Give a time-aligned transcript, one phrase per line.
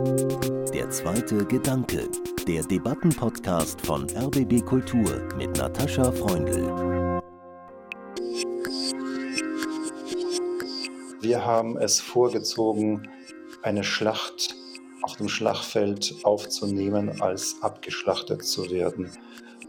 [0.00, 2.08] Der zweite Gedanke,
[2.48, 7.20] der Debattenpodcast von RBB Kultur mit Natascha Freundl.
[11.20, 13.10] Wir haben es vorgezogen,
[13.62, 14.54] eine Schlacht
[15.02, 19.10] auf dem Schlachtfeld aufzunehmen, als abgeschlachtet zu werden.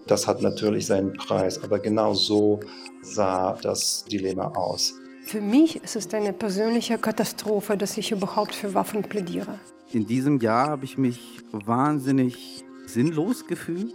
[0.08, 2.62] Das hat natürlich seinen Preis, aber genau so
[3.02, 4.94] sah das Dilemma aus.
[5.26, 9.60] Für mich ist es eine persönliche Katastrophe, dass ich überhaupt für Waffen plädiere.
[9.94, 13.94] In diesem Jahr habe ich mich wahnsinnig sinnlos gefühlt,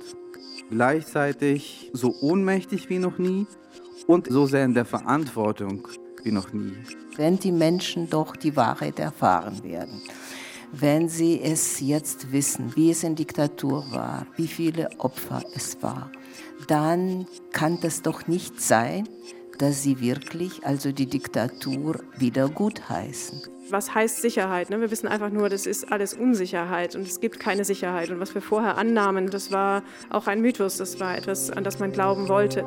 [0.68, 3.46] gleichzeitig so ohnmächtig wie noch nie
[4.06, 5.88] und so sehr in der Verantwortung
[6.22, 6.74] wie noch nie.
[7.16, 10.02] Wenn die Menschen doch die Wahrheit erfahren werden,
[10.72, 16.10] wenn sie es jetzt wissen, wie es in Diktatur war, wie viele Opfer es war,
[16.68, 19.08] dann kann das doch nicht sein,
[19.58, 23.42] dass sie wirklich also die Diktatur wieder gutheißen.
[23.70, 24.70] Was heißt Sicherheit?
[24.70, 24.80] Ne?
[24.80, 28.10] Wir wissen einfach nur, das ist alles Unsicherheit und es gibt keine Sicherheit.
[28.10, 31.78] Und was wir vorher annahmen, das war auch ein Mythos, das war etwas, an das
[31.80, 32.64] man glauben wollte.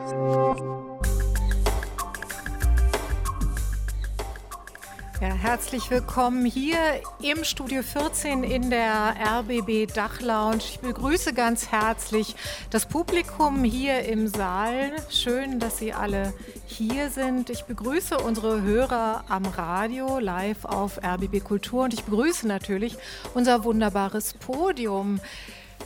[5.22, 6.78] Ja, herzlich willkommen hier
[7.22, 10.60] im Studio 14 in der RBB Dachlounge.
[10.60, 12.38] Ich begrüße ganz herzlich
[12.70, 14.94] das Publikum hier im Saal.
[15.10, 16.34] Schön, dass Sie alle
[16.68, 17.50] hier sind.
[17.50, 22.96] Ich begrüße unsere Hörer am Radio live auf RBB Kultur und ich begrüße natürlich
[23.34, 25.20] unser wunderbares Podium.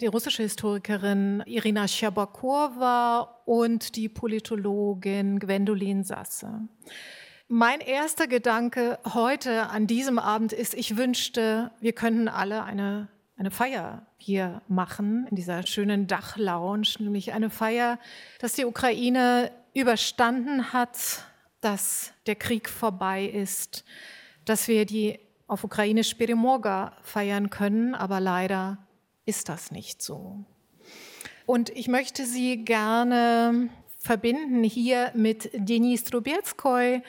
[0.00, 6.68] die russische Historikerin Irina Schabakowa und die Politologin Gwendolin Sasse.
[7.48, 13.50] Mein erster Gedanke heute an diesem Abend ist, ich wünschte, wir könnten alle eine eine
[13.50, 17.98] Feier hier machen, in dieser schönen Dachlounge, nämlich eine Feier,
[18.38, 21.24] dass die Ukraine überstanden hat,
[21.60, 23.84] dass der Krieg vorbei ist,
[24.44, 28.78] dass wir die auf ukrainisch Peremorga feiern können, aber leider
[29.26, 30.44] ist das nicht so.
[31.44, 33.68] Und ich möchte Sie gerne
[33.98, 37.02] verbinden hier mit Denis Trubetskoy,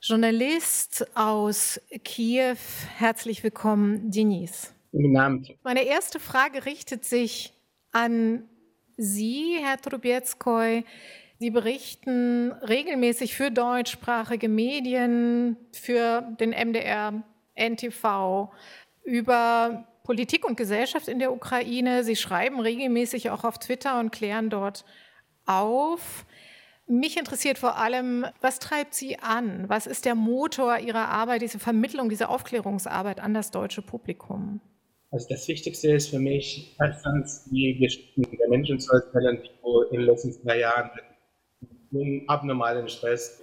[0.00, 2.56] Journalist aus Kiew.
[2.96, 4.72] Herzlich willkommen, Denis.
[4.92, 5.54] Guten Abend.
[5.62, 7.52] Meine erste Frage richtet sich
[7.92, 8.48] an
[8.96, 10.84] Sie, Herr Trubetskoy.
[11.38, 17.22] Sie berichten regelmäßig für deutschsprachige Medien, für den MDR,
[17.54, 18.50] NTV
[19.04, 22.04] über Politik und Gesellschaft in der Ukraine.
[22.04, 24.84] Sie schreiben regelmäßig auch auf Twitter und klären dort
[25.46, 26.26] auf.
[26.86, 29.68] Mich interessiert vor allem, was treibt Sie an?
[29.68, 34.60] Was ist der Motor Ihrer Arbeit, diese Vermittlung, diese Aufklärungsarbeit an das deutsche Publikum?
[35.12, 40.00] Also das Wichtigste ist für mich erstens die Geschichten der Menschen zu erzählen, die in
[40.00, 40.90] den letzten zwei Jahren
[41.90, 43.42] mit abnormalen Stress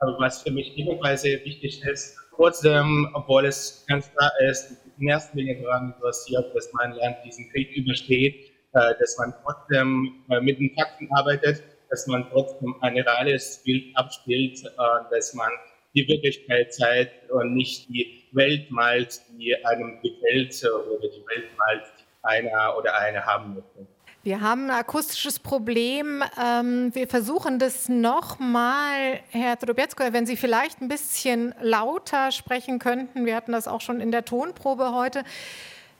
[0.00, 5.08] Aber was für mich ebenfalls sehr wichtig ist, trotzdem, obwohl es ganz klar ist, in
[5.08, 8.34] erster Linie daran interessiert, dass mein Land diesen Krieg übersteht,
[8.72, 13.96] äh, dass man trotzdem äh, mit den Fakten arbeitet, dass man trotzdem ein reales Bild
[13.96, 14.70] abspielt, äh,
[15.10, 15.50] dass man
[15.94, 21.82] die Wirklichkeit zeigt und nicht die Welt malt, die einem gefällt oder die Welt malt,
[21.98, 23.86] die einer oder eine haben möchte.
[24.22, 26.22] Wir haben ein akustisches Problem.
[26.38, 33.24] Ähm, wir versuchen das nochmal, Herr Trubetsko, wenn Sie vielleicht ein bisschen lauter sprechen könnten.
[33.24, 35.24] Wir hatten das auch schon in der Tonprobe heute.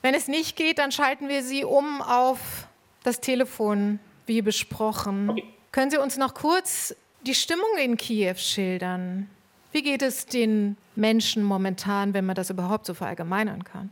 [0.02, 2.68] Wenn es nicht geht, dann schalten wir Sie um auf
[3.04, 5.30] das Telefon, wie besprochen.
[5.30, 5.44] Okay.
[5.72, 9.30] Können Sie uns noch kurz die Stimmung in Kiew schildern?
[9.72, 13.90] Wie geht es den Menschen momentan, wenn man das überhaupt so verallgemeinern kann?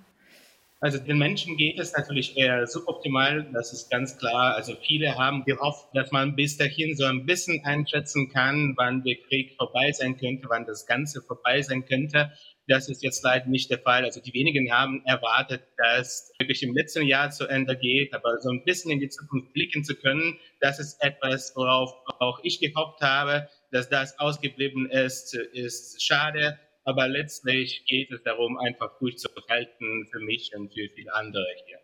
[0.81, 4.55] Also den Menschen geht es natürlich eher suboptimal, das ist ganz klar.
[4.55, 9.17] Also viele haben gehofft, dass man bis dahin so ein bisschen einschätzen kann, wann der
[9.29, 12.31] Krieg vorbei sein könnte, wann das Ganze vorbei sein könnte.
[12.69, 14.05] Das ist jetzt leider nicht der Fall.
[14.05, 18.51] Also die wenigen haben erwartet, dass wirklich im letzten Jahr zu Ende geht, aber so
[18.51, 23.01] ein bisschen in die Zukunft blicken zu können, das ist etwas, worauf auch ich gehofft
[23.01, 23.49] habe.
[23.71, 26.59] Dass das ausgeblieben ist, ist schade.
[26.85, 31.79] Aber letztlich geht es darum, einfach durchzuhalten für mich und für viele andere hier.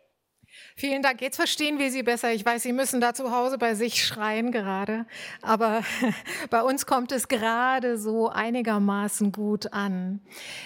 [0.77, 1.21] Vielen Dank.
[1.21, 2.33] Jetzt verstehen wir Sie besser.
[2.33, 5.05] Ich weiß, Sie müssen da zu Hause bei sich schreien gerade,
[5.41, 5.83] aber
[6.49, 10.19] bei uns kommt es gerade so einigermaßen gut an.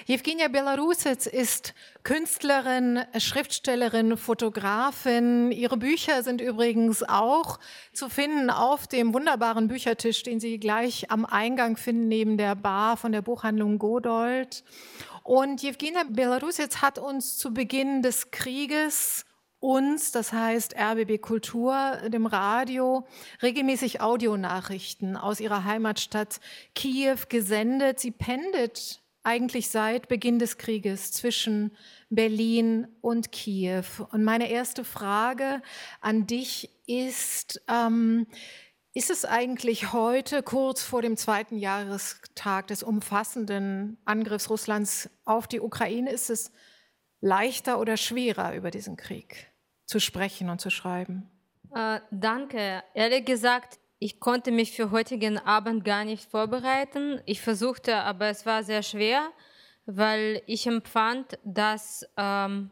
[0.08, 5.52] Jewgenia Belarusec ist Künstlerin, Schriftstellerin, Fotografin.
[5.52, 7.60] Ihre Bücher sind übrigens auch
[7.94, 12.98] zu finden auf dem wunderbaren Büchertisch, den Sie gleich am Eingang finden, neben der Bar
[12.98, 14.64] von der Buchhandlung Godold.
[15.22, 19.28] Und Jewgenia Belarusec hat uns zu Beginn des Krieges
[19.60, 23.06] uns, das heißt RBB Kultur, dem Radio,
[23.42, 26.40] regelmäßig Audionachrichten aus ihrer Heimatstadt
[26.76, 28.00] Kiew gesendet.
[28.00, 31.72] Sie pendelt eigentlich seit Beginn des Krieges zwischen
[32.10, 33.84] Berlin und Kiew.
[34.12, 35.62] Und meine erste Frage
[36.02, 38.28] an dich ist, ähm,
[38.94, 45.60] ist es eigentlich heute, kurz vor dem zweiten Jahrestag des umfassenden Angriffs Russlands auf die
[45.60, 46.52] Ukraine, ist es
[47.22, 49.50] leichter oder schwerer über diesen Krieg?
[49.90, 51.28] zu sprechen und zu schreiben?
[51.74, 52.84] Äh, danke.
[52.94, 57.20] Ehrlich gesagt, ich konnte mich für heutigen Abend gar nicht vorbereiten.
[57.26, 59.32] Ich versuchte, aber es war sehr schwer,
[59.88, 62.70] weil ich empfand, dass ähm,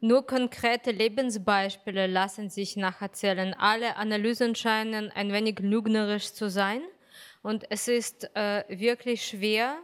[0.00, 3.54] nur konkrete Lebensbeispiele lassen sich nacherzählen.
[3.54, 6.82] Alle Analysen scheinen ein wenig lügnerisch zu sein.
[7.42, 9.78] Und es ist äh, wirklich schwer,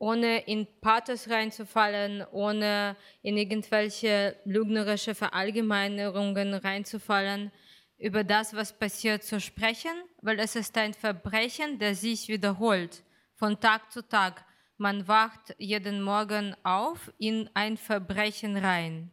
[0.00, 7.52] ohne in Pathos reinzufallen, ohne in irgendwelche lügnerische Verallgemeinerungen reinzufallen,
[7.98, 9.92] über das, was passiert, zu sprechen,
[10.22, 13.02] weil es ist ein Verbrechen, das sich wiederholt,
[13.34, 14.46] von Tag zu Tag.
[14.78, 19.10] Man wacht jeden Morgen auf in ein Verbrechen rein.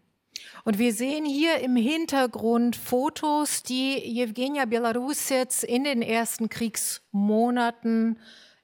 [0.63, 8.18] Und wir sehen hier im Hintergrund Fotos, die Jewgenia Belarus jetzt in den ersten Kriegsmonaten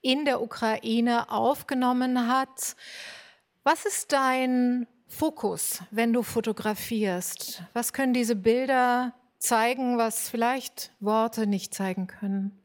[0.03, 2.75] in der Ukraine aufgenommen hat.
[3.63, 7.63] Was ist dein Fokus, wenn du fotografierst?
[7.73, 12.59] Was können diese Bilder zeigen, was vielleicht Worte nicht zeigen können?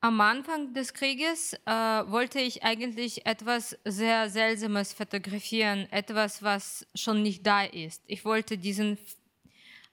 [0.00, 7.22] Am Anfang des Krieges äh, wollte ich eigentlich etwas sehr Seltsames fotografieren, etwas, was schon
[7.22, 8.02] nicht da ist.
[8.06, 8.98] Ich wollte diesen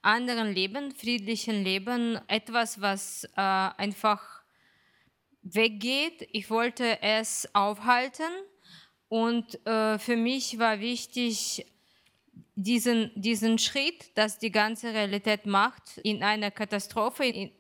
[0.02, 4.41] anderen Leben, friedlichen Leben, etwas, was äh, einfach
[5.42, 6.28] weggeht.
[6.32, 8.32] Ich wollte es aufhalten
[9.08, 11.66] und äh, für mich war wichtig,
[12.56, 17.52] diesen, diesen Schritt, dass die ganze Realität macht, in einer Katastrophe, in,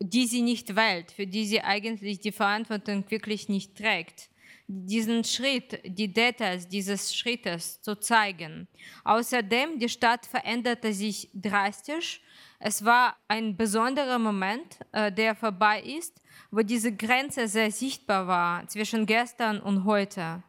[0.00, 4.28] die sie nicht wählt, für die sie eigentlich die Verantwortung wirklich nicht trägt.
[4.68, 8.66] Diesen Schritt, die Details dieses Schrittes zu zeigen.
[9.04, 12.20] Außerdem, die Stadt veränderte sich drastisch.
[12.58, 16.20] Es war ein besonderer Moment, äh, der vorbei ist
[16.50, 20.42] wo diese Grenze sehr sichtbar war zwischen gestern und heute.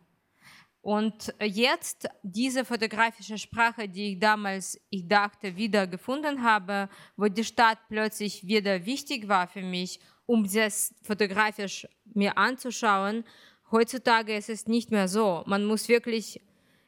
[0.81, 6.87] Und jetzt diese fotografische Sprache, die ich damals, ich dachte, wieder gefunden habe,
[7.17, 13.25] wo die Stadt plötzlich wieder wichtig war für mich, um das fotografisch mir anzuschauen,
[13.71, 15.43] heutzutage ist es nicht mehr so.
[15.45, 16.41] Man muss wirklich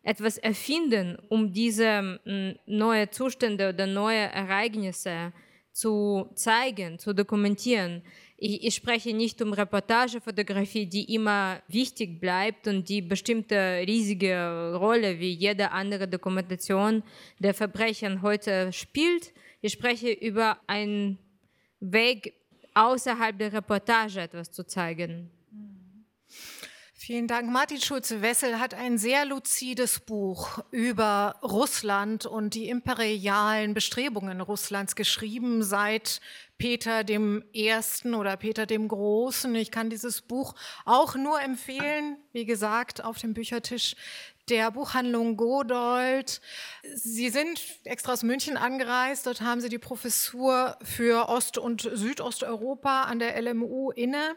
[0.04, 5.34] etwas erfinden, um diese mm, neue Zustände oder neue Ereignisse
[5.72, 8.02] zu zeigen, zu dokumentieren.
[8.38, 15.20] Ich, ich, spreche nicht um Reportagefotografie, die immer wichtig bleibt und die bestimmte riesige Rolle
[15.20, 17.03] wie jede andere Dokumentation
[17.38, 19.34] der Verbrechen heute spielt.
[19.62, 21.20] Ich spreche über einen
[21.82, 22.34] Weg
[22.74, 25.30] außerhalb der Reportage etwas zu zeigen.
[27.10, 27.50] Vielen Dank.
[27.50, 35.63] Martin Schulze-Wessel hat ein sehr luzides Buch über Russland und die imperialen Bestrebungen Russlands geschrieben
[35.63, 36.22] seit
[36.60, 39.56] Peter dem Ersten oder Peter dem Großen.
[39.56, 40.54] Ich kann dieses Buch
[40.86, 42.18] auch nur empfehlen.
[42.32, 43.96] Wie gesagt, auf dem Büchertisch
[44.50, 46.41] der Buchhandlung Godold.
[46.96, 49.25] Sie sind extra aus München angereist.
[49.25, 54.36] Dort haben Sie die Professur für Ost- und Südosteuropa an der LMU inne.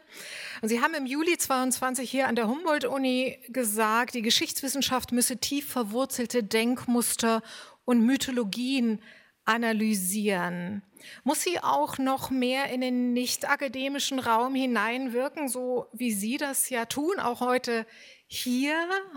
[0.61, 5.69] Und Sie haben im Juli 22 hier an der Humboldt-Uni gesagt, die Geschichtswissenschaft müsse tief
[5.69, 7.41] verwurzelte Denkmuster
[7.85, 8.99] und Mythologien
[9.45, 10.81] analysieren.
[11.23, 16.69] Muss sie auch noch mehr in den nicht akademischen Raum hineinwirken, so wie Sie das
[16.69, 17.85] ja tun, auch heute
[18.33, 18.75] hier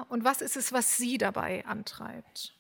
[0.09, 2.57] und was ist es, was Sie dabei antreibt?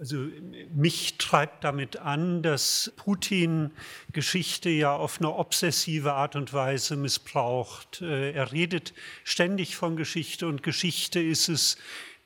[0.00, 0.28] Also
[0.74, 3.70] mich treibt damit an, dass Putin
[4.12, 8.02] Geschichte ja auf eine obsessive Art und Weise missbraucht.
[8.02, 11.76] Äh, er redet ständig von Geschichte und Geschichte ist es,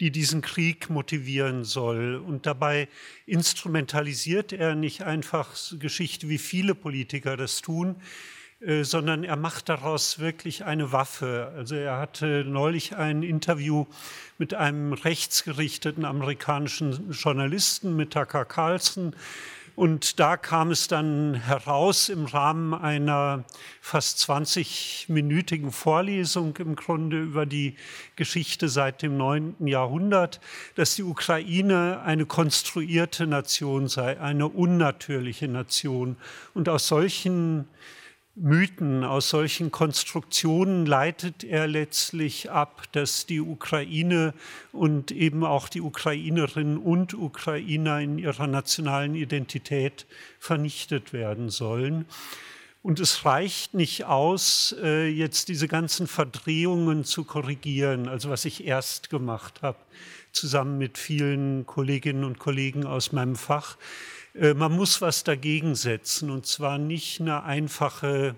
[0.01, 2.17] die diesen Krieg motivieren soll.
[2.17, 2.89] Und dabei
[3.27, 8.01] instrumentalisiert er nicht einfach Geschichte, wie viele Politiker das tun.
[8.61, 11.53] Äh, sondern er macht daraus wirklich eine Waffe.
[11.57, 13.87] Also er hatte neulich ein Interview
[14.39, 19.15] mit einem rechtsgerichteten amerikanischen Journalisten, mit Tucker Carlson,
[19.81, 23.45] und da kam es dann heraus im Rahmen einer
[23.81, 27.77] fast 20-minütigen Vorlesung im Grunde über die
[28.15, 29.67] Geschichte seit dem 9.
[29.67, 30.41] Jahrhundert,
[30.75, 36.17] dass die Ukraine eine konstruierte Nation sei, eine unnatürliche Nation.
[36.53, 37.67] Und aus solchen
[38.37, 44.35] Mythen, aus solchen Konstruktionen leitet er letztlich ab, dass die Ukraine
[44.73, 50.07] und eben auch die Ukrainerinnen und Ukrainer in ihrer nationalen Identität
[50.39, 52.07] vernichtet werden sollen.
[52.83, 58.65] Und es reicht nicht aus, äh, jetzt diese ganzen Verdrehungen zu korrigieren, also was ich
[58.65, 59.79] erst gemacht habe,
[60.33, 63.77] zusammen mit vielen Kolleginnen und Kollegen aus meinem Fach
[64.35, 68.37] man muss was dagegen setzen und zwar nicht eine einfache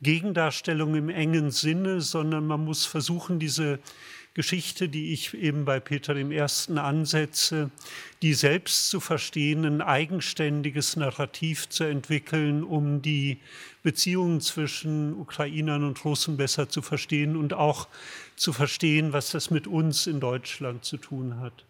[0.00, 3.78] Gegendarstellung im engen Sinne, sondern man muss versuchen, diese
[4.34, 7.70] Geschichte, die ich eben bei Peter dem Ersten ansetze,
[8.22, 13.38] die selbst zu verstehen, ein eigenständiges Narrativ zu entwickeln, um die
[13.82, 17.88] Beziehungen zwischen Ukrainern und Russen besser zu verstehen und auch
[18.34, 21.66] zu verstehen, was das mit uns in Deutschland zu tun hat.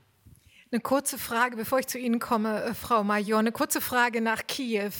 [0.72, 4.46] Eine kurze Frage, bevor ich zu Ihnen komme, äh, Frau Major, eine kurze Frage nach
[4.46, 4.92] Kiew.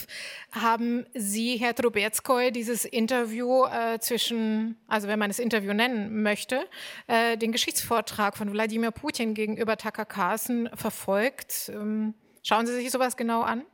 [0.51, 6.67] Haben Sie, Herr Trubetskoy, dieses Interview äh, zwischen, also wenn man das Interview nennen möchte,
[7.07, 11.71] äh, den Geschichtsvortrag von Wladimir Putin gegenüber Tucker Carlson verfolgt?
[11.75, 12.13] Ähm,
[12.43, 13.65] schauen Sie sich sowas genau an?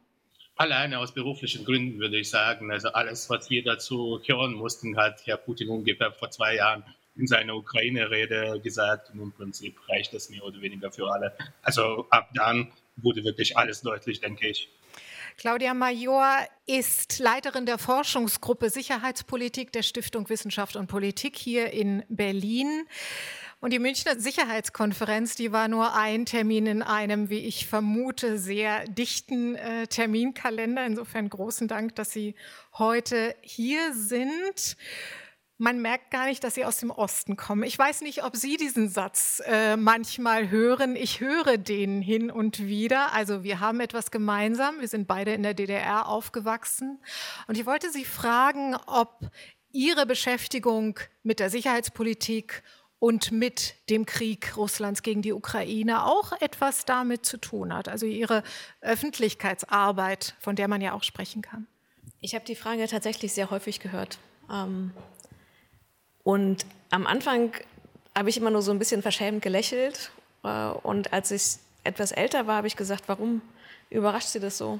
[0.54, 2.70] Alleine aus beruflichen Gründen würde ich sagen.
[2.70, 6.84] Also alles, was wir dazu hören mussten, hat Herr Putin ungefähr vor zwei Jahren
[7.18, 11.36] in seiner Ukraine-Rede gesagt und im Prinzip reicht das mehr oder weniger für alle.
[11.62, 14.70] Also ab dann wurde wirklich alles deutlich, denke ich.
[15.36, 16.26] Claudia Major
[16.66, 22.86] ist Leiterin der Forschungsgruppe Sicherheitspolitik der Stiftung Wissenschaft und Politik hier in Berlin.
[23.60, 28.84] Und die Münchner Sicherheitskonferenz, die war nur ein Termin in einem, wie ich vermute, sehr
[28.86, 30.84] dichten äh, Terminkalender.
[30.86, 32.34] Insofern großen Dank, dass Sie
[32.76, 34.76] heute hier sind
[35.58, 37.64] man merkt gar nicht, dass sie aus dem Osten kommen.
[37.64, 40.94] Ich weiß nicht, ob Sie diesen Satz äh, manchmal hören.
[40.94, 43.12] Ich höre den hin und wieder.
[43.12, 44.80] Also wir haben etwas gemeinsam.
[44.80, 47.00] Wir sind beide in der DDR aufgewachsen.
[47.48, 49.30] Und ich wollte Sie fragen, ob
[49.72, 52.62] Ihre Beschäftigung mit der Sicherheitspolitik
[53.00, 57.88] und mit dem Krieg Russlands gegen die Ukraine auch etwas damit zu tun hat.
[57.88, 58.44] Also Ihre
[58.80, 61.66] Öffentlichkeitsarbeit, von der man ja auch sprechen kann.
[62.20, 64.18] Ich habe die Frage tatsächlich sehr häufig gehört.
[64.50, 64.92] Ähm,
[66.28, 67.54] und am Anfang
[68.14, 70.10] habe ich immer nur so ein bisschen verschämt gelächelt.
[70.44, 73.40] Äh, und als ich etwas älter war, habe ich gesagt, warum
[73.88, 74.78] überrascht Sie das so?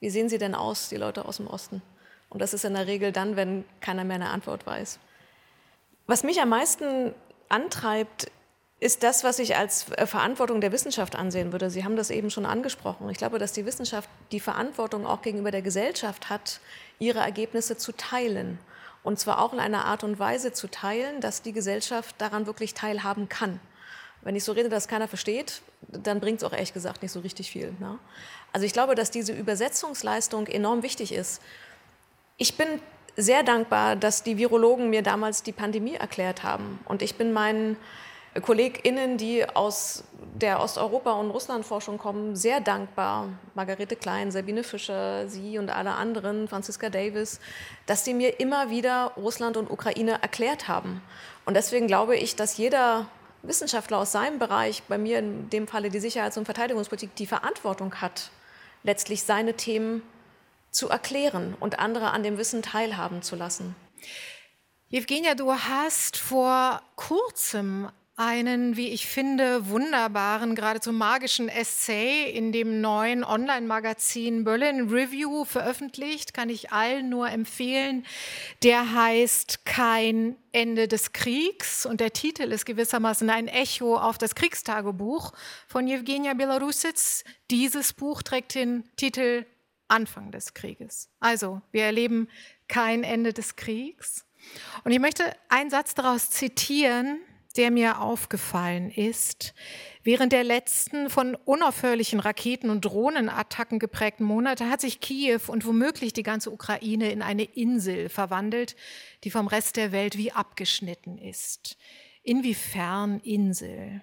[0.00, 1.82] Wie sehen Sie denn aus, die Leute aus dem Osten?
[2.30, 4.98] Und das ist in der Regel dann, wenn keiner mehr eine Antwort weiß.
[6.06, 7.12] Was mich am meisten
[7.50, 8.30] antreibt,
[8.80, 11.68] ist das, was ich als äh, Verantwortung der Wissenschaft ansehen würde.
[11.68, 13.10] Sie haben das eben schon angesprochen.
[13.10, 16.60] Ich glaube, dass die Wissenschaft die Verantwortung auch gegenüber der Gesellschaft hat,
[16.98, 18.58] ihre Ergebnisse zu teilen
[19.02, 22.74] und zwar auch in einer Art und Weise zu teilen, dass die Gesellschaft daran wirklich
[22.74, 23.60] teilhaben kann.
[24.22, 27.20] Wenn ich so rede, dass keiner versteht, dann bringt es auch ehrlich gesagt nicht so
[27.20, 27.74] richtig viel.
[27.80, 27.98] Ne?
[28.52, 31.42] Also ich glaube, dass diese Übersetzungsleistung enorm wichtig ist.
[32.36, 32.80] Ich bin
[33.16, 36.78] sehr dankbar, dass die Virologen mir damals die Pandemie erklärt haben.
[36.84, 37.76] Und ich bin meinen
[38.40, 45.58] KollegInnen, die aus der Osteuropa- und Russlandforschung kommen, sehr dankbar, Margarete Klein, Sabine Fischer, Sie
[45.58, 47.40] und alle anderen, Franziska Davis,
[47.86, 51.02] dass sie mir immer wieder Russland und Ukraine erklärt haben.
[51.44, 53.06] Und deswegen glaube ich, dass jeder
[53.42, 57.96] Wissenschaftler aus seinem Bereich, bei mir in dem Falle die Sicherheits- und Verteidigungspolitik, die Verantwortung
[57.96, 58.30] hat,
[58.82, 60.02] letztlich seine Themen
[60.70, 63.76] zu erklären und andere an dem Wissen teilhaben zu lassen.
[64.90, 72.80] Evgenia, du hast vor kurzem einen, wie ich finde, wunderbaren, geradezu magischen Essay in dem
[72.80, 78.04] neuen Online-Magazin Berlin Review veröffentlicht, kann ich allen nur empfehlen.
[78.62, 84.34] Der heißt Kein Ende des Kriegs und der Titel ist gewissermaßen ein Echo auf das
[84.34, 85.32] Kriegstagebuch
[85.66, 87.24] von Jewgenia Belarusitz.
[87.50, 89.46] Dieses Buch trägt den Titel
[89.88, 91.08] Anfang des Krieges.
[91.20, 92.28] Also, wir erleben
[92.68, 94.26] kein Ende des Kriegs.
[94.84, 97.20] Und ich möchte einen Satz daraus zitieren,
[97.52, 99.54] der mir aufgefallen ist.
[100.02, 106.12] Während der letzten von unaufhörlichen Raketen- und Drohnenattacken geprägten Monate hat sich Kiew und womöglich
[106.12, 108.76] die ganze Ukraine in eine Insel verwandelt,
[109.24, 111.76] die vom Rest der Welt wie abgeschnitten ist.
[112.22, 114.02] Inwiefern Insel?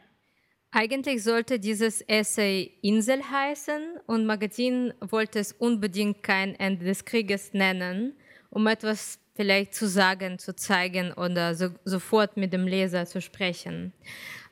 [0.72, 7.54] Eigentlich sollte dieses Essay Insel heißen und Magazin wollte es unbedingt kein Ende des Krieges
[7.54, 8.14] nennen,
[8.52, 13.94] um etwas vielleicht zu sagen, zu zeigen oder so, sofort mit dem Leser zu sprechen.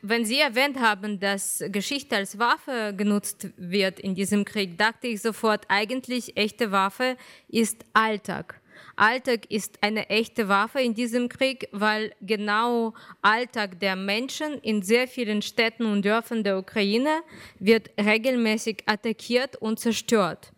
[0.02, 5.22] Wenn Sie erwähnt haben, dass Geschichte als Waffe genutzt wird in diesem Krieg, dachte ich
[5.22, 7.18] sofort, eigentlich echte Waffe
[7.50, 8.62] ist Alltag.
[8.96, 15.10] Alltag ist eine echte Waffe in diesem Krieg, weil genau Alltag der Menschen in sehr
[15.10, 17.24] vielen Städten und Dörfern der Ukraine
[17.60, 20.54] wird regelmäßig attackiert und zerstört.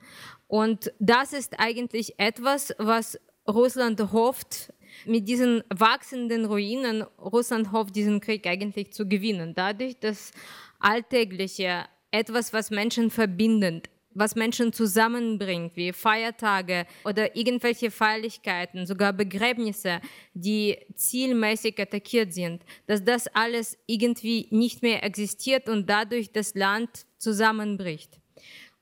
[0.48, 3.20] Und das ist eigentlich etwas, was
[3.50, 4.74] Russland hofft,
[5.06, 9.54] mit diesen wachsenden Ruinen, Russland hofft, diesen Krieg eigentlich zu gewinnen.
[9.56, 10.32] Dadurch, dass
[10.80, 20.02] alltägliche, etwas, was Menschen verbindet, was Menschen zusammenbringt, wie Feiertage oder irgendwelche Feierlichkeiten, sogar Begräbnisse,
[20.34, 27.06] die zielmäßig attackiert sind, dass das alles irgendwie nicht mehr existiert und dadurch das Land
[27.18, 28.20] zusammenbricht.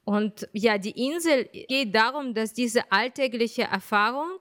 [0.05, 4.39] Und ja, die Insel geht darum, dass diese alltägliche Erfahrung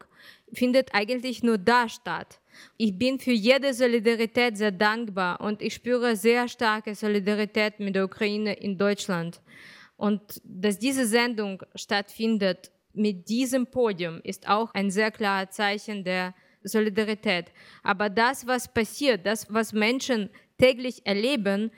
[0.52, 2.40] findet eigentlich nur da statt.
[2.76, 8.04] Ich bin für jede Solidarität sehr dankbar und ich spüre sehr starke Solidarität mit der
[8.04, 9.40] Ukraine in Deutschland.
[9.96, 16.34] Und dass diese Sendung stattfindet mit diesem Podium ist auch ein sehr klares Zeichen der
[16.62, 17.52] Solidarität.
[17.82, 21.70] Aber das, was passiert, das, was Menschen täglich erleben,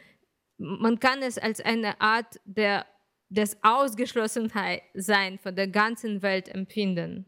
[0.59, 2.87] man kann es als eine Art der,
[3.29, 7.27] des Ausgeschlossenheit sein von der ganzen Welt empfinden.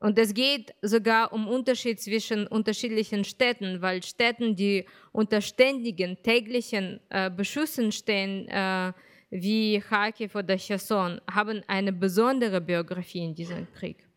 [0.00, 7.00] Und es geht sogar um Unterschied zwischen unterschiedlichen Städten, weil Städten, die unter ständigen täglichen
[7.08, 8.92] äh, Beschüssen stehen, äh,
[9.30, 14.08] wie Kharkiv oder Cherson haben eine besondere Biografie in diesem Krieg.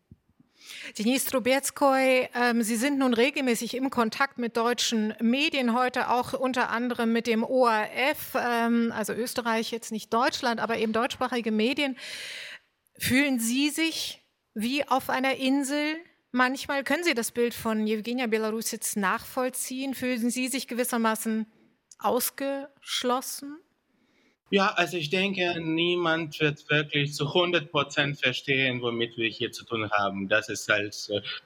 [0.96, 6.70] Denise Trubetskoy, ähm, Sie sind nun regelmäßig im Kontakt mit deutschen Medien, heute auch unter
[6.70, 11.96] anderem mit dem ORF, ähm, also Österreich, jetzt nicht Deutschland, aber eben deutschsprachige Medien.
[12.96, 14.21] Fühlen Sie sich
[14.54, 15.96] wie auf einer Insel?
[16.30, 19.94] Manchmal können Sie das Bild von Jewgenia Belarusitz nachvollziehen.
[19.94, 21.46] Fühlen Sie sich gewissermaßen
[21.98, 23.58] ausgeschlossen?
[24.52, 29.64] Ja, also ich denke, niemand wird wirklich zu 100 Prozent verstehen, womit wir hier zu
[29.64, 30.28] tun haben.
[30.28, 30.94] Das ist halt,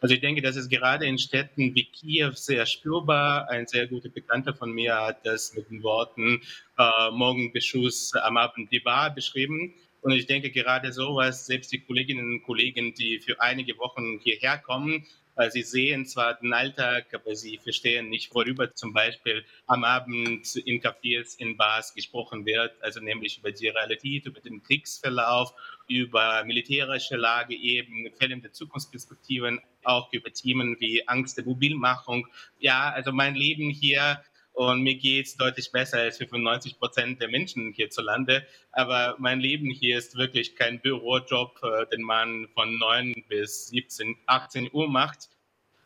[0.00, 3.48] also ich denke, das ist gerade in Städten wie Kiew sehr spürbar.
[3.48, 6.42] Ein sehr guter Bekannter von mir hat das mit den Worten
[6.78, 9.72] äh, Morgenbeschuss am Abend die Bar beschrieben.
[10.06, 14.56] Und ich denke gerade sowas, selbst die Kolleginnen und Kollegen, die für einige Wochen hierher
[14.56, 15.04] kommen,
[15.50, 20.80] Sie sehen zwar den Alltag, aber sie verstehen nicht, worüber zum Beispiel am Abend in
[20.80, 25.52] Cafés, in Bars gesprochen wird, also nämlich über die Realität, über den Kriegsverlauf,
[25.88, 32.26] über militärische Lage eben, fehlende Zukunftsperspektiven, auch über Themen wie Angst der Mobilmachung.
[32.58, 34.22] Ja, also mein Leben hier
[34.56, 38.46] und mir geht es deutlich besser als 95 Prozent der Menschen hierzulande.
[38.72, 44.16] Aber mein Leben hier ist wirklich kein Bürojob, äh, den man von 9 bis 17,
[44.24, 45.28] 18 Uhr macht.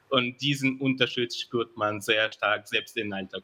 [0.09, 3.43] Und diesen Unterschied spürt man sehr stark, selbst im Alltag.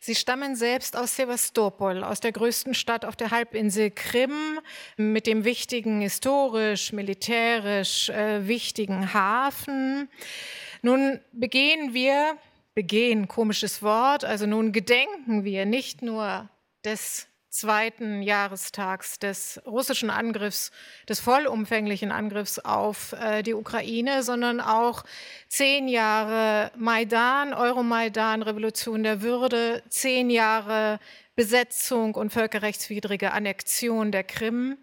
[0.00, 4.60] Sie stammen selbst aus Sevastopol, aus der größten Stadt auf der Halbinsel Krim,
[4.98, 10.10] mit dem wichtigen historisch, militärisch äh, wichtigen Hafen.
[10.82, 12.36] Nun begehen wir
[12.74, 14.24] begehen, komisches Wort.
[14.24, 16.48] Also nun gedenken wir nicht nur
[16.84, 20.70] des zweiten Jahrestags des russischen Angriffs,
[21.06, 25.04] des vollumfänglichen Angriffs auf äh, die Ukraine, sondern auch
[25.48, 30.98] zehn Jahre Maidan, Euromaidan, Revolution der Würde, zehn Jahre
[31.36, 34.78] Besetzung und völkerrechtswidrige Annexion der Krim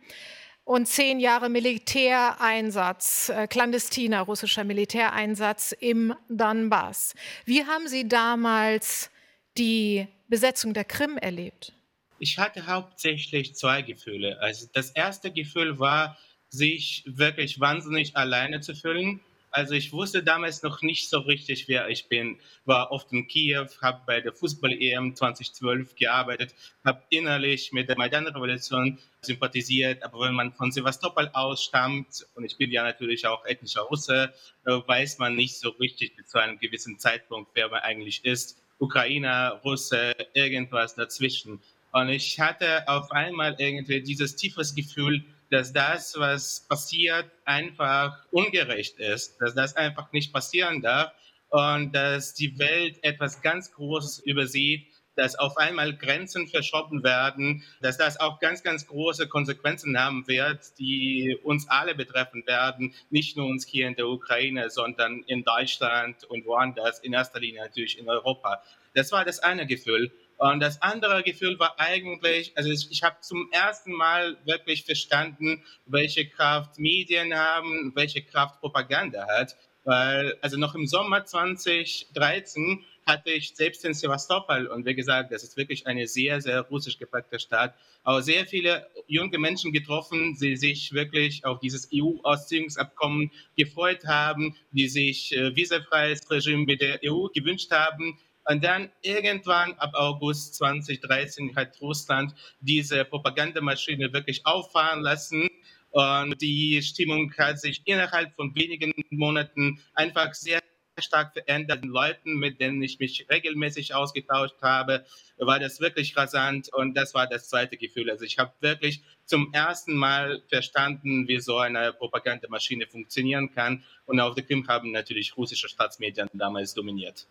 [0.70, 7.16] und zehn Jahre Militäreinsatz, äh, clandestiner russischer Militäreinsatz im Donbass.
[7.46, 9.10] Wie haben Sie damals
[9.58, 11.74] die Besetzung der Krim erlebt?
[12.20, 14.40] Ich hatte hauptsächlich zwei Gefühle.
[14.42, 20.64] Also das erste Gefühl war, sich wirklich wahnsinnig alleine zu fühlen also ich wusste damals
[20.64, 22.40] noch nicht so richtig, wer ich bin.
[22.66, 26.54] War oft in Kiew, habe bei der Fußball-EM 2012 gearbeitet,
[26.86, 30.04] habe innerlich mit der Maidan-Revolution sympathisiert.
[30.04, 34.34] Aber wenn man von Sevastopol ausstammt, und ich bin ja natürlich auch ethnischer Russe,
[34.66, 38.58] äh, weiß man nicht so richtig zu einem gewissen Zeitpunkt, wer man eigentlich ist.
[38.78, 41.60] Ukrainer, Russe, irgendwas dazwischen.
[41.92, 49.00] Und ich hatte auf einmal irgendwie dieses tiefes Gefühl, dass das, was passiert, einfach ungerecht
[49.00, 51.12] ist, dass das einfach nicht passieren darf
[51.50, 57.98] und dass die Welt etwas ganz Großes übersieht, dass auf einmal Grenzen verschoben werden, dass
[57.98, 63.48] das auch ganz, ganz große Konsequenzen haben wird, die uns alle betreffen werden, nicht nur
[63.48, 68.08] uns hier in der Ukraine, sondern in Deutschland und woanders, in erster Linie natürlich in
[68.08, 68.64] Europa.
[68.94, 70.12] Das war das eine Gefühl.
[70.40, 76.30] Und das andere Gefühl war eigentlich, also ich, habe zum ersten Mal wirklich verstanden, welche
[76.30, 79.58] Kraft Medien haben, welche Kraft Propaganda hat.
[79.84, 85.44] weil also noch im Sommer 2013 hatte ich selbst in Sevastopol und wie gesagt, das
[85.44, 87.74] ist wirklich eine sehr, sehr russisch geprägte Stadt,
[88.04, 94.88] aber sehr viele junge Menschen getroffen, die sich wirklich auf dieses EU-Ausziehungsabkommen gefreut haben, die
[94.88, 98.20] sich äh, visafreies Regime mit der EU gewünscht haben.
[98.46, 105.50] Und dann irgendwann ab August 2013 hat Russland diese Propagandamaschine wirklich auffahren lassen.
[105.92, 110.62] Und die Stimmung hat sich innerhalb von wenigen Monaten einfach sehr
[111.02, 115.06] stark veränderten Leuten, mit denen ich mich regelmäßig ausgetauscht habe,
[115.38, 118.10] war das wirklich rasant und das war das zweite Gefühl.
[118.10, 124.20] Also ich habe wirklich zum ersten Mal verstanden, wie so eine Propagandamaschine funktionieren kann und
[124.20, 127.28] auf der Krim haben natürlich russische Staatsmedien damals dominiert.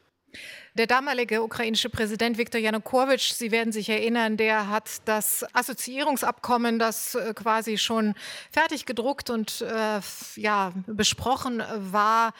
[0.74, 7.14] Der damalige ukrainische Präsident Viktor Janukowitsch, Sie werden sich erinnern, der hat das Assoziierungsabkommen, das
[7.14, 8.14] äh, quasi schon
[8.50, 10.00] fertig gedruckt und äh,
[10.36, 12.32] ja, besprochen war,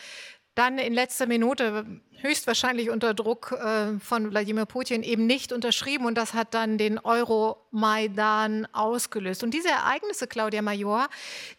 [0.59, 1.87] dann in letzter Minute
[2.21, 6.99] höchstwahrscheinlich unter Druck äh, von Wladimir Putin eben nicht unterschrieben und das hat dann den
[6.99, 9.45] Euromaidan ausgelöst.
[9.45, 11.09] Und diese Ereignisse, Claudia Major,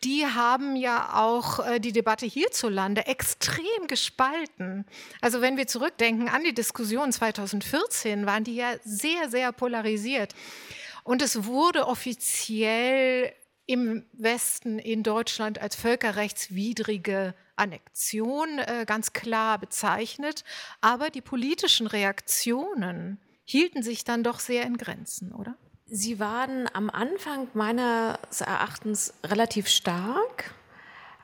[0.04, 4.86] die haben ja auch äh, die Debatte hierzulande extrem gespalten.
[5.22, 10.36] Also wenn wir zurückdenken an die Diskussion 2014, waren die ja sehr, sehr polarisiert.
[11.06, 13.32] Und es wurde offiziell
[13.66, 20.44] im Westen in Deutschland als völkerrechtswidrige Annexion äh, ganz klar bezeichnet.
[20.82, 25.56] Aber die politischen Reaktionen hielten sich dann doch sehr in Grenzen, oder?
[25.86, 30.54] Sie waren am Anfang meines Erachtens relativ stark.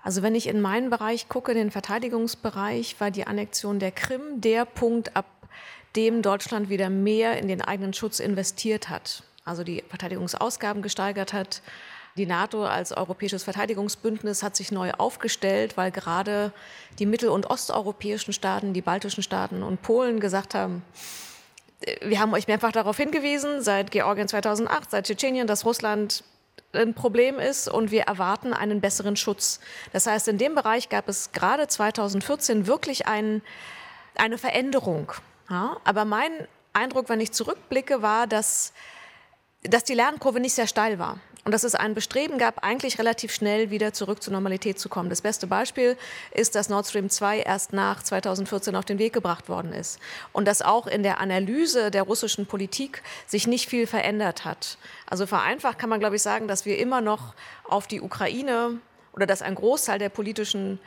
[0.04, 4.65] Also wenn ich in meinen Bereich gucke, den Verteidigungsbereich, war die Annexion der Krim der
[4.65, 5.26] Punkt, ab
[5.95, 9.24] dem Deutschland wieder mehr in den eigenen Schutz investiert hat.
[9.45, 11.62] Also die Verteidigungsausgaben gesteigert hat,
[12.17, 16.54] die NATO als europäisches Verteidigungsbündnis hat sich neu aufgestellt, weil gerade
[16.97, 20.82] die mittel- und osteuropäischen Staaten, die baltischen Staaten und Polen gesagt haben,
[21.82, 26.23] äh, wir haben euch mehrfach darauf hingewiesen, seit Georgien 2008, seit Tschetschenien, dass Russland
[26.71, 29.60] ein Problem ist und wir erwarten einen besseren Schutz.
[29.91, 33.41] Das heißt, in dem Bereich gab es gerade 2014 wirklich ein,
[34.15, 35.12] eine Veränderung.
[35.49, 35.78] Ja?
[35.84, 36.32] Aber mein
[36.71, 38.73] Eindruck, wenn ich zurückblicke, war, dass,
[39.63, 43.31] dass die Lernkurve nicht sehr steil war und dass es ein Bestreben gab, eigentlich relativ
[43.31, 45.12] schnell wieder zurück zur Normalität zu kommen.
[45.12, 45.95] Das beste Beispiel
[46.31, 49.99] ist, dass Nord Stream 2 erst nach 2014 auf den Weg gebracht worden ist
[50.34, 54.79] und dass auch in der Analyse der russischen Politik sich nicht viel verändert hat.
[55.05, 58.79] Also vereinfacht kann man, glaube ich, sagen, dass wir immer noch auf die Ukraine
[59.13, 60.79] oder dass ein Großteil der politischen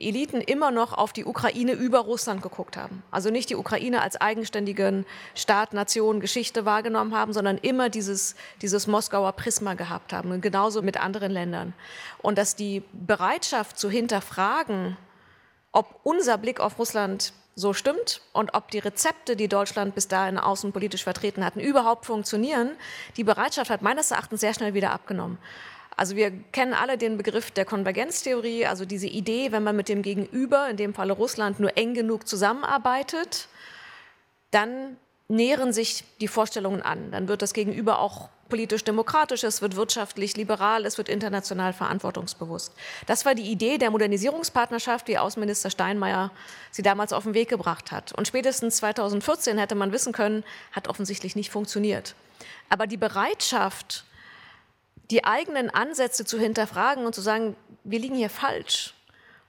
[0.00, 3.02] Eliten immer noch auf die Ukraine über Russland geguckt haben.
[3.12, 8.86] Also nicht die Ukraine als eigenständigen Staat, Nation, Geschichte wahrgenommen haben, sondern immer dieses, dieses
[8.88, 10.40] Moskauer Prisma gehabt haben.
[10.40, 11.74] Genauso mit anderen Ländern.
[12.22, 14.96] Und dass die Bereitschaft zu hinterfragen,
[15.70, 20.38] ob unser Blick auf Russland so stimmt und ob die Rezepte, die Deutschland bis dahin
[20.38, 22.70] außenpolitisch vertreten hatten, überhaupt funktionieren,
[23.16, 25.38] die Bereitschaft hat meines Erachtens sehr schnell wieder abgenommen.
[25.96, 30.02] Also wir kennen alle den Begriff der Konvergenztheorie, also diese Idee, wenn man mit dem
[30.02, 33.48] Gegenüber, in dem Falle Russland, nur eng genug zusammenarbeitet,
[34.50, 34.96] dann
[35.28, 37.10] nähren sich die Vorstellungen an.
[37.10, 42.72] Dann wird das Gegenüber auch politisch demokratisch, es wird wirtschaftlich liberal, es wird international verantwortungsbewusst.
[43.06, 46.30] Das war die Idee der Modernisierungspartnerschaft, wie Außenminister Steinmeier
[46.70, 48.12] sie damals auf den Weg gebracht hat.
[48.12, 52.14] Und spätestens 2014 hätte man wissen können, hat offensichtlich nicht funktioniert.
[52.68, 54.04] Aber die Bereitschaft,
[55.10, 58.94] die eigenen Ansätze zu hinterfragen und zu sagen, wir liegen hier falsch.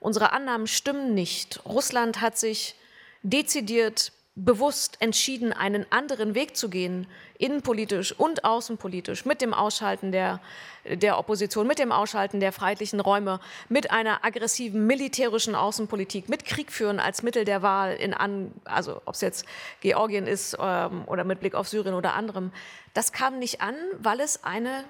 [0.00, 1.64] Unsere Annahmen stimmen nicht.
[1.64, 2.74] Russland hat sich
[3.22, 7.06] dezidiert bewusst entschieden, einen anderen Weg zu gehen,
[7.38, 10.40] innenpolitisch und außenpolitisch, mit dem Ausschalten der,
[10.84, 13.40] der Opposition, mit dem Ausschalten der freiheitlichen Räume,
[13.70, 19.00] mit einer aggressiven militärischen Außenpolitik, mit Krieg führen als Mittel der Wahl, in an, also
[19.06, 19.46] ob es jetzt
[19.80, 22.52] Georgien ist ähm, oder mit Blick auf Syrien oder anderem.
[22.92, 24.84] Das kam nicht an, weil es eine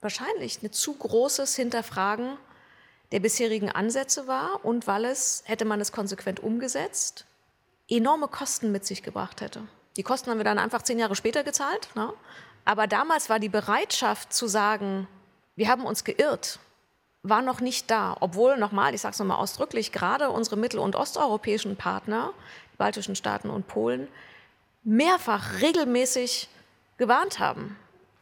[0.00, 2.36] wahrscheinlich ein zu großes Hinterfragen
[3.12, 7.24] der bisherigen Ansätze war und weil es, hätte man es konsequent umgesetzt,
[7.88, 9.62] enorme Kosten mit sich gebracht hätte.
[9.96, 11.88] Die Kosten haben wir dann einfach zehn Jahre später gezahlt.
[11.94, 12.12] Ne?
[12.64, 15.08] Aber damals war die Bereitschaft zu sagen,
[15.56, 16.60] wir haben uns geirrt,
[17.22, 18.16] war noch nicht da.
[18.20, 22.32] Obwohl, nochmal, ich sage es nochmal ausdrücklich, gerade unsere mittel- und osteuropäischen Partner,
[22.72, 24.06] die baltischen Staaten und Polen,
[24.84, 26.48] mehrfach regelmäßig
[26.96, 27.76] gewarnt haben.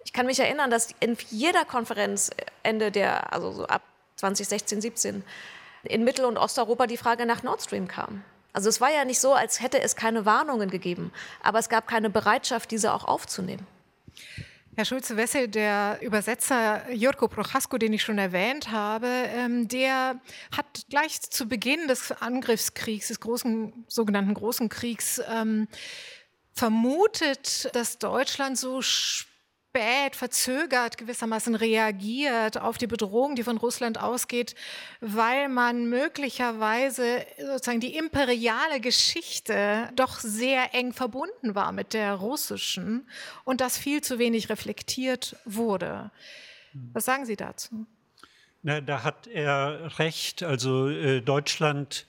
[0.07, 2.31] Ich kann mich erinnern, dass in jeder Konferenz
[2.63, 3.83] Ende der, also so ab
[4.15, 5.25] 2016, 17,
[5.83, 8.23] in Mittel- und Osteuropa die Frage nach Nord Stream kam.
[8.53, 11.89] Also es war ja nicht so, als hätte es keine Warnungen gegeben, aber es gab
[11.89, 13.67] keine Bereitschaft, diese auch aufzunehmen.
[14.77, 20.21] Herr Schulze-Wessel, der Übersetzer Jurko Prochasko, den ich schon erwähnt habe, ähm, der
[20.57, 25.67] hat gleich zu Beginn des Angriffskriegs, des großen, sogenannten Großen Kriegs, ähm,
[26.53, 29.33] vermutet, dass Deutschland so spät,
[30.17, 34.55] verzögert gewissermaßen reagiert auf die Bedrohung, die von Russland ausgeht,
[35.01, 43.09] weil man möglicherweise sozusagen die imperiale Geschichte doch sehr eng verbunden war mit der russischen
[43.45, 46.11] und das viel zu wenig reflektiert wurde.
[46.93, 47.87] Was sagen Sie dazu?
[48.63, 50.43] Na, da hat er recht.
[50.43, 52.07] Also äh, Deutschland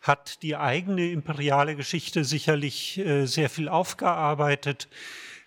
[0.00, 4.88] hat die eigene imperiale Geschichte sicherlich äh, sehr viel aufgearbeitet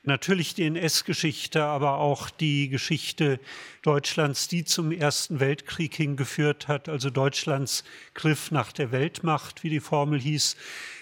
[0.04, 3.40] natürlich die NS-Geschichte, aber auch die Geschichte
[3.82, 9.80] Deutschlands, die zum Ersten Weltkrieg hingeführt hat, also Deutschlands Griff nach der Weltmacht, wie die
[9.80, 10.58] Formel hieß.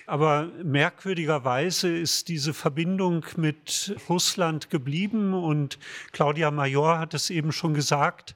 [0.06, 5.80] Aber merkwürdigerweise ist diese Verbindung mit Russland geblieben und
[6.12, 8.36] Claudia Major hat es eben schon gesagt.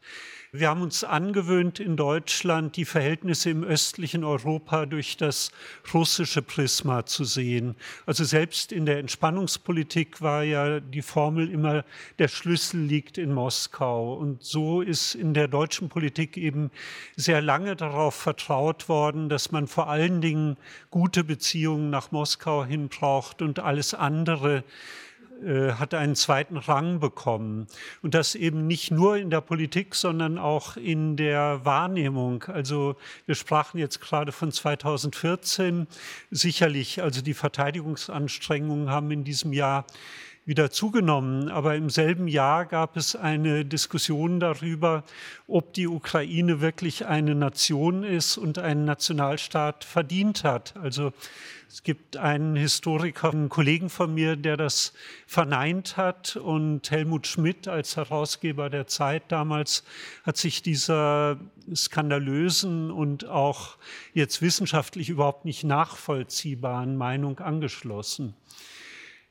[0.58, 5.52] Wir haben uns angewöhnt, in Deutschland die Verhältnisse im östlichen Europa durch das
[5.94, 7.76] russische Prisma zu sehen.
[8.06, 11.84] Also selbst in der Entspannungspolitik war ja die Formel immer,
[12.20, 14.13] der Schlüssel liegt in Moskau.
[14.13, 16.72] Und so ist in der deutschen Politik eben
[17.18, 20.56] sehr lange darauf vertraut worden, dass man vor allen Dingen
[20.89, 24.63] gute Beziehungen nach Moskau hin braucht und alles andere
[25.78, 27.67] hat einen zweiten Rang bekommen.
[28.02, 32.43] Und das eben nicht nur in der Politik, sondern auch in der Wahrnehmung.
[32.43, 32.95] Also
[33.26, 35.88] wir sprachen jetzt gerade von 2014.
[36.32, 39.86] Sicherlich, also die Verteidigungsanstrengungen haben in diesem Jahr
[40.45, 41.50] wieder zugenommen.
[41.50, 45.04] Aber im selben Jahr gab es eine Diskussion darüber,
[45.48, 50.76] ob die Ukraine wirklich eine Nation ist und einen Nationalstaat verdient hat.
[50.78, 51.13] Also
[51.76, 54.94] es gibt einen Historiker, einen Kollegen von mir, der das
[55.28, 59.84] verneint hat und Helmut Schmidt als Herausgeber der Zeit damals
[60.24, 61.38] hat sich dieser
[61.76, 63.76] skandalösen und auch
[64.14, 68.36] jetzt wissenschaftlich überhaupt nicht nachvollziehbaren Meinung angeschlossen.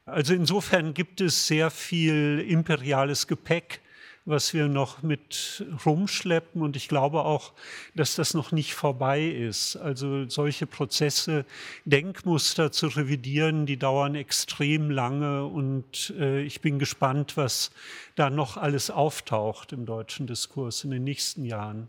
[0.05, 3.81] Also insofern gibt es sehr viel imperiales Gepäck,
[4.27, 6.63] was wir noch mit rumschleppen.
[6.63, 7.53] Und ich glaube auch,
[7.95, 9.77] dass das noch nicht vorbei ist.
[9.77, 11.45] Also solche Prozesse,
[11.85, 15.45] Denkmuster zu revidieren, die dauern extrem lange.
[15.45, 17.71] Und äh, ich bin gespannt, was
[18.15, 21.89] da noch alles auftaucht im deutschen Diskurs in den nächsten Jahren.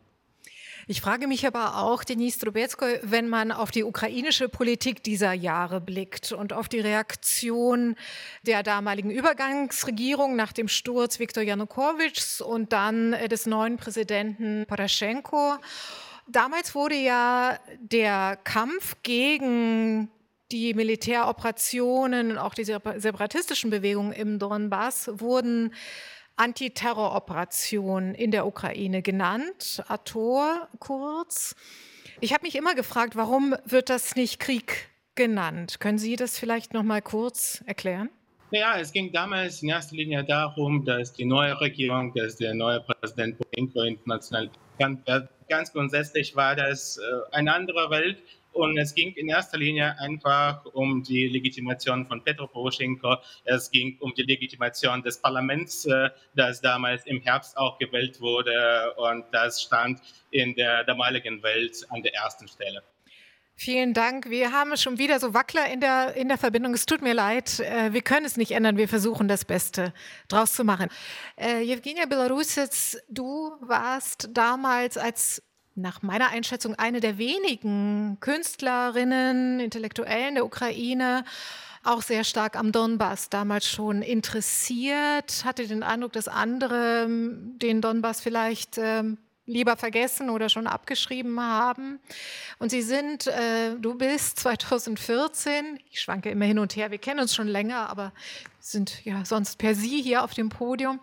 [0.88, 5.82] Ich frage mich aber auch, Denis Trubetsko, wenn man auf die ukrainische Politik dieser Jahre
[5.82, 7.96] blickt und auf die Reaktion
[8.44, 15.56] der damaligen Übergangsregierung nach dem Sturz Viktor Janukowitschs und dann äh, des neuen Präsidenten Poroschenko.
[16.28, 20.10] Damals wurde ja der Kampf gegen
[20.52, 25.74] die Militäroperationen auch die separatistischen Bewegungen im Donbass wurden
[26.38, 31.56] Antiterroroperation in der Ukraine genannt, ATOR kurz.
[32.22, 35.80] Ich habe mich immer gefragt, warum wird das nicht Krieg genannt?
[35.80, 38.10] Können Sie das vielleicht noch mal kurz erklären?
[38.52, 42.82] Ja, es ging damals in erster Linie darum, dass die neue Regierung, dass der neue
[42.82, 47.02] Präsident Putin international ganz grundsätzlich war das äh,
[47.36, 48.18] eine andere Welt
[48.56, 53.18] und es ging in erster Linie einfach um die Legitimation von Petro Poroschenko.
[53.44, 58.94] Es ging um die Legitimation des Parlaments, äh, das damals im Herbst auch gewählt wurde.
[58.96, 60.00] Und das stand
[60.32, 62.82] in der damaligen Welt an der ersten Stelle.
[63.58, 64.30] Vielen Dank.
[64.30, 66.74] Wir haben schon wieder so Wackler in der, in der Verbindung.
[66.74, 67.60] Es tut mir leid.
[67.60, 68.78] Äh, wir können es nicht ändern.
[68.78, 69.94] Wir versuchen das Beste
[70.30, 70.90] draus zu machen.
[71.38, 75.42] Äh, Evgenia Belarusets, du warst damals als
[75.76, 81.26] nach meiner Einschätzung eine der wenigen Künstlerinnen, Intellektuellen der Ukraine,
[81.84, 87.82] auch sehr stark am Donbass damals schon interessiert, hatte den Eindruck, dass andere ähm, den
[87.82, 92.00] Donbass vielleicht ähm, lieber vergessen oder schon abgeschrieben haben.
[92.58, 97.20] Und sie sind, äh, du bist 2014, ich schwanke immer hin und her, wir kennen
[97.20, 98.12] uns schon länger, aber
[98.60, 101.00] sind ja sonst per Sie hier auf dem Podium.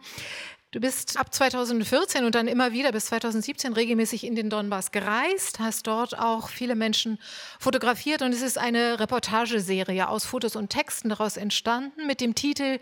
[0.72, 5.60] Du bist ab 2014 und dann immer wieder bis 2017 regelmäßig in den Donbass gereist,
[5.60, 7.18] hast dort auch viele Menschen
[7.60, 12.78] fotografiert und es ist eine Reportageserie aus Fotos und Texten daraus entstanden mit dem Titel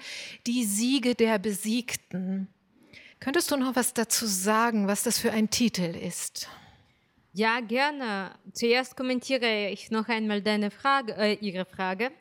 [0.46, 2.46] Die Siege der Besiegten.
[3.18, 6.48] Könntest du noch was dazu sagen, was das für ein Titel ist?
[7.32, 8.30] Ja, gerne.
[8.52, 12.12] Zuerst kommentiere ich noch einmal deine Frage, äh, Ihre Frage.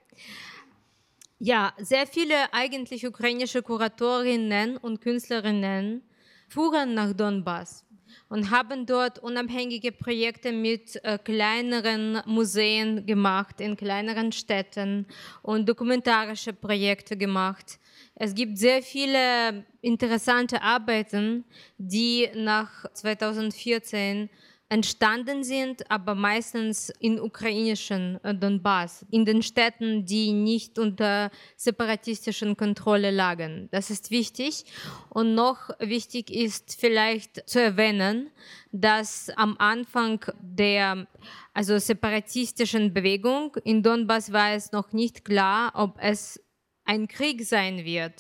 [1.42, 6.04] Ja, sehr viele eigentlich ukrainische Kuratorinnen und Künstlerinnen
[6.50, 7.86] fuhren nach Donbass
[8.28, 15.08] und haben dort unabhängige Projekte mit äh, kleineren Museen gemacht, in kleineren Städten
[15.42, 17.80] und dokumentarische Projekte gemacht.
[18.16, 21.46] Es gibt sehr viele interessante Arbeiten,
[21.78, 24.30] die nach 2014
[24.70, 32.56] entstanden sind, aber meistens in ukrainischen äh, Donbass, in den Städten, die nicht unter separatistischen
[32.56, 33.68] Kontrolle lagen.
[33.72, 34.66] Das ist wichtig.
[35.10, 38.30] Und noch wichtig ist vielleicht zu erwähnen,
[38.72, 41.08] dass am Anfang der
[41.54, 46.40] also separatistischen Bewegung in Donbass war es noch nicht klar, ob es
[46.86, 48.14] ein Krieg sein wird.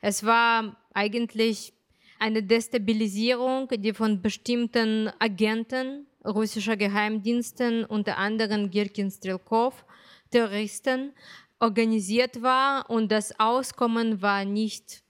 [0.00, 1.74] Es war eigentlich
[2.22, 9.84] eine Destabilisierung, die von bestimmten Agenten russischer Geheimdiensten, unter anderem Girkin Strelkov,
[10.30, 11.14] Terroristen,
[11.58, 15.02] organisiert war und das Auskommen war nicht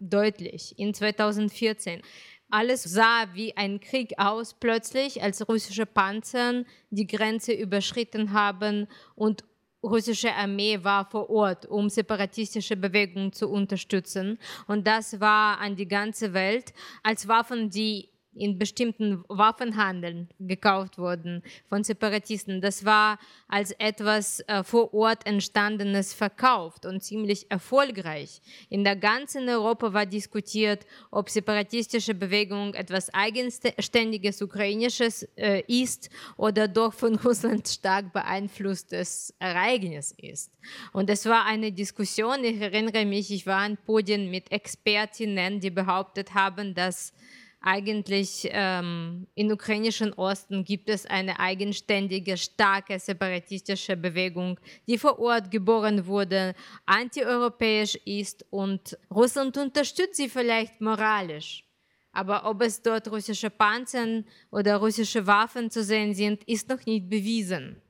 [0.00, 2.02] deutlich in 2014.
[2.50, 9.44] Alles sah wie ein Krieg aus plötzlich, als russische Panzer die Grenze überschritten haben und
[9.82, 14.38] russische Armee war vor Ort, um separatistische Bewegungen zu unterstützen.
[14.66, 21.42] Und das war an die ganze Welt als Waffen, die in bestimmten Waffenhandeln gekauft wurden
[21.68, 22.60] von Separatisten.
[22.60, 28.40] Das war als etwas äh, vor Ort entstandenes verkauft und ziemlich erfolgreich.
[28.68, 36.68] In der ganzen Europa war diskutiert, ob separatistische Bewegung etwas eigenständiges ukrainisches äh, ist oder
[36.68, 40.50] doch von Russland stark beeinflusstes Ereignis ist.
[40.92, 42.44] Und es war eine Diskussion.
[42.44, 47.12] Ich erinnere mich, ich war an Podien mit Expertinnen, die behauptet haben, dass
[47.60, 55.50] eigentlich ähm, im ukrainischen Osten gibt es eine eigenständige, starke separatistische Bewegung, die vor Ort
[55.50, 56.54] geboren wurde,
[56.86, 61.64] antieuropäisch ist und Russland unterstützt sie vielleicht moralisch.
[62.12, 67.08] Aber ob es dort russische Panzer oder russische Waffen zu sehen sind, ist noch nicht
[67.08, 67.80] bewiesen.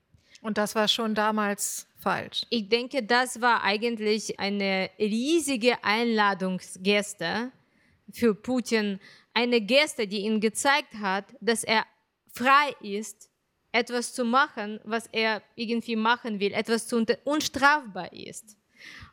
[0.42, 2.42] Und das war schon damals falsch.
[2.48, 7.52] Ich denke, das war eigentlich eine riesige Einladungsgeste
[8.12, 9.00] für Putin,
[9.34, 11.86] eine Geste, die ihm gezeigt hat, dass er
[12.32, 13.30] frei ist,
[13.72, 18.56] etwas zu machen, was er irgendwie machen will, etwas zu unstrafbar ist.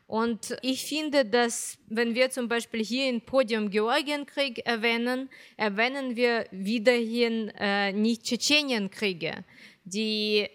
[0.06, 6.46] Und ich finde, dass wenn wir zum Beispiel hier im Podium Georgienkrieg erwähnen, erwähnen wir
[6.52, 9.44] wiederhin äh, nicht Tschetschenienkriege,
[9.84, 10.48] die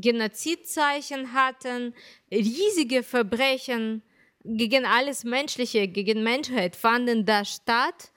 [0.00, 1.94] Genozidzeichen hatten,
[2.30, 4.02] riesige Verbrechen
[4.44, 8.12] gegen alles Menschliche, gegen Menschheit fanden da statt.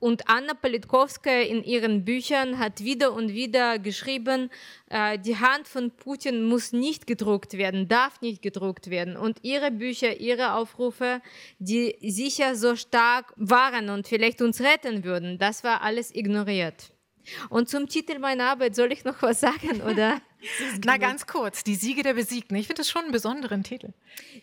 [0.00, 4.50] Und Anna Politkovskaya in ihren Büchern hat wieder und wieder geschrieben,
[4.88, 9.16] äh, die Hand von Putin muss nicht gedruckt werden, darf nicht gedruckt werden.
[9.16, 11.20] Und ihre Bücher, ihre Aufrufe,
[11.58, 16.92] die sicher so stark waren und vielleicht uns retten würden, das war alles ignoriert.
[17.48, 20.20] Und zum Titel meiner Arbeit soll ich noch was sagen, oder?
[20.84, 22.56] Na, ganz kurz, die Siege der Besiegten.
[22.56, 23.88] Ich finde das schon einen besonderen Titel.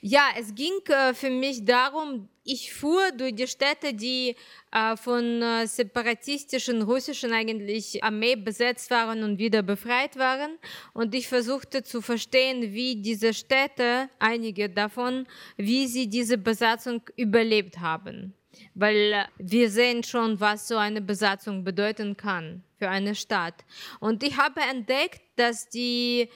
[0.02, 4.36] Ja, es ging äh, für mich darum, ich fuhr durch die Städte, die
[4.72, 10.58] äh, von äh, separatistischen russischen eigentlich Armee besetzt waren und wieder befreit waren.
[10.94, 17.80] Und ich versuchte zu verstehen, wie diese Städte, einige davon, wie sie diese Besatzung überlebt
[17.80, 18.34] haben
[18.74, 23.66] weil äh, wir sehen schon, was so eine Besatzung bedeuten kann für eine Stadt.
[24.00, 26.30] Und ich habe entdeckt, dass die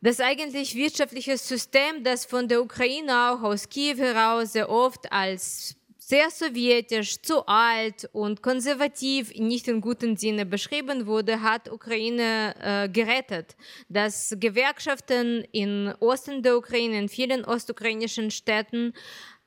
[0.00, 5.76] das eigentlich wirtschaftliche System, das von der Ukraine auch aus Kiew heraus sehr oft als
[6.12, 12.88] sehr sowjetisch, zu alt und konservativ, nicht im guten Sinne beschrieben wurde, hat Ukraine äh,
[12.88, 13.56] gerettet.
[13.88, 18.92] Dass Gewerkschaften in Osten der Ukraine, in vielen ostukrainischen Städten,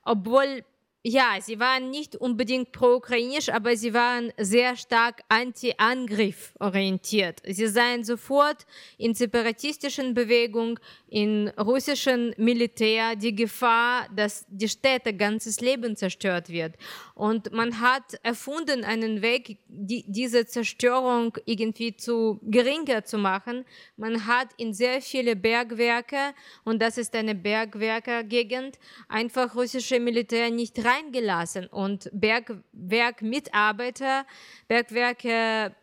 [0.02, 0.64] obwohl
[1.08, 7.40] ja, sie waren nicht unbedingt pro-ukrainisch, aber sie waren sehr stark anti-Angriff orientiert.
[7.46, 8.66] Sie seien sofort
[8.98, 16.74] in separatistischen Bewegungen, in russischen Militär die Gefahr, dass die Städte ganzes Leben zerstört wird.
[17.14, 23.64] Und man hat erfunden einen Weg, die, diese Zerstörung irgendwie zu geringer zu machen.
[23.96, 30.84] Man hat in sehr viele Bergwerke, und das ist eine Bergwerkergegend, einfach russische Militär nicht
[30.84, 34.26] rein reingelassen und Bergwerkmitarbeiter,
[34.68, 35.74] Bergwerke,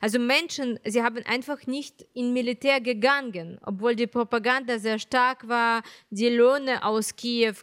[0.00, 5.82] also Menschen, sie haben einfach nicht in Militär gegangen, obwohl die Propaganda sehr stark war.
[6.10, 7.54] Die Löhne aus Kiew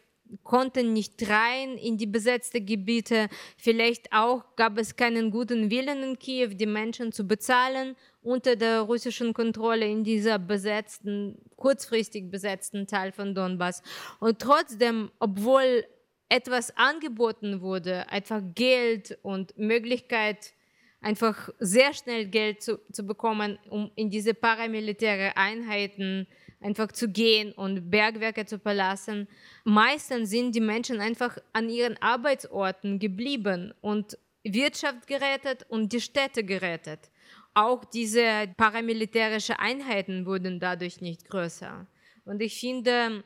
[0.44, 3.28] konnten nicht rein in die besetzten Gebiete.
[3.58, 8.82] Vielleicht auch gab es keinen guten Willen in Kiew, die Menschen zu bezahlen unter der
[8.82, 13.82] russischen Kontrolle in dieser besetzten, kurzfristig besetzten Teil von Donbass.
[14.20, 15.86] Und trotzdem, obwohl
[16.32, 20.54] etwas angeboten wurde, einfach Geld und Möglichkeit,
[21.02, 26.28] einfach sehr schnell Geld zu, zu bekommen, um in diese paramilitäre Einheiten
[26.62, 29.28] einfach zu gehen und Bergwerke zu verlassen.
[29.66, 36.46] Meistens sind die Menschen einfach an ihren Arbeitsorten geblieben und Wirtschaft gerettet und die Städte
[36.46, 37.12] gerettet.
[37.54, 41.88] Auch diese paramilitärischen Einheiten wurden dadurch nicht größer.
[42.24, 43.26] Und ich finde,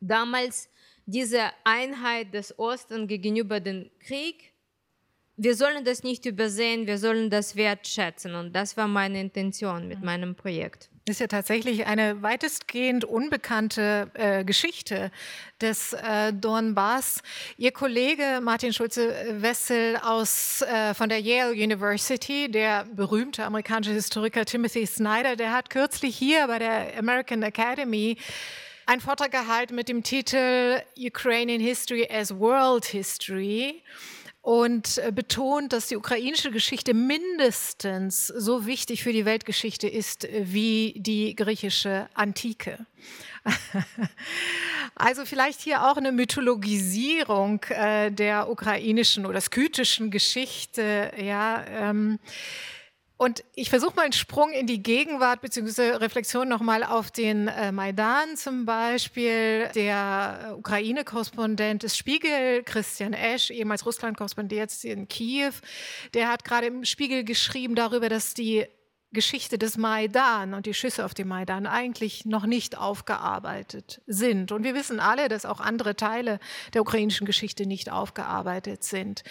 [0.00, 0.68] damals
[1.06, 4.52] diese Einheit des Ostens gegenüber dem Krieg,
[5.36, 8.34] wir sollen das nicht übersehen, wir sollen das wertschätzen.
[8.34, 10.90] Und das war meine Intention mit meinem Projekt.
[11.06, 15.10] Das ist ja tatsächlich eine weitestgehend unbekannte äh, Geschichte
[15.60, 17.20] des äh, Donbass.
[17.58, 24.86] Ihr Kollege Martin Schulze-Wessel aus, äh, von der Yale University, der berühmte amerikanische Historiker Timothy
[24.86, 28.16] Snyder, der hat kürzlich hier bei der American Academy
[28.86, 33.82] einen Vortrag gehalten mit dem Titel Ukrainian History as World History
[34.42, 40.44] und äh, betont, dass die ukrainische Geschichte mindestens so wichtig für die Weltgeschichte ist äh,
[40.44, 42.86] wie die griechische Antike.
[44.96, 51.10] Also vielleicht hier auch eine Mythologisierung äh, der ukrainischen oder skytischen Geschichte.
[51.20, 52.20] Ja, ähm,
[53.16, 55.96] und ich versuche mal einen Sprung in die Gegenwart bzw.
[55.96, 59.68] Reflexion nochmal auf den äh, Maidan zum Beispiel.
[59.74, 65.52] Der äh, Ukraine-Korrespondent des Spiegel, Christian Esch, ehemals Russland-Korrespondent jetzt in Kiew,
[66.12, 68.66] der hat gerade im Spiegel geschrieben darüber, dass die
[69.14, 74.52] Geschichte des Maidan und die Schüsse auf dem Maidan eigentlich noch nicht aufgearbeitet sind.
[74.52, 76.38] Und wir wissen alle, dass auch andere Teile
[76.74, 79.22] der ukrainischen Geschichte nicht aufgearbeitet sind.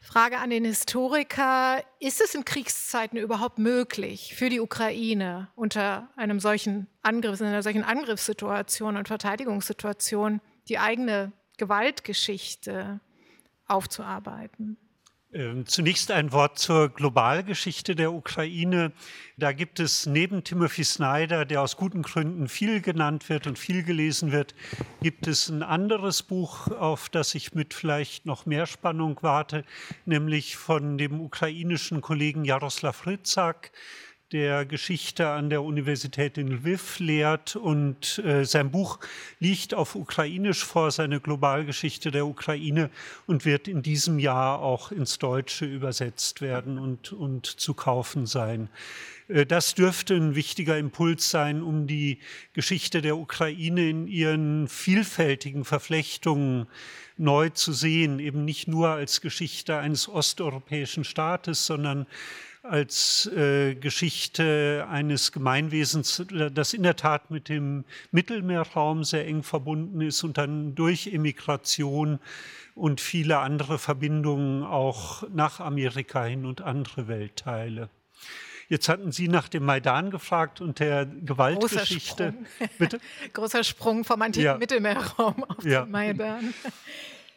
[0.00, 6.40] Frage an den Historiker, ist es in Kriegszeiten überhaupt möglich für die Ukraine unter einem
[6.40, 13.00] solchen Angriff, in einer solchen Angriffssituation und Verteidigungssituation die eigene Gewaltgeschichte
[13.66, 14.78] aufzuarbeiten?
[15.30, 18.92] Ähm, zunächst ein Wort zur Globalgeschichte der Ukraine.
[19.36, 23.82] Da gibt es neben Timothy Snyder, der aus guten Gründen viel genannt wird und viel
[23.82, 24.54] gelesen wird,
[25.02, 29.66] gibt es ein anderes Buch, auf das ich mit vielleicht noch mehr Spannung warte,
[30.06, 33.70] nämlich von dem ukrainischen Kollegen Jaroslav Rytzak
[34.32, 38.98] der Geschichte an der Universität in Lviv lehrt und äh, sein Buch
[39.40, 42.90] liegt auf Ukrainisch vor, seine Globalgeschichte der Ukraine
[43.26, 48.68] und wird in diesem Jahr auch ins Deutsche übersetzt werden und, und zu kaufen sein.
[49.28, 52.18] Äh, das dürfte ein wichtiger Impuls sein, um die
[52.52, 56.66] Geschichte der Ukraine in ihren vielfältigen Verflechtungen
[57.16, 62.06] neu zu sehen, eben nicht nur als Geschichte eines osteuropäischen Staates, sondern
[62.68, 70.00] als äh, Geschichte eines Gemeinwesens, das in der Tat mit dem Mittelmeerraum sehr eng verbunden
[70.00, 72.18] ist und dann durch Immigration
[72.74, 77.90] und viele andere Verbindungen auch nach Amerika hin und andere Weltteile.
[78.68, 82.34] Jetzt hatten Sie nach dem Maidan gefragt und der Gewaltgeschichte.
[82.34, 83.00] Großer Sprung, Bitte?
[83.32, 84.58] Großer Sprung vom antiken ja.
[84.58, 85.84] Mittelmeerraum auf ja.
[85.84, 86.54] den Maidan.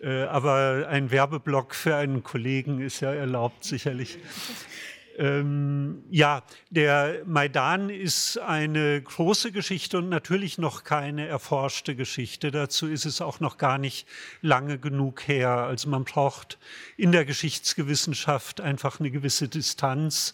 [0.01, 4.17] Äh, aber ein Werbeblock für einen Kollegen ist ja erlaubt, sicherlich.
[5.17, 12.51] Ähm, ja, der Maidan ist eine große Geschichte und natürlich noch keine erforschte Geschichte.
[12.51, 14.07] Dazu ist es auch noch gar nicht
[14.41, 15.49] lange genug her.
[15.49, 16.57] Also man braucht
[16.97, 20.33] in der Geschichtsgewissenschaft einfach eine gewisse Distanz,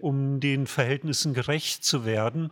[0.00, 2.50] um den Verhältnissen gerecht zu werden.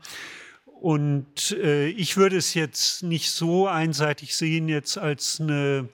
[0.81, 5.89] Und äh, ich würde es jetzt nicht so einseitig sehen, jetzt als eine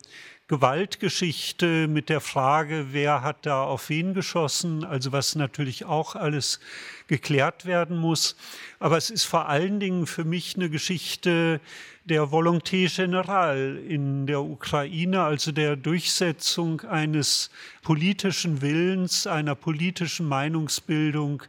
[0.46, 6.60] Gewaltgeschichte mit der Frage, wer hat da auf wen geschossen, also was natürlich auch alles
[7.06, 8.36] geklärt werden muss.
[8.78, 11.62] Aber es ist vor allen Dingen für mich eine Geschichte
[12.04, 17.50] der Volonté Générale in der Ukraine, also der Durchsetzung eines
[17.82, 21.42] politischen Willens, einer politischen Meinungsbildung,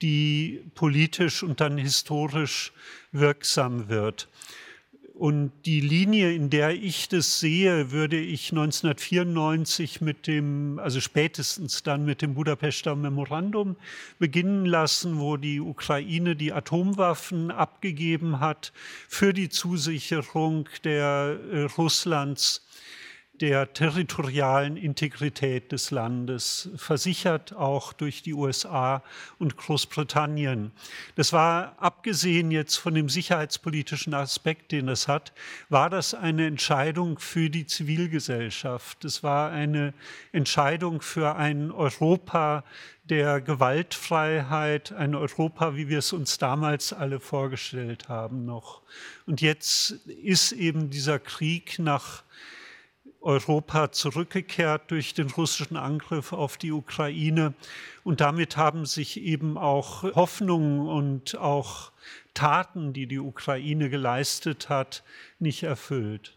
[0.00, 2.72] die politisch und dann historisch
[3.12, 4.28] wirksam wird.
[5.22, 11.84] Und die Linie, in der ich das sehe, würde ich 1994 mit dem, also spätestens
[11.84, 13.76] dann mit dem Budapester Memorandum
[14.18, 18.72] beginnen lassen, wo die Ukraine die Atomwaffen abgegeben hat
[19.06, 22.66] für die Zusicherung der äh, Russlands
[23.40, 29.02] der territorialen Integrität des Landes, versichert auch durch die USA
[29.38, 30.70] und Großbritannien.
[31.16, 35.32] Das war, abgesehen jetzt von dem sicherheitspolitischen Aspekt, den es hat,
[35.70, 39.04] war das eine Entscheidung für die Zivilgesellschaft.
[39.04, 39.94] Es war eine
[40.32, 42.64] Entscheidung für ein Europa
[43.04, 48.82] der Gewaltfreiheit, ein Europa, wie wir es uns damals alle vorgestellt haben noch.
[49.26, 52.22] Und jetzt ist eben dieser Krieg nach
[53.22, 57.54] Europa zurückgekehrt durch den russischen Angriff auf die Ukraine.
[58.04, 61.92] Und damit haben sich eben auch Hoffnungen und auch
[62.34, 65.02] Taten, die die Ukraine geleistet hat,
[65.38, 66.36] nicht erfüllt.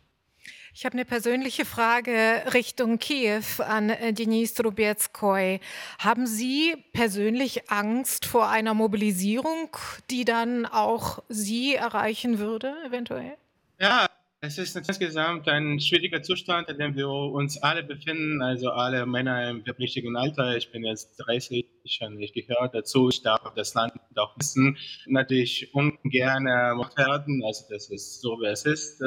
[0.78, 5.62] Ich habe eine persönliche Frage Richtung Kiew an äh, Denis Trubetskoy.
[6.00, 9.70] Haben Sie persönlich Angst vor einer Mobilisierung,
[10.12, 13.38] die dann auch Sie erreichen würde, eventuell?
[13.80, 14.10] Ja,
[14.46, 19.50] es ist insgesamt ein schwieriger Zustand, in dem wir uns alle befinden, also alle Männer
[19.50, 20.56] im verpflichteten Alter.
[20.56, 21.66] Ich bin jetzt 30
[22.02, 23.10] und ich gehöre dazu.
[23.10, 24.78] Ich darf das Land auch wissen.
[25.08, 29.04] Natürlich ungern werden, also das ist so, wie es ist.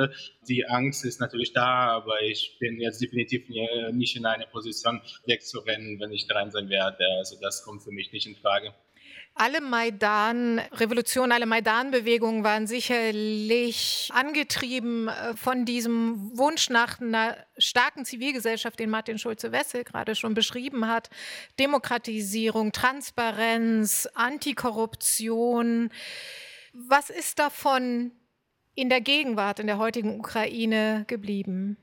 [0.48, 3.48] Die Angst ist natürlich da, aber ich bin jetzt definitiv
[3.92, 7.04] nicht in einer Position wegzurennen, wenn ich dran sein werde.
[7.18, 8.74] Also das kommt für mich nicht in Frage.
[9.40, 18.80] Alle Maidan-Revolutionen, alle Maidan-Bewegungen waren sicherlich angetrieben äh, von diesem Wunsch nach einer starken Zivilgesellschaft,
[18.80, 21.08] den Martin Schulze-Wessel gerade schon beschrieben hat.
[21.60, 25.90] Demokratisierung, Transparenz, Antikorruption.
[26.72, 28.10] Was ist davon
[28.74, 31.76] in der Gegenwart, in der heutigen Ukraine geblieben?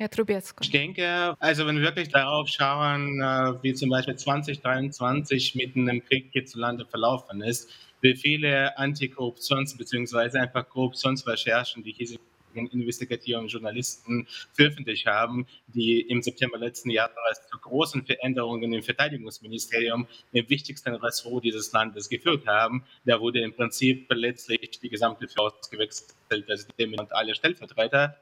[0.00, 0.62] Herr Trubetsko.
[0.62, 6.04] Ich denke, also wenn wir wirklich darauf schauen, äh, wie zum Beispiel 2023 mitten im
[6.04, 7.68] Krieg hierzulande verlaufen ist,
[8.00, 10.38] wie viele Antikorruptions- bzw.
[10.38, 12.20] einfach Korruptionsrecherchen die hiesigen
[12.54, 20.48] investigativen Journalisten veröffentlicht haben, die im September letzten Jahres zu großen Veränderungen im Verteidigungsministerium, im
[20.48, 22.84] wichtigsten Ressort dieses Landes, geführt haben.
[23.04, 28.16] Da wurde im Prinzip letztlich die gesamte Führung gewechselt, Präsident und alle Stellvertreter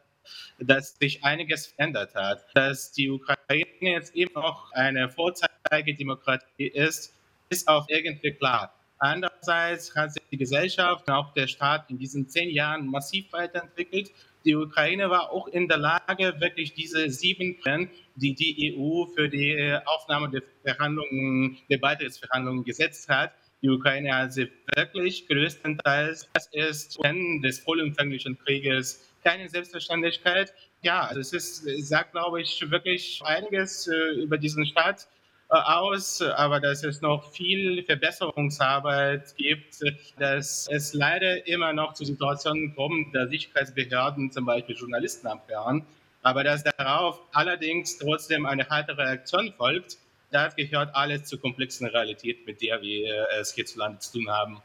[0.59, 7.14] dass sich einiges verändert hat, dass die Ukraine jetzt eben auch eine Vorzeigedemokratie ist,
[7.49, 8.74] ist auch irgendwie klar.
[8.99, 14.11] Andererseits hat sich die Gesellschaft und auch der Staat in diesen zehn Jahren massiv weiterentwickelt.
[14.45, 19.29] Die Ukraine war auch in der Lage, wirklich diese sieben Trends, die die EU für
[19.29, 26.49] die Aufnahme der Verhandlungen, der Beitrittsverhandlungen gesetzt hat, die Ukraine hat sie wirklich größtenteils, das
[26.53, 30.55] ist des vollumfänglichen Krieges keine Selbstverständlichkeit.
[30.83, 35.09] Ja, also es ist, sagt, glaube ich, wirklich einiges äh, über diesen Staat
[35.51, 39.83] äh, aus, aber dass es noch viel Verbesserungsarbeit gibt,
[40.20, 45.85] dass es leider immer noch zu Situationen kommt, dass Sicherheitsbehörden zum Beispiel Journalisten abhören,
[46.22, 49.99] aber dass darauf allerdings trotzdem eine harte Reaktion folgt,
[50.31, 54.62] das gehört alles zur komplexen Realität, mit der wir es hierzulande zu tun haben.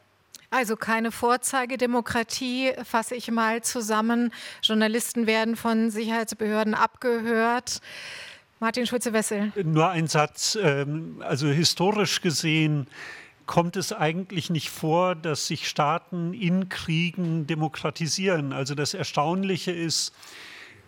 [0.52, 4.30] Also keine Vorzeigedemokratie, fasse ich mal zusammen.
[4.62, 7.80] Journalisten werden von Sicherheitsbehörden abgehört.
[8.60, 9.54] Martin Schulze-Wessel.
[9.64, 10.58] Nur ein Satz.
[10.62, 12.86] Ähm, also historisch gesehen
[13.46, 18.52] kommt es eigentlich nicht vor, dass sich Staaten in Kriegen demokratisieren.
[18.52, 20.12] Also das Erstaunliche ist,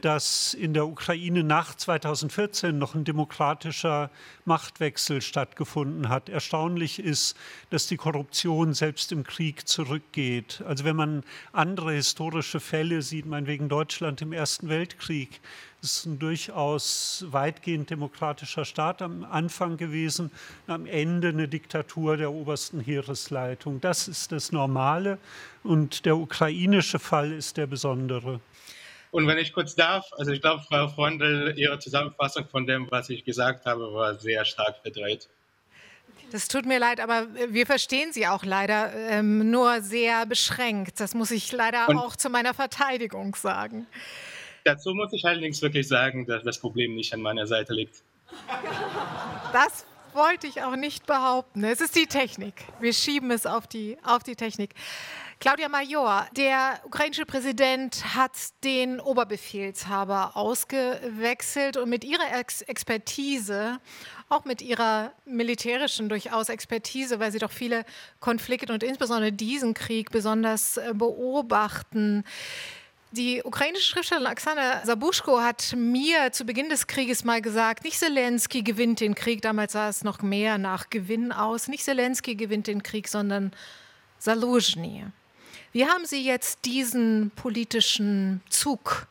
[0.05, 4.11] dass in der Ukraine nach 2014 noch ein demokratischer
[4.45, 6.29] Machtwechsel stattgefunden hat.
[6.29, 7.37] Erstaunlich ist,
[7.71, 10.63] dass die Korruption selbst im Krieg zurückgeht.
[10.67, 15.41] Also wenn man andere historische Fälle sieht, meinetwegen Deutschland im Ersten Weltkrieg,
[15.81, 20.31] ist ein durchaus weitgehend demokratischer Staat am Anfang gewesen,
[20.67, 23.81] am Ende eine Diktatur der obersten Heeresleitung.
[23.81, 25.19] Das ist das Normale
[25.63, 28.41] und der ukrainische Fall ist der besondere.
[29.15, 33.09] Und wenn ich kurz darf, also ich glaube, Frau Freundl, Ihre Zusammenfassung von dem, was
[33.11, 35.29] ich gesagt habe, war sehr stark verdreht.
[36.33, 40.99] Das tut mir leid, aber wir verstehen Sie auch leider ähm, nur sehr beschränkt.
[40.99, 43.87] Das muss ich leider Und auch zu meiner Verteidigung sagen.
[44.65, 48.03] Dazu muss ich allerdings wirklich sagen, dass das Problem nicht an meiner Seite liegt.
[49.53, 51.62] Das wollte ich auch nicht behaupten.
[51.62, 52.55] Es ist die Technik.
[52.81, 54.75] Wir schieben es auf die, auf die Technik.
[55.45, 58.31] Claudia Major, der ukrainische Präsident hat
[58.65, 63.79] den Oberbefehlshaber ausgewechselt und mit ihrer Ex Expertise,
[64.31, 67.85] auch mit ihrer militärischen durchaus Expertise, weil sie doch viele
[68.21, 72.25] Konflikte und insbesondere diesen Krieg besonders äh, beobachten,
[73.13, 78.63] die ukrainische Schriftstellerin Oksana Sabuschko hat mir zu Beginn des Krieges mal gesagt, nicht Zelensky
[78.63, 82.83] gewinnt den Krieg, damals sah es noch mehr nach Gewinn aus, nicht Zelensky gewinnt den
[82.83, 83.53] Krieg, sondern
[84.19, 85.05] Saluzhny.
[85.75, 89.09] Wie haben Sie jetzt diesen politischen Zug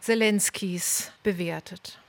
[0.00, 2.00] Zelenskys bewertet?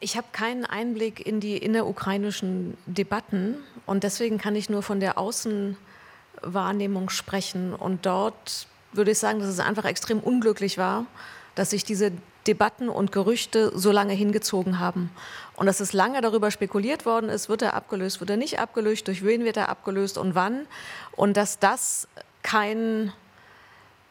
[0.00, 5.18] Ich habe keinen Einblick in die innerukrainischen Debatten und deswegen kann ich nur von der
[5.18, 7.74] Außenwahrnehmung sprechen.
[7.74, 11.06] Und dort würde ich sagen, dass es einfach extrem unglücklich war,
[11.54, 12.10] dass sich diese
[12.48, 15.12] Debatten und Gerüchte so lange hingezogen haben.
[15.54, 19.06] Und dass es lange darüber spekuliert worden ist, wird er abgelöst, wird er nicht abgelöst,
[19.06, 20.66] durch wen wird er abgelöst und wann.
[21.12, 22.08] Und dass das
[22.42, 23.12] kein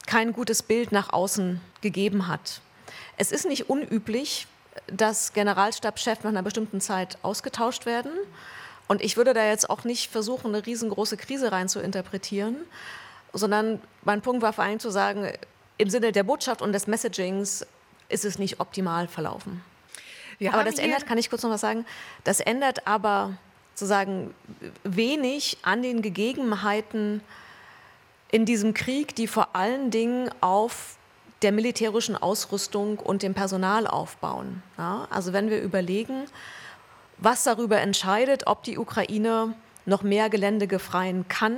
[0.07, 2.61] kein gutes Bild nach außen gegeben hat.
[3.17, 4.47] Es ist nicht unüblich,
[4.87, 8.11] dass Generalstabschefs nach einer bestimmten Zeit ausgetauscht werden.
[8.87, 12.55] Und ich würde da jetzt auch nicht versuchen, eine riesengroße Krise rein zu interpretieren,
[13.33, 15.31] sondern mein Punkt war vor allem zu sagen,
[15.77, 17.65] im Sinne der Botschaft und des Messagings
[18.09, 19.61] ist es nicht optimal verlaufen.
[20.39, 21.85] Wir aber das ändert, kann ich kurz noch was sagen,
[22.23, 23.37] das ändert aber
[23.73, 24.33] sozusagen
[24.83, 27.21] wenig an den Gegebenheiten
[28.31, 30.97] in diesem Krieg, die vor allen Dingen auf
[31.41, 34.63] der militärischen Ausrüstung und dem Personal aufbauen.
[34.77, 36.25] Ja, also wenn wir überlegen,
[37.17, 39.53] was darüber entscheidet, ob die Ukraine
[39.85, 41.57] noch mehr Gelände gefreien kann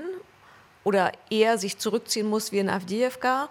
[0.83, 3.49] oder eher sich zurückziehen muss wie in Avdiivka,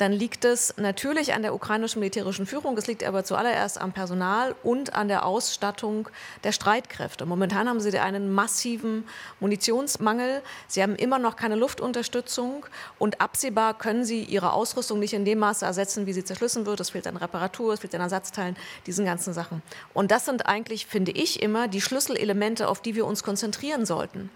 [0.00, 4.54] dann liegt es natürlich an der ukrainischen militärischen Führung, es liegt aber zuallererst am Personal
[4.62, 6.08] und an der Ausstattung
[6.42, 7.26] der Streitkräfte.
[7.26, 9.04] Momentan haben sie einen massiven
[9.40, 12.64] Munitionsmangel, sie haben immer noch keine Luftunterstützung
[12.98, 16.80] und absehbar können sie ihre Ausrüstung nicht in dem Maße ersetzen, wie sie zerschlissen wird.
[16.80, 19.62] Es fehlt an Reparatur, es fehlt an Ersatzteilen, diesen ganzen Sachen.
[19.92, 24.30] Und das sind eigentlich, finde ich, immer die Schlüsselelemente, auf die wir uns konzentrieren sollten.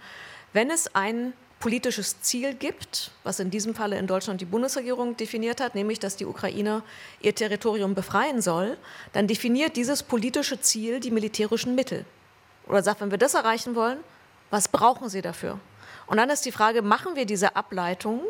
[0.53, 1.33] Wenn es ein
[1.65, 6.15] politisches Ziel gibt, was in diesem Falle in Deutschland die Bundesregierung definiert hat, nämlich dass
[6.15, 6.83] die Ukraine
[7.23, 8.77] ihr Territorium befreien soll,
[9.15, 12.05] dann definiert dieses politische Ziel die militärischen Mittel.
[12.67, 13.97] Oder sagt, wenn wir das erreichen wollen,
[14.51, 15.59] was brauchen sie dafür?
[16.07, 18.21] Und dann ist die Frage, machen wir diese Ableitung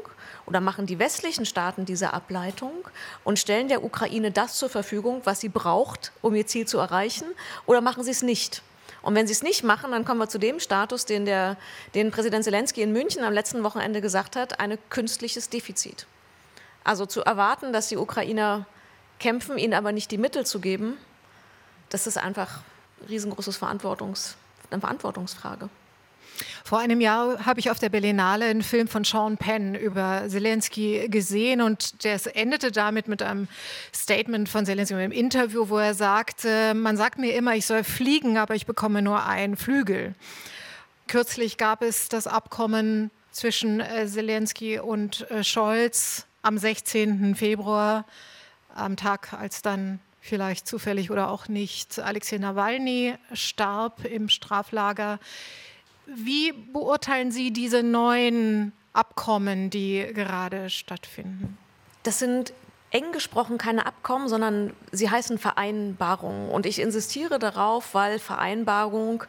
[0.47, 2.87] oder machen die westlichen Staaten diese Ableitung
[3.25, 7.27] und stellen der Ukraine das zur Verfügung, was sie braucht, um ihr Ziel zu erreichen,
[7.67, 8.63] oder machen sie es nicht?
[9.05, 11.59] Und wenn sie es nicht machen, dann kommen wir zu dem Status, den, der,
[11.95, 16.07] den Präsident Zelensky in München am letzten Wochenende gesagt hat, ein künstliches Defizit.
[16.85, 18.67] Also zu erwarten, dass die Ukrainer
[19.21, 20.97] kämpfen, ihnen aber nicht die Mittel zu geben,
[21.91, 22.63] das ist einfach
[23.07, 24.37] riesengroßes Verantwortungs,
[24.71, 25.69] eine Verantwortungsfrage.
[26.65, 31.09] Vor einem Jahr habe ich auf der Berlinale einen Film von Sean Penn über Zelensky
[31.09, 33.49] gesehen und das endete damit mit einem
[33.95, 38.39] Statement von Zelensky im Interview, wo er sagte, man sagt mir immer, ich soll fliegen,
[38.39, 40.15] aber ich bekomme nur einen Flügel.
[41.07, 47.35] Kürzlich gab es das Abkommen zwischen äh, Zelensky und äh, Scholz am 16.
[47.35, 48.05] Februar,
[48.75, 55.19] am Tag, als dann vielleicht zufällig oder auch nicht Alexei Nawalny starb im Straflager.
[56.07, 61.59] Wie beurteilen Sie diese neuen Abkommen, die gerade stattfinden?
[62.03, 62.53] Das sind
[62.91, 66.49] eng gesprochen keine Abkommen, sondern sie heißen Vereinbarungen.
[66.49, 69.25] Und ich insistiere darauf, weil Vereinbarung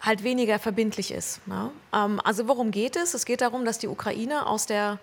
[0.00, 1.46] halt weniger verbindlich ist.
[1.48, 1.70] Ne?
[1.92, 3.14] Ähm, also worum geht es?
[3.14, 4.98] Es geht darum, dass die Ukraine aus der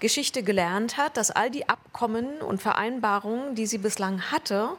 [0.00, 4.70] Geschichte gelernt hat, dass all die Abkommen und Vereinbarungen, die sie bislang hatte,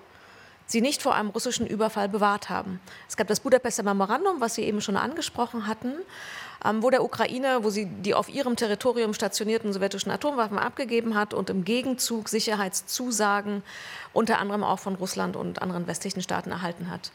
[0.66, 2.80] sie nicht vor einem russischen Überfall bewahrt haben.
[3.07, 5.93] Es gab das Budapester Memorandum, was Sie eben schon angesprochen hatten,
[6.63, 11.34] ähm, wo der Ukraine, wo sie die auf ihrem Territorium stationierten sowjetischen Atomwaffen abgegeben hat
[11.34, 13.63] und im Gegenzug Sicherheitszusagen
[14.13, 17.11] unter anderem auch von Russland und anderen westlichen Staaten erhalten hat.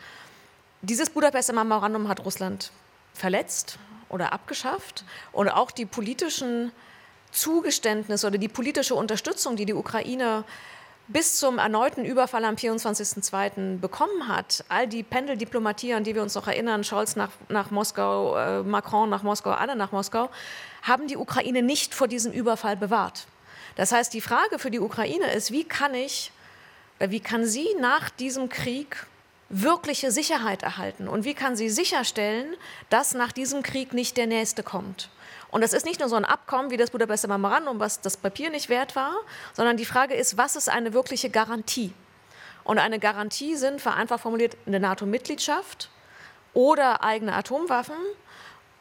[0.82, 2.70] Dieses Budapester Memorandum hat Russland
[3.12, 3.78] verletzt
[4.08, 6.72] oder abgeschafft und auch die politischen
[7.32, 10.44] Zugeständnisse oder die politische Unterstützung, die die Ukraine
[11.12, 13.78] bis zum erneuten Überfall am 24.02.
[13.78, 18.36] bekommen hat, all die Pendeldiplomatie, an die wir uns noch erinnern, Scholz nach, nach Moskau,
[18.36, 20.30] äh, Macron nach Moskau, alle nach Moskau,
[20.82, 23.26] haben die Ukraine nicht vor diesem Überfall bewahrt.
[23.76, 26.32] Das heißt, die Frage für die Ukraine ist, wie kann ich,
[26.98, 29.06] wie kann sie nach diesem Krieg
[29.48, 32.54] wirkliche Sicherheit erhalten und wie kann sie sicherstellen,
[32.88, 35.08] dass nach diesem Krieg nicht der nächste kommt?
[35.50, 38.50] Und das ist nicht nur so ein Abkommen wie das Budapester Memorandum, was das Papier
[38.50, 39.14] nicht wert war,
[39.52, 41.92] sondern die Frage ist, was ist eine wirkliche Garantie?
[42.64, 45.90] Und eine Garantie sind vereinfacht formuliert eine NATO-Mitgliedschaft
[46.54, 47.96] oder eigene Atomwaffen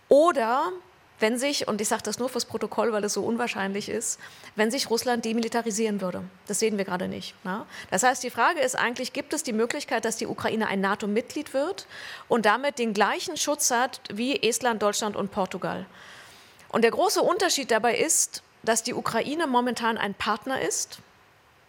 [0.10, 0.72] oder
[1.20, 4.20] wenn sich, und ich sage das nur fürs Protokoll, weil es so unwahrscheinlich ist,
[4.56, 6.24] wenn sich Russland demilitarisieren würde.
[6.48, 7.34] Das sehen wir gerade nicht.
[7.44, 7.66] Ne?
[7.92, 11.54] Das heißt, die Frage ist eigentlich, gibt es die Möglichkeit, dass die Ukraine ein NATO-Mitglied
[11.54, 11.88] wird
[12.28, 15.86] und damit den gleichen Schutz hat wie Estland, Deutschland und Portugal?
[16.70, 21.00] Und der große Unterschied dabei ist, dass die Ukraine momentan ein Partner ist,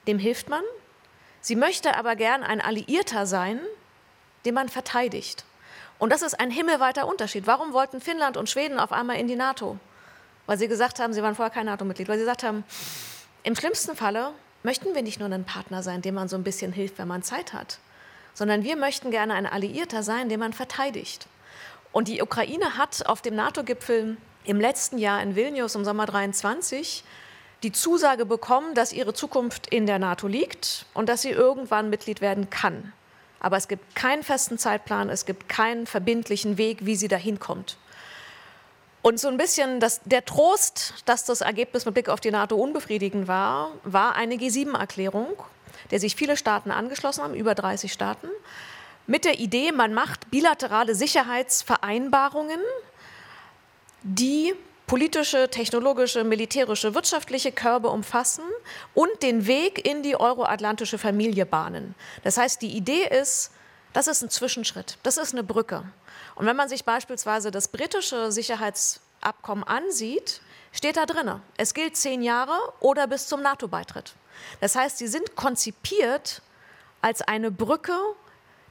[0.07, 0.62] dem hilft man.
[1.40, 3.61] Sie möchte aber gern ein Alliierter sein,
[4.44, 5.44] den man verteidigt.
[5.98, 7.46] Und das ist ein himmelweiter Unterschied.
[7.46, 9.78] Warum wollten Finnland und Schweden auf einmal in die NATO?
[10.46, 12.64] Weil sie gesagt haben, sie waren vorher kein NATO-Mitglied, weil sie gesagt haben,
[13.42, 14.32] im schlimmsten Falle
[14.62, 17.22] möchten wir nicht nur ein Partner sein, dem man so ein bisschen hilft, wenn man
[17.22, 17.78] Zeit hat,
[18.34, 21.26] sondern wir möchten gerne ein Alliierter sein, den man verteidigt.
[21.92, 24.16] Und die Ukraine hat auf dem NATO-Gipfel
[24.51, 27.05] im letzten Jahr in Vilnius im Sommer 23
[27.62, 32.20] die Zusage bekommen, dass ihre Zukunft in der NATO liegt und dass sie irgendwann Mitglied
[32.20, 32.92] werden kann.
[33.38, 37.78] Aber es gibt keinen festen Zeitplan, es gibt keinen verbindlichen Weg, wie sie dahin kommt.
[39.03, 42.57] Und so ein bisschen das, der Trost, dass das Ergebnis mit Blick auf die NATO
[42.57, 45.28] unbefriedigend war, war eine G7-Erklärung,
[45.92, 48.28] der sich viele Staaten angeschlossen haben, über 30 Staaten,
[49.07, 52.61] mit der Idee, man macht bilaterale Sicherheitsvereinbarungen
[54.03, 54.55] die
[54.86, 58.42] politische, technologische, militärische, wirtschaftliche Körbe umfassen
[58.92, 61.94] und den Weg in die euroatlantische Familie bahnen.
[62.24, 63.53] Das heißt, die Idee ist,
[63.92, 65.84] das ist ein Zwischenschritt, das ist eine Brücke.
[66.34, 70.40] Und wenn man sich beispielsweise das britische Sicherheitsabkommen ansieht,
[70.72, 74.14] steht da drin, es gilt zehn Jahre oder bis zum NATO-Beitritt.
[74.61, 76.42] Das heißt, sie sind konzipiert
[77.01, 77.96] als eine Brücke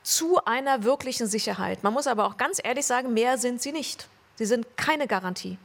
[0.04, 1.84] zu einer wirklichen Sicherheit.
[1.84, 4.08] Man muss aber auch ganz ehrlich sagen, mehr sind sie nicht.
[4.40, 5.58] Sie sind keine Garantie.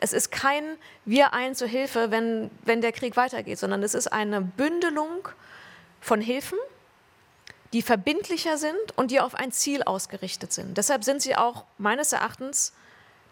[0.00, 0.64] Es ist kein
[1.04, 5.28] Wir ein zur Hilfe, wenn, wenn der Krieg weitergeht, sondern es ist eine Bündelung
[6.00, 6.56] von Hilfen,
[7.74, 10.78] die verbindlicher sind und die auf ein Ziel ausgerichtet sind.
[10.78, 12.72] Deshalb sind sie auch meines Erachtens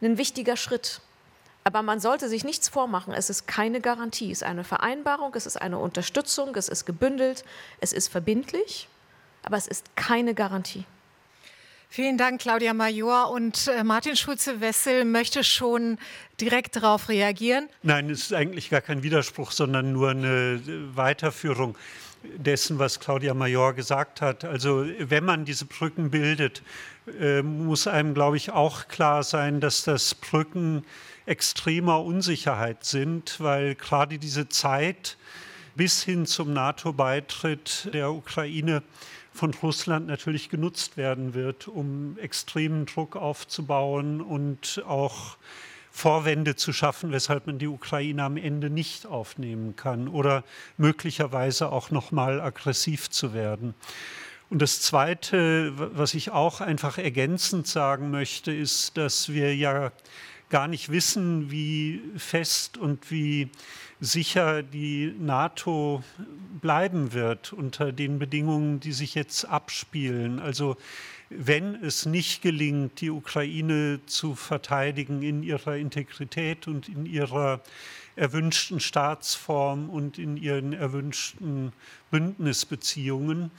[0.02, 1.00] ein wichtiger Schritt.
[1.64, 3.14] Aber man sollte sich nichts vormachen.
[3.14, 4.30] Es ist keine Garantie.
[4.30, 7.46] Es ist eine Vereinbarung, es ist eine Unterstützung, es ist gebündelt,
[7.80, 8.88] es ist verbindlich,
[9.42, 10.84] aber es ist keine Garantie.
[11.94, 13.30] Vielen Dank, Claudia Major.
[13.30, 15.98] Und äh, Martin Schulze-Wessel möchte schon
[16.40, 17.68] direkt darauf reagieren.
[17.82, 20.58] Nein, es ist eigentlich gar kein Widerspruch, sondern nur eine
[20.94, 21.76] Weiterführung
[22.22, 24.42] dessen, was Claudia Major gesagt hat.
[24.42, 26.62] Also wenn man diese Brücken bildet,
[27.20, 30.86] äh, muss einem, glaube ich, auch klar sein, dass das Brücken
[31.26, 35.18] extremer Unsicherheit sind, weil gerade diese Zeit
[35.74, 38.82] bis hin zum NATO-Beitritt der Ukraine
[39.32, 45.36] von Russland natürlich genutzt werden wird, um extremen Druck aufzubauen und auch
[45.90, 50.42] Vorwände zu schaffen, weshalb man die Ukraine am Ende nicht aufnehmen kann oder
[50.78, 53.74] möglicherweise auch noch mal aggressiv zu werden.
[54.48, 59.92] Und das Zweite, was ich auch einfach ergänzend sagen möchte, ist, dass wir ja
[60.52, 63.48] gar nicht wissen, wie fest und wie
[64.00, 66.04] sicher die NATO
[66.60, 70.38] bleiben wird unter den Bedingungen, die sich jetzt abspielen.
[70.38, 70.76] Also
[71.30, 77.62] wenn es nicht gelingt, die Ukraine zu verteidigen in ihrer Integrität und in ihrer
[78.14, 81.72] erwünschten Staatsform und in ihren erwünschten
[82.10, 83.50] Bündnisbeziehungen,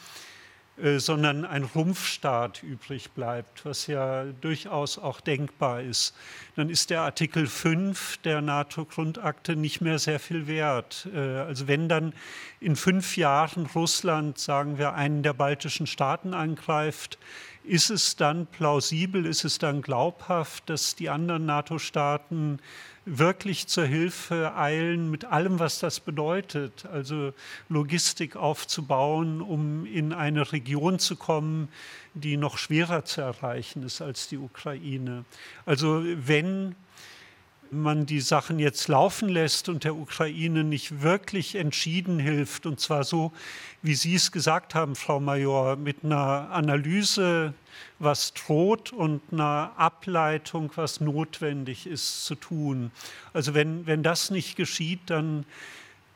[0.97, 6.15] sondern ein Rumpfstaat übrig bleibt, was ja durchaus auch denkbar ist,
[6.55, 11.07] dann ist der Artikel 5 der NATO-Grundakte nicht mehr sehr viel wert.
[11.13, 12.13] Äh, also wenn dann
[12.59, 17.19] in fünf Jahren Russland, sagen wir, einen der baltischen Staaten angreift,
[17.63, 22.59] ist es dann plausibel, ist es dann glaubhaft, dass die anderen NATO-Staaten
[23.06, 27.34] wirklich zur Hilfe eilen mit allem, was das bedeutet, also
[27.70, 31.68] Logistik aufzubauen, um in eine Region zu kommen,
[32.14, 35.26] die noch schwerer zu erreichen ist als die Ukraine.
[35.66, 36.76] Also wenn
[37.82, 43.03] man die Sachen jetzt laufen lässt und der Ukraine nicht wirklich entschieden hilft, und zwar
[43.03, 43.32] so,
[43.82, 47.53] wie Sie es gesagt haben, Frau Major, mit einer Analyse,
[47.99, 52.91] was droht und einer Ableitung, was notwendig ist zu tun.
[53.34, 55.45] Also wenn, wenn das nicht geschieht, dann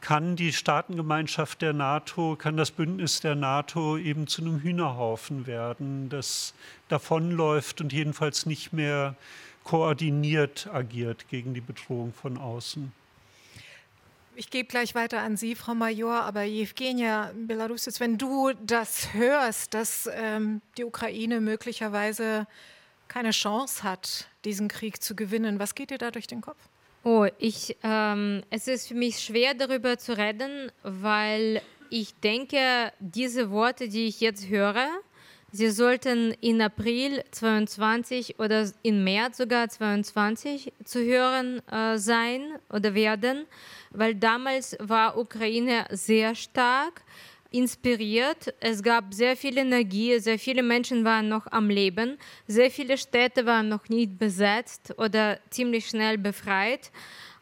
[0.02, 6.10] kann die Staatengemeinschaft der NATO, kann das Bündnis der NATO eben zu einem Hühnerhaufen werden,
[6.10, 6.54] das
[6.88, 9.16] davonläuft und jedenfalls nicht mehr
[9.68, 12.94] koordiniert agiert gegen die Bedrohung von außen.
[14.38, 19.74] Ich gebe gleich weiter an Sie, Frau Major, aber Jewgenia Belarusis, wenn du das hörst,
[19.74, 22.48] dass ähm, die Ukraine möglicherweise
[23.10, 26.70] keine Chance hat, diesen Krieg zu gewinnen, was geht dir da durch den Kopf?
[27.04, 33.52] Oh, ich, ähm, es ist für mich schwer darüber zu reden, weil ich denke, diese
[33.52, 34.88] Worte, die ich jetzt höre,
[35.54, 42.94] Sie sollten in April 22 oder in März sogar 22 zu hören äh, sein oder
[42.94, 43.46] werden,
[43.92, 47.02] weil damals war Ukraine sehr stark
[47.50, 48.54] inspiriert.
[48.60, 53.46] Es gab sehr viel Energie, sehr viele Menschen waren noch am Leben, sehr viele Städte
[53.46, 56.92] waren noch nicht besetzt oder ziemlich schnell befreit.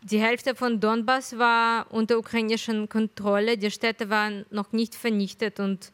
[0.03, 5.91] Die Hälfte von Donbass war unter ukrainischer Kontrolle, die Städte waren noch nicht vernichtet und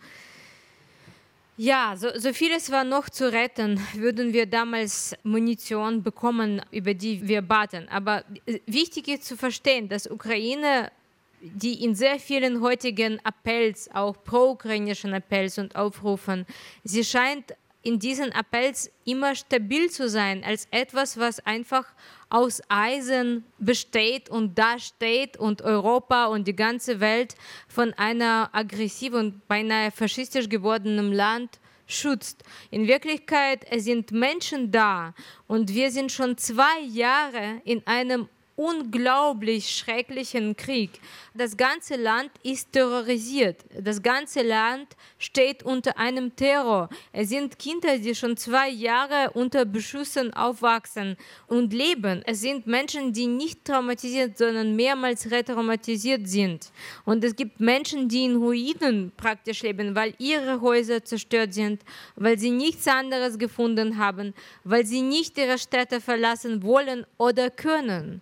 [1.61, 7.27] ja, so, so vieles war noch zu retten, würden wir damals Munition bekommen, über die
[7.27, 7.87] wir baten.
[7.89, 10.91] Aber äh, wichtig ist zu verstehen, dass Ukraine,
[11.39, 16.47] die in sehr vielen heutigen Appells, auch pro-ukrainischen Appells und Aufrufen,
[16.83, 17.53] sie scheint
[17.83, 21.85] in diesen Appells immer stabil zu sein, als etwas, was einfach
[22.29, 27.35] aus Eisen besteht und da steht und Europa und die ganze Welt
[27.67, 32.43] von einer aggressiven und beinahe faschistisch gewordenen Land schützt.
[32.69, 35.13] In Wirklichkeit es sind Menschen da
[35.47, 40.91] und wir sind schon zwei Jahre in einem unglaublich schrecklichen Krieg.
[41.33, 43.57] Das ganze Land ist terrorisiert.
[43.79, 46.89] Das ganze Land steht unter einem Terror.
[47.13, 52.21] Es sind Kinder, die schon zwei Jahre unter Beschüssen aufwachsen und leben.
[52.25, 56.71] Es sind Menschen, die nicht traumatisiert, sondern mehrmals retraumatisiert sind.
[57.05, 61.81] Und es gibt Menschen, die in Ruinen praktisch leben, weil ihre Häuser zerstört sind,
[62.15, 64.33] weil sie nichts anderes gefunden haben,
[64.63, 68.21] weil sie nicht ihre Städte verlassen wollen oder können.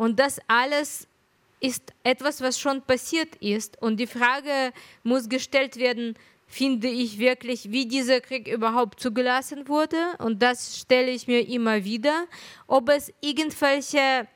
[0.00, 1.06] Und das alles
[1.60, 3.76] ist etwas, was schon passiert ist.
[3.82, 4.72] Und die Frage
[5.02, 6.14] muss gestellt werden,
[6.46, 9.98] finde ich wirklich, wie dieser Krieg überhaupt zugelassen wurde.
[10.16, 12.24] Und das stelle ich mir immer wieder,
[12.66, 14.26] ob es irgendwelche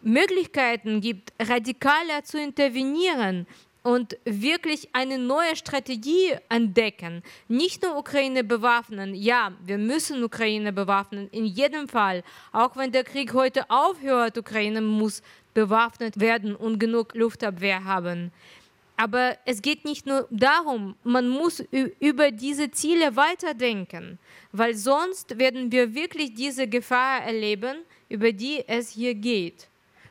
[0.00, 3.48] Möglichkeiten gibt, radikaler zu intervenieren,
[3.88, 7.22] und wirklich eine neue Strategie entdecken.
[7.48, 9.14] Nicht nur Ukraine bewaffnen.
[9.14, 12.22] Ja, wir müssen Ukraine bewaffnen, in jedem Fall.
[12.52, 15.22] Auch wenn der Krieg heute aufhört, Ukraine muss
[15.54, 18.30] bewaffnet werden und genug Luftabwehr haben.
[18.98, 21.64] Aber es geht nicht nur darum, man muss
[21.98, 24.18] über diese Ziele weiterdenken,
[24.52, 27.78] weil sonst werden wir wirklich diese Gefahr erleben,
[28.10, 29.66] über die es hier geht.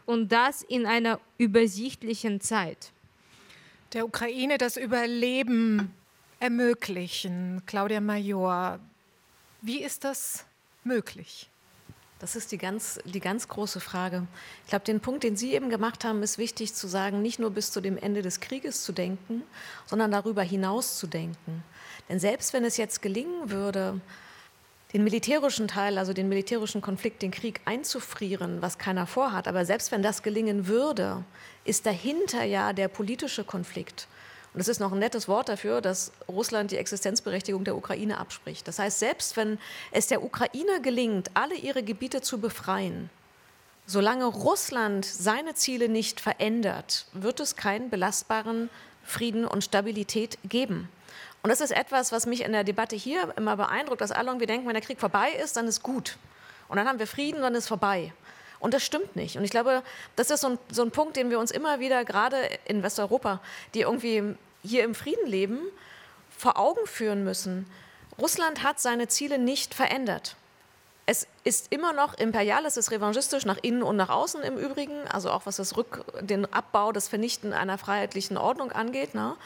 [0.07, 2.91] Und das in einer übersichtlichen Zeit
[3.93, 5.93] der Ukraine das Überleben
[6.39, 7.63] ermöglichen.
[7.65, 8.79] Claudia Major,
[9.61, 10.45] wie ist das
[10.83, 11.49] möglich?
[12.19, 14.25] Das ist die ganz, die ganz große Frage.
[14.63, 17.51] Ich glaube, den Punkt, den Sie eben gemacht haben, ist wichtig zu sagen, nicht nur
[17.51, 19.43] bis zu dem Ende des Krieges zu denken,
[19.85, 21.63] sondern darüber hinaus zu denken.
[22.09, 24.01] Denn selbst wenn es jetzt gelingen würde,
[24.93, 29.47] den militärischen Teil, also den militärischen Konflikt, den Krieg einzufrieren, was keiner vorhat.
[29.47, 31.23] Aber selbst wenn das gelingen würde,
[31.67, 34.07] ist dahinter ja der politische Konflikt.
[34.53, 38.67] Und das ist noch ein nettes Wort dafür, dass Russland die Existenzberechtigung der Ukraine abspricht.
[38.67, 39.59] Das heißt, selbst wenn
[39.91, 43.09] es der Ukraine gelingt, alle ihre Gebiete zu befreien,
[43.85, 48.69] solange Russland seine Ziele nicht verändert, wird es keinen belastbaren
[49.03, 50.89] Frieden und Stabilität geben.
[51.43, 54.47] Und das ist etwas, was mich in der Debatte hier immer beeindruckt, dass alle irgendwie
[54.47, 56.17] denken, wenn der Krieg vorbei ist, dann ist gut.
[56.67, 58.11] Und dann haben wir Frieden, dann ist vorbei.
[58.59, 59.37] Und das stimmt nicht.
[59.37, 59.83] Und ich glaube,
[60.15, 63.39] das ist so ein, so ein Punkt, den wir uns immer wieder, gerade in Westeuropa,
[63.73, 65.59] die irgendwie hier im Frieden leben,
[66.35, 67.69] vor Augen führen müssen.
[68.19, 70.35] Russland hat seine Ziele nicht verändert.
[71.05, 75.07] Es ist immer noch imperial, es ist revanchistisch nach innen und nach außen im Übrigen,
[75.07, 79.15] also auch was das Rück, den Abbau, das Vernichten einer freiheitlichen Ordnung angeht.
[79.15, 79.37] Ne?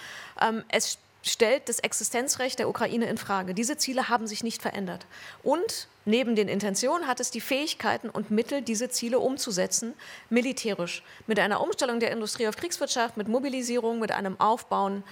[0.41, 3.53] Ähm, es stellt das Existenzrecht der Ukraine in Frage.
[3.53, 5.05] Diese Ziele haben sich nicht verändert.
[5.43, 9.93] Und neben den Intentionen hat es die Fähigkeiten und Mittel, diese Ziele umzusetzen,
[10.29, 11.03] militärisch.
[11.27, 15.03] Mit einer Umstellung der Industrie auf Kriegswirtschaft, mit Mobilisierung, mit einem Aufbauen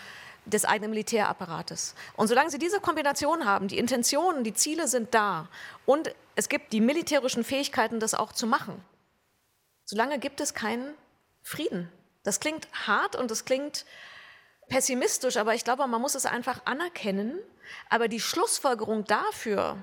[0.45, 1.95] des eigenen Militärapparates.
[2.16, 5.47] Und solange Sie diese Kombination haben, die Intentionen, die Ziele sind da
[5.86, 8.84] und es gibt die militärischen Fähigkeiten, das auch zu machen,
[9.86, 10.93] solange gibt es keinen
[11.43, 11.91] Frieden.
[12.24, 13.86] Das klingt hart und das klingt
[14.70, 17.39] pessimistisch, aber ich glaube, man muss es einfach anerkennen.
[17.89, 19.78] Aber die Schlussfolgerung dafür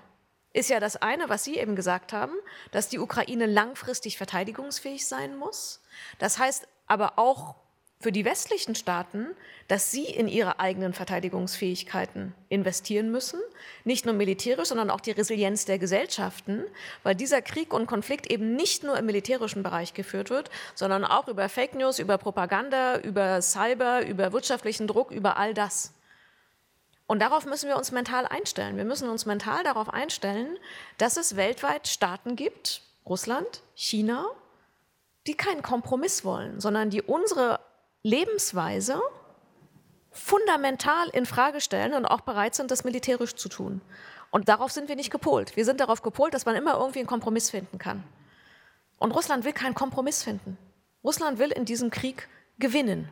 [0.53, 2.33] ist ja das eine, was Sie eben gesagt haben,
[2.71, 5.83] dass die Ukraine langfristig verteidigungsfähig sein muss.
[6.19, 7.57] Das heißt aber auch
[7.99, 9.29] für die westlichen Staaten,
[9.69, 13.41] dass sie in ihre eigenen Verteidigungsfähigkeiten investieren müssen,
[13.85, 16.65] nicht nur militärisch, sondern auch die Resilienz der Gesellschaften,
[17.03, 21.27] weil dieser Krieg und Konflikt eben nicht nur im militärischen Bereich geführt wird, sondern auch
[21.27, 25.93] über Fake News, über Propaganda, über Cyber, über wirtschaftlichen Druck, über all das.
[27.07, 28.77] Und darauf müssen wir uns mental einstellen.
[28.77, 30.59] Wir müssen uns mental darauf einstellen,
[30.99, 34.27] dass es weltweit Staaten gibt, Russland, China,
[35.27, 37.61] die keinen Kompromiss wollen, sondern die unsere
[38.07, 39.03] Lebensweise
[40.13, 43.81] fundamental in Frage stellen und auch bereit sind, das militärisch zu tun.
[44.31, 45.57] Und darauf sind wir nicht gepolt.
[45.57, 48.05] Wir sind darauf gepolt, dass man immer irgendwie einen Kompromiss finden kann.
[48.99, 50.57] Und Russland will keinen Kompromiss finden.
[51.03, 52.29] Russland will in diesem Krieg
[52.61, 53.11] gewinnen.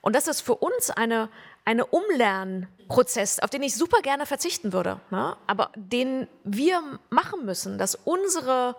[0.00, 1.28] Und das ist für uns eine,
[1.64, 5.36] eine Umlernprozess, auf den ich super gerne verzichten würde, ne?
[5.48, 8.76] aber den wir machen müssen, dass unsere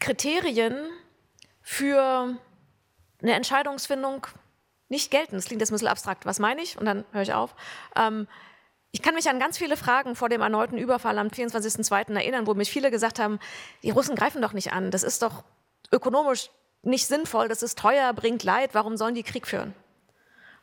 [0.00, 0.74] Kriterien
[1.62, 2.36] für
[3.22, 4.26] eine Entscheidungsfindung
[4.88, 5.36] nicht gelten.
[5.36, 6.26] Das klingt jetzt ein bisschen abstrakt.
[6.26, 6.78] Was meine ich?
[6.78, 7.54] Und dann höre ich auf.
[7.96, 8.26] Ähm,
[8.92, 12.14] ich kann mich an ganz viele Fragen vor dem erneuten Überfall am 24.02.
[12.16, 13.38] erinnern, wo mich viele gesagt haben,
[13.82, 14.90] die Russen greifen doch nicht an.
[14.90, 15.44] Das ist doch
[15.92, 16.50] ökonomisch
[16.82, 18.70] nicht sinnvoll, das ist teuer, bringt Leid.
[18.72, 19.74] Warum sollen die Krieg führen?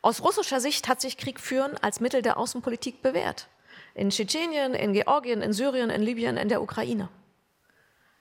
[0.01, 3.47] Aus russischer Sicht hat sich Krieg führen als Mittel der Außenpolitik bewährt.
[3.93, 7.09] In Tschetschenien, in Georgien, in Syrien, in Libyen, in der Ukraine.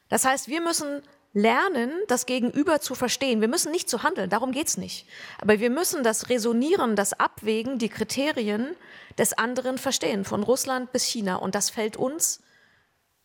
[0.08, 1.02] Das heißt, wir müssen
[1.36, 3.42] lernen, das Gegenüber zu verstehen.
[3.42, 5.06] Wir müssen nicht zu handeln, darum geht es nicht.
[5.38, 8.74] Aber wir müssen das Resonieren, das Abwägen, die Kriterien
[9.18, 11.36] des anderen verstehen, von Russland bis China.
[11.36, 12.42] Und das fällt uns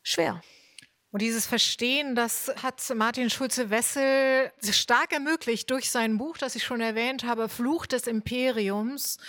[0.04, 0.42] schwer.
[1.12, 6.82] Und dieses Verstehen, das hat Martin Schulze-Wessel stark ermöglicht durch sein Buch, das ich schon
[6.82, 9.20] erwähnt habe, Fluch des Imperiums.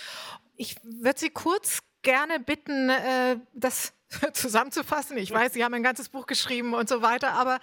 [0.56, 3.92] Ich würde Sie kurz gerne bitten, äh, das
[4.32, 5.16] zusammenzufassen.
[5.16, 7.58] Ich weiß, Sie haben ein ganzes Buch geschrieben und so weiter, aber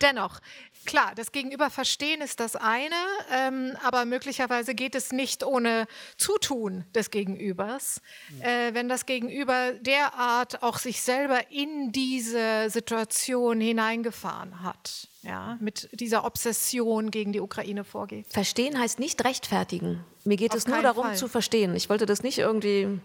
[0.00, 0.40] dennoch,
[0.84, 2.94] klar, das Gegenüber verstehen ist das eine,
[3.32, 5.86] ähm, aber möglicherweise geht es nicht ohne
[6.16, 8.00] Zutun des Gegenübers.
[8.40, 15.88] Äh, wenn das Gegenüber derart auch sich selber in diese Situation hineingefahren hat, ja, mit
[15.92, 18.26] dieser Obsession gegen die Ukraine vorgeht.
[18.28, 20.04] Verstehen heißt nicht rechtfertigen.
[20.24, 21.16] Mir geht Auf es nur darum Fall.
[21.16, 21.76] zu verstehen.
[21.76, 23.00] Ich wollte das nicht irgendwie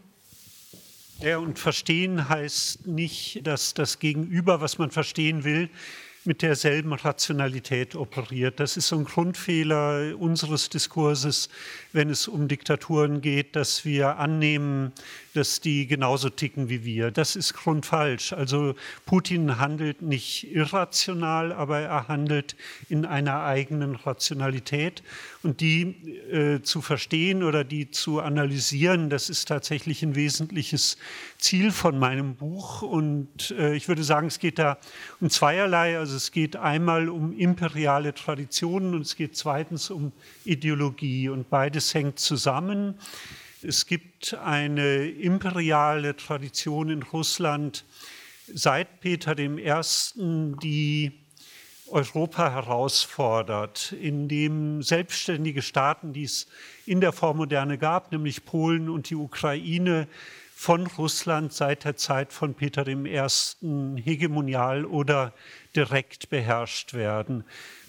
[1.22, 5.70] ja, und verstehen heißt nicht, dass das Gegenüber, was man verstehen will,
[6.28, 8.59] mit derselben Rationalität operiert.
[8.59, 11.47] Das ist so ein Grundfehler unseres Diskurses,
[11.93, 14.91] wenn es um Diktaturen geht, dass wir annehmen,
[15.34, 17.11] dass die genauso ticken wie wir.
[17.11, 18.34] Das ist grundfalsch.
[18.34, 22.57] Also Putin handelt nicht irrational, aber er handelt
[22.89, 25.03] in einer eigenen Rationalität.
[25.48, 25.95] Und die
[26.30, 30.98] äh, zu verstehen oder die zu analysieren, das ist tatsächlich ein wesentliches
[31.38, 32.82] Ziel von meinem Buch.
[32.82, 34.78] Und äh, ich würde sagen, es geht da
[35.22, 35.98] um zweierlei.
[35.98, 40.12] Also es geht einmal um imperiale Traditionen und es geht zweitens um
[40.43, 41.30] Ideologie.
[41.30, 42.95] Und beides hängt zusammen.
[43.62, 47.86] Es gibt eine imperiale Tradition in Russland
[48.54, 49.56] seit Peter I.,
[50.62, 51.14] die
[51.89, 56.47] Europa herausfordert, in dem selbstständige Staaten, die es
[56.85, 60.07] in der Vormoderne gab, nämlich Polen und die Ukraine,
[60.57, 63.05] von Russland seit der Zeit von Peter I.
[64.01, 65.31] hegemonial oder
[65.75, 67.43] direkt beherrscht werden.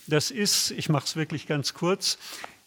[0.06, 2.18] Das ist, ich mache es wirklich ganz kurz,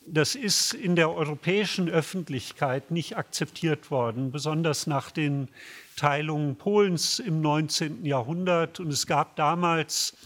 [0.08, 5.50] das ist in der europäischen Öffentlichkeit nicht akzeptiert worden, besonders nach den
[5.96, 8.04] Teilungen Polens im 19.
[8.04, 8.80] Jahrhundert.
[8.80, 10.18] Und es gab damals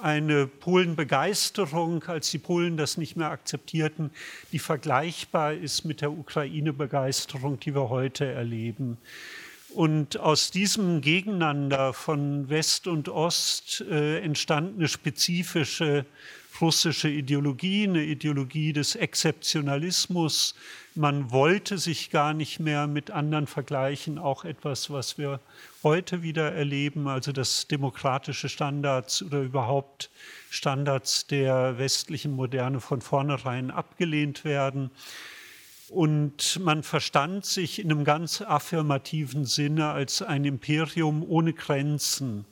[0.00, 4.10] eine Polenbegeisterung, als die Polen das nicht mehr akzeptierten,
[4.52, 8.98] die vergleichbar ist mit der Ukraine-Begeisterung, die wir heute erleben.
[9.70, 16.06] Und aus diesem Gegeneinander von West und Ost äh, entstand eine spezifische
[16.60, 20.54] russische Ideologie, eine Ideologie des Exzeptionalismus.
[20.98, 25.38] Man wollte sich gar nicht mehr mit anderen vergleichen, auch etwas, was wir
[25.84, 30.10] heute wieder erleben, also dass demokratische Standards oder überhaupt
[30.50, 34.90] Standards der westlichen Moderne von vornherein abgelehnt werden.
[35.88, 42.44] Und man verstand sich in einem ganz affirmativen Sinne als ein Imperium ohne Grenzen.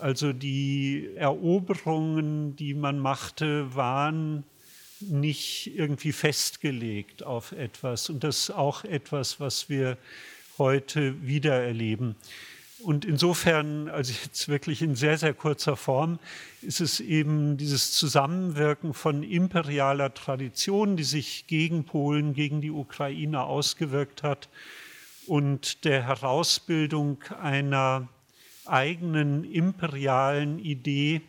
[0.00, 4.44] Also die Eroberungen, die man machte, waren
[5.10, 8.08] nicht irgendwie festgelegt auf etwas.
[8.10, 9.96] Und das ist auch etwas, was wir
[10.58, 12.16] heute wieder erleben.
[12.82, 16.18] Und insofern, also jetzt wirklich in sehr, sehr kurzer Form,
[16.62, 23.44] ist es eben dieses Zusammenwirken von imperialer Tradition, die sich gegen Polen, gegen die Ukraine
[23.44, 24.48] ausgewirkt hat
[25.26, 28.08] und der Herausbildung einer
[28.66, 31.20] eigenen imperialen Idee,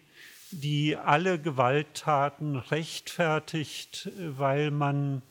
[0.61, 5.21] die alle Gewalttaten rechtfertigt, weil man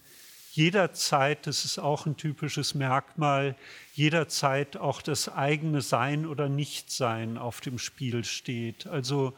[0.52, 3.56] jederzeit, das ist auch ein typisches Merkmal,
[3.94, 8.86] jederzeit auch das eigene Sein oder Nichtsein auf dem Spiel steht.
[8.86, 9.32] Also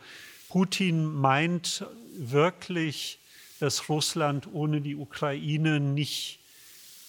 [0.49, 3.18] Putin meint wirklich,
[3.61, 6.41] dass Russland ohne die Ukraine nicht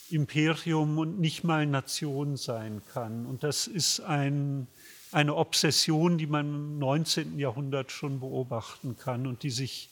[0.09, 3.25] Imperium und nicht mal Nation sein kann.
[3.25, 4.67] Und das ist ein
[5.15, 7.39] eine Obsession, die man im 19.
[7.39, 9.89] Jahrhundert schon beobachten kann und die sich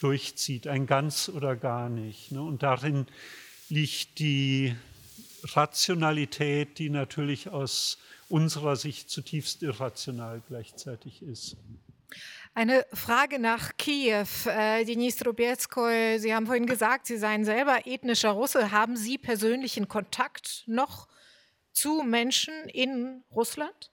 [0.00, 2.32] durchzieht, ein ganz oder gar nicht.
[2.32, 2.40] Ne?
[2.40, 3.06] Und darin
[3.68, 4.74] liegt die
[5.44, 7.98] Rationalität, die natürlich aus
[8.30, 11.58] unserer Sicht zutiefst irrational gleichzeitig ist.
[12.54, 14.26] Eine Frage nach Kiew.
[14.46, 18.70] Äh, Denis Trubetskoy, Sie haben vorhin gesagt, Sie seien selber ethnischer Russe.
[18.70, 21.08] Haben Sie persönlichen Kontakt noch
[21.72, 23.91] zu Menschen in Russland?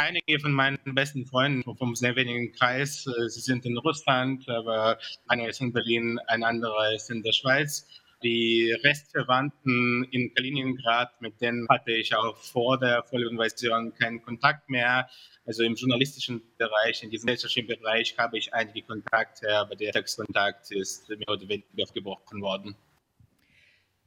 [0.00, 4.98] Einige von meinen besten Freunden vom sehr wenigen Kreis, äh, sie sind in Russland, aber
[5.28, 7.86] einer ist in Berlin, ein anderer ist in der Schweiz.
[8.22, 15.08] Die Restverwandten in Kaliningrad, mit denen hatte ich auch vor der Vollinvasion keinen Kontakt mehr.
[15.46, 20.70] Also im journalistischen Bereich, in diesem gesellschaftlichen Bereich habe ich einige Kontakte, aber der Textkontakt
[20.70, 22.74] ist mehr oder weniger aufgebrochen worden.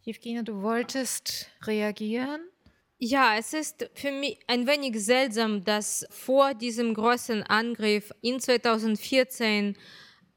[0.06, 2.42] Evgenia, du wolltest reagieren?
[3.06, 9.76] Ja, es ist für mich ein wenig seltsam, dass vor diesem großen Angriff in 2014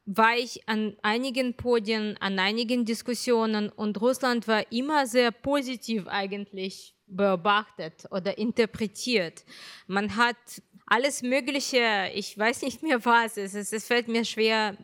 [0.05, 6.93] war ich an einigen Podien, an einigen Diskussionen und Russland war immer sehr positiv eigentlich
[7.05, 9.45] beobachtet oder interpretiert.
[9.87, 10.35] Man hat
[10.87, 14.75] alles Mögliche, ich weiß nicht mehr was, es, es, es fällt mir schwer,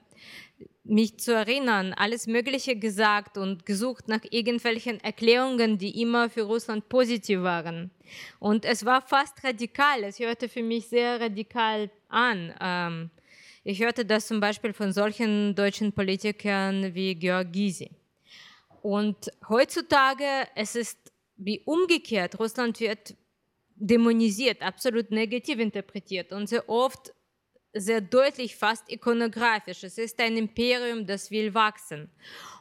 [0.83, 6.89] mich zu erinnern, alles Mögliche gesagt und gesucht nach irgendwelchen Erklärungen, die immer für Russland
[6.89, 7.89] positiv waren.
[8.39, 12.53] Und es war fast radikal, es hörte für mich sehr radikal an.
[12.59, 13.09] Ähm,
[13.63, 17.89] ich hörte das zum Beispiel von solchen deutschen Politikern wie Georg Gysi.
[18.81, 20.25] Und heutzutage,
[20.55, 23.15] es ist wie umgekehrt, Russland wird
[23.75, 27.13] dämonisiert, absolut negativ interpretiert und sehr oft
[27.73, 29.83] sehr deutlich, fast ikonografisch.
[29.83, 32.09] Es ist ein Imperium, das will wachsen.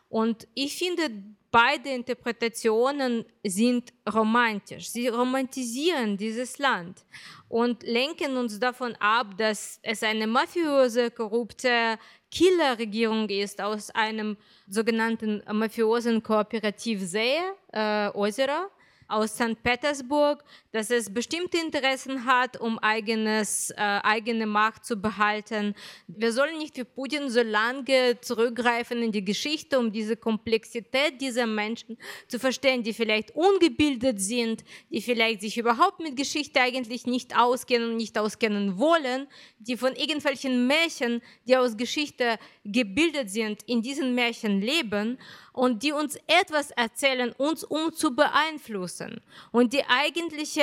[0.09, 1.11] Und ich finde,
[1.51, 4.89] beide Interpretationen sind romantisch.
[4.91, 7.05] Sie romantisieren dieses Land
[7.49, 11.99] und lenken uns davon ab, dass es eine mafiöse, korrupte
[12.31, 14.37] Killerregierung ist aus einem
[14.67, 17.39] sogenannten mafiosen Kooperativ See,
[17.73, 18.71] äh, Ozera
[19.09, 19.63] aus St.
[19.63, 20.43] Petersburg,
[20.73, 25.75] dass es bestimmte Interessen hat, um eigenes, äh, eigene Macht zu behalten.
[26.07, 31.47] Wir sollen nicht wie Putin so lange zurückgreifen in die Geschichte, um diese Komplexität dieser
[31.47, 37.37] Menschen zu verstehen, die vielleicht ungebildet sind, die vielleicht sich überhaupt mit Geschichte eigentlich nicht
[37.37, 43.83] auskennen und nicht auskennen wollen, die von irgendwelchen Märchen, die aus Geschichte gebildet sind, in
[43.83, 45.19] diesen Märchen leben
[45.53, 49.21] und die uns etwas erzählen, uns um zu beeinflussen.
[49.51, 50.62] Und die eigentliche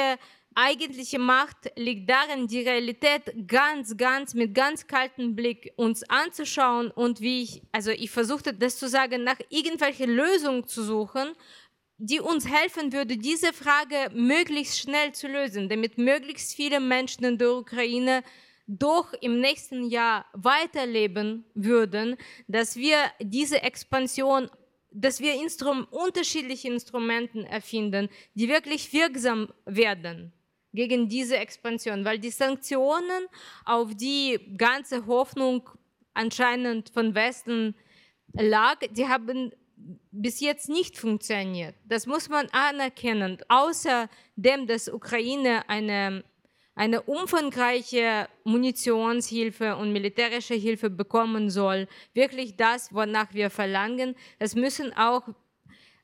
[0.56, 7.22] eigentliche Macht liegt darin, die Realität ganz, ganz mit ganz kaltem Blick uns anzuschauen und
[7.22, 11.30] wie ich, also ich versuchte das zu sagen, nach irgendwelchen Lösungen zu suchen,
[11.97, 17.38] die uns helfen würde, diese Frage möglichst schnell zu lösen, damit möglichst viele Menschen in
[17.38, 18.24] der Ukraine
[18.68, 24.50] doch im nächsten Jahr weiterleben würden, dass wir diese Expansion
[24.92, 30.34] dass wir Instrum unterschiedliche Instrumente erfinden, die wirklich wirksam werden
[30.74, 33.28] gegen diese Expansion, weil die Sanktionen,
[33.66, 35.70] auf die ganze Hoffnung
[36.14, 37.76] anscheinend von Westen
[38.34, 39.52] lag, die haben
[40.12, 41.76] bis jetzt nicht funktioniert.
[41.86, 43.38] Das muss man anerkennen.
[43.48, 46.24] Außerdem, dass Ukraine eine
[46.76, 54.16] eine umfangreiche Munitionshilfe und militärische Hilfe bekommen soll, wirklich das, wonach wir verlangen.
[54.40, 55.24] Es müssen auch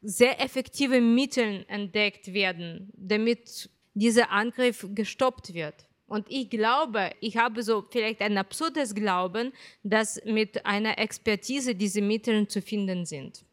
[0.02, 5.86] sehr effektive Mittel entdeckt werden, damit dieser Angriff gestoppt wird.
[6.08, 9.54] Und ich glaube, ich habe so vielleicht ein absurdes Glauben,
[9.84, 13.44] dass mit einer Expertise diese Mittel zu finden sind.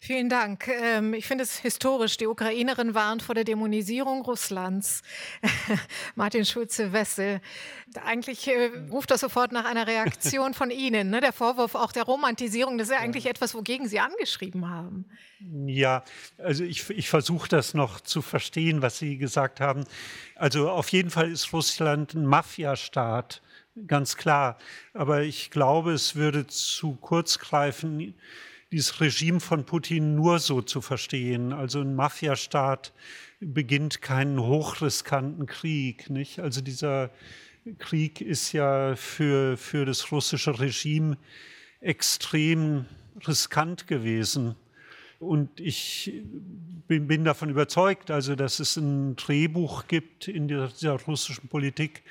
[0.00, 0.68] Vielen Dank.
[0.68, 2.16] Ähm, ich finde es historisch.
[2.16, 5.02] Die Ukrainerin warnt vor der Dämonisierung Russlands.
[6.14, 7.40] Martin Schulze-Wessel.
[8.04, 11.10] Eigentlich äh, ruft das sofort nach einer Reaktion von Ihnen.
[11.10, 11.20] Ne?
[11.20, 15.06] Der Vorwurf auch der Romantisierung, das ist ja eigentlich etwas, wogegen Sie angeschrieben haben.
[15.66, 16.04] Ja,
[16.38, 19.84] also ich, ich versuche das noch zu verstehen, was Sie gesagt haben.
[20.36, 23.42] Also auf jeden Fall ist Russland ein Mafiastaat
[23.86, 24.58] ganz klar.
[24.92, 28.14] Aber ich glaube, es würde zu kurz greifen,
[28.72, 31.52] dieses Regime von Putin nur so zu verstehen.
[31.52, 32.92] Also ein Mafiastaat
[33.40, 36.10] beginnt keinen hochriskanten Krieg.
[36.10, 36.40] Nicht?
[36.40, 37.10] Also dieser
[37.78, 41.16] Krieg ist ja für, für das russische Regime
[41.80, 42.86] extrem
[43.26, 44.54] riskant gewesen.
[45.18, 46.12] Und ich
[46.86, 52.02] bin, bin, davon überzeugt, also dass es ein Drehbuch gibt in dieser russischen Politik,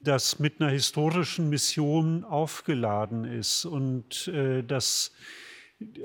[0.00, 5.12] das mit einer historischen Mission aufgeladen ist und äh, das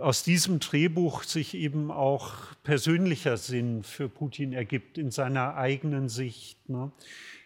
[0.01, 6.69] aus diesem Drehbuch sich eben auch persönlicher Sinn für Putin ergibt in seiner eigenen Sicht.
[6.69, 6.91] Ne?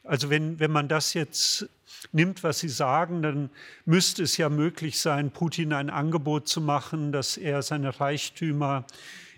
[0.04, 1.70] Also wenn, wenn man das jetzt
[2.12, 3.50] nimmt, was Sie sagen, dann
[3.86, 8.86] müsste es ja möglich sein, Putin ein Angebot zu machen, dass er seine Reichtümer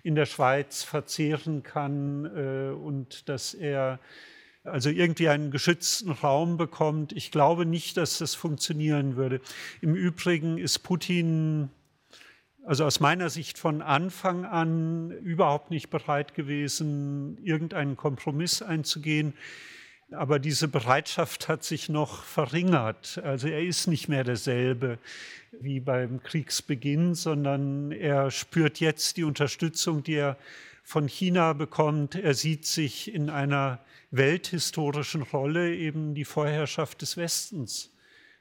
[0.04, 4.00] in der Schweiz verzehren kann äh, und dass er
[4.64, 7.12] also irgendwie einen geschützten Raum bekommt.
[7.12, 9.42] Ich glaube nicht, dass das funktionieren würde.
[9.82, 11.70] Im Übrigen ist Putin
[12.66, 19.34] also aus meiner Sicht von Anfang an überhaupt nicht bereit gewesen, irgendeinen Kompromiss einzugehen.
[20.12, 23.20] Aber diese Bereitschaft hat sich noch verringert.
[23.24, 25.00] Also er ist nicht mehr derselbe
[25.60, 30.38] wie beim Kriegsbeginn, sondern er spürt jetzt die Unterstützung, die er
[30.84, 32.16] von China bekommt.
[32.16, 33.80] Er sieht sich in einer
[34.12, 37.92] welthistorischen Rolle, eben die Vorherrschaft des Westens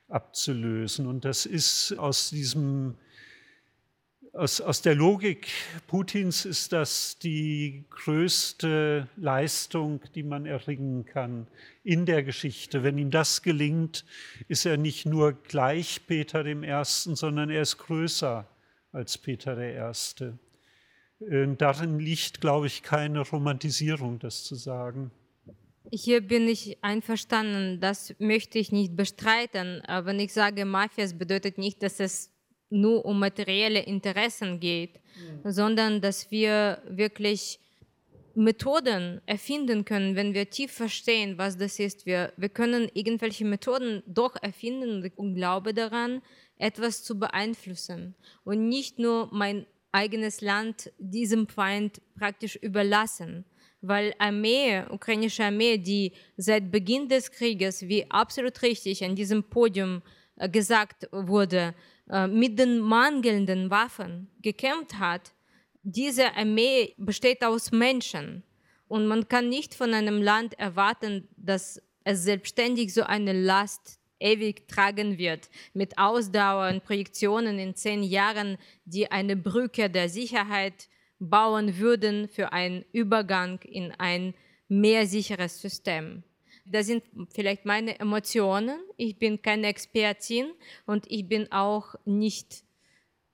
[0.09, 1.07] abzulösen.
[1.07, 2.97] Und das ist aus diesem
[4.33, 5.49] aus, aus der Logik
[5.87, 11.47] Putins ist das die größte Leistung, die man erringen kann
[11.85, 12.83] in der Geschichte.
[12.83, 14.05] Wenn ihm das gelingt,
[14.49, 18.49] ist er nicht nur gleich Peter dem Ersten, sondern er ist größer
[18.93, 20.39] als Peter der Erste.
[21.21, 25.13] Darin liegt, glaube ich, keine Romantisierung, das zu sagen.
[25.93, 27.81] hier bin ich einverstanden.
[27.81, 29.83] Das möchte ich nicht bestreiten.
[29.83, 32.33] Aber wenn ich sage Mafia, es bedeutet nicht, dass es
[32.73, 35.01] nur um materielle Interessen geht,
[35.45, 35.51] mhm.
[35.51, 37.61] sondern dass wir wirklich
[38.35, 42.07] Methoden erfinden können, wenn wir tief verstehen, was das ist.
[42.07, 46.23] Wir, wir können irgendwelche Methoden doch erfinden und glaube daran,
[46.57, 53.45] etwas zu beeinflussen und nicht nur mein eigenes Land diesem Feind praktisch überlassen.
[53.83, 60.03] Weil Armee, ukrainische Armee, die seit Beginn des Krieges, wie absolut richtig an diesem Podium
[60.37, 61.75] äh, gesagt wurde,
[62.13, 65.33] äh, mit den mangelnden Waffen gekämpft hat,
[65.83, 68.43] diese Armee besteht aus Menschen.
[68.87, 74.69] Und man kann nicht von einem Land erwarten, dass es selbstständig so eine Last ewig
[74.69, 81.79] tragen wird, mit Ausdauer und Projektionen in zehn Jahren, die eine Brücke der Sicherheit bauen
[81.79, 84.35] würden für einen Übergang in ein
[84.69, 86.25] mehr sicheres System.
[86.65, 87.03] Das sind
[87.35, 88.79] vielleicht meine Emotionen.
[88.97, 90.53] Ich bin keine Expertin
[90.87, 92.65] und ich bin auch nicht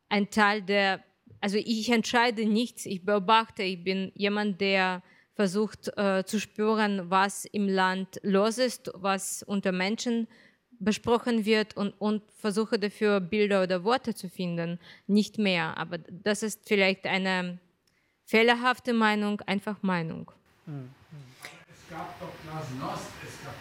[0.09, 1.05] ein Teil der,
[1.41, 5.03] also ich entscheide nichts, ich beobachte, ich bin jemand, der
[5.35, 10.27] versucht äh, zu spüren, was im Land los ist, was unter Menschen
[10.81, 15.77] besprochen wird und, und versuche dafür Bilder oder Worte zu finden, nicht mehr.
[15.77, 17.59] Aber das ist vielleicht eine
[18.25, 20.31] fehlerhafte Meinung, einfach Meinung.
[20.67, 20.91] Mhm.
[21.90, 23.55] Gab doch Glasnost, es gab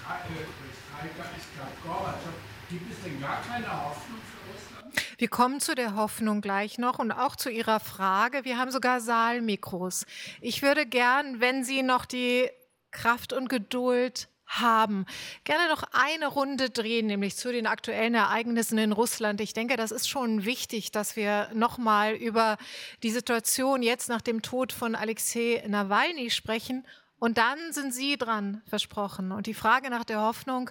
[0.00, 2.32] Streiker, es gab Gorbatschow.
[2.70, 5.20] Gibt es denn gar keine Hoffnung für Russland?
[5.20, 8.46] Wir kommen zu der Hoffnung gleich noch und auch zu Ihrer Frage.
[8.46, 10.06] Wir haben sogar Saalmikros.
[10.40, 12.48] Ich würde gern, wenn Sie noch die
[12.90, 15.04] Kraft und Geduld haben.
[15.44, 19.42] Gerne noch eine Runde drehen, nämlich zu den aktuellen Ereignissen in Russland.
[19.42, 22.56] Ich denke, das ist schon wichtig, dass wir nochmal über
[23.02, 26.86] die Situation jetzt nach dem Tod von Alexei Nawalny sprechen.
[27.24, 29.32] Und dann sind Sie dran, versprochen.
[29.32, 30.68] Und die Frage nach der Hoffnung,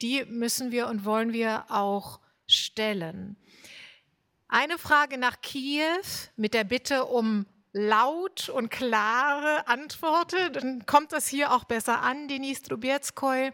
[0.00, 2.18] die müssen wir und wollen wir auch
[2.48, 3.36] stellen.
[4.48, 6.02] Eine Frage nach Kiew
[6.34, 12.26] mit der Bitte um laut und klare Antworte, dann kommt das hier auch besser an,
[12.26, 13.52] Denis Trubetskoy.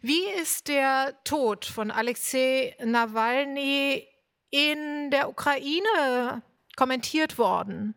[0.00, 4.08] Wie ist der Tod von Alexei Nawalny
[4.48, 6.42] in der Ukraine
[6.76, 7.94] kommentiert worden?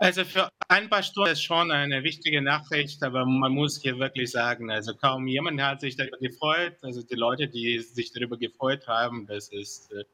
[0.00, 4.30] Also für ein paar Stunden ist schon eine wichtige Nachricht, aber man muss hier wirklich
[4.30, 6.76] sagen, also kaum jemand hat sich darüber gefreut.
[6.82, 10.04] Also die Leute, die sich darüber gefreut haben, das ist äh,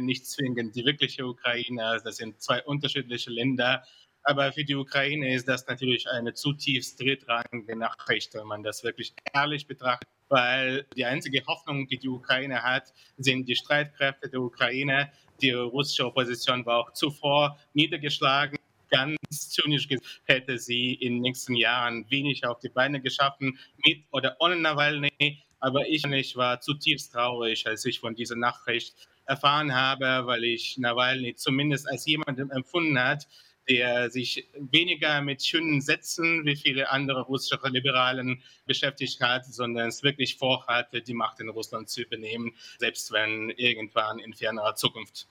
[0.00, 2.00] nicht zwingend die wirkliche Ukraine.
[2.04, 3.82] Das sind zwei unterschiedliche Länder.
[4.24, 9.14] Aber für die Ukraine ist das natürlich eine zutiefst drittrangige Nachricht, wenn man das wirklich
[9.32, 15.10] ehrlich betrachtet, weil die einzige Hoffnung, die die Ukraine hat, sind die Streitkräfte der Ukraine.
[15.40, 18.59] Die russische Opposition war auch zuvor niedergeschlagen.
[18.90, 19.88] Ganz zynisch
[20.24, 25.42] hätte sie in den nächsten Jahren wenig auf die Beine geschaffen, mit oder ohne Nawalny.
[25.60, 26.04] Aber ich,
[26.36, 28.94] war zutiefst traurig, als ich von dieser Nachricht
[29.26, 33.28] erfahren habe, weil ich Nawalny zumindest als jemanden empfunden hat,
[33.68, 40.02] der sich weniger mit schönen Sätzen wie viele andere russische Liberalen beschäftigt hat, sondern es
[40.02, 45.28] wirklich vorhatte, die Macht in Russland zu übernehmen, selbst wenn irgendwann in fernerer Zukunft.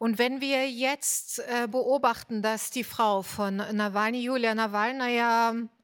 [0.00, 5.20] Und wenn wir jetzt äh, beobachten, dass die Frau von Nawalny, Julia Nawalny,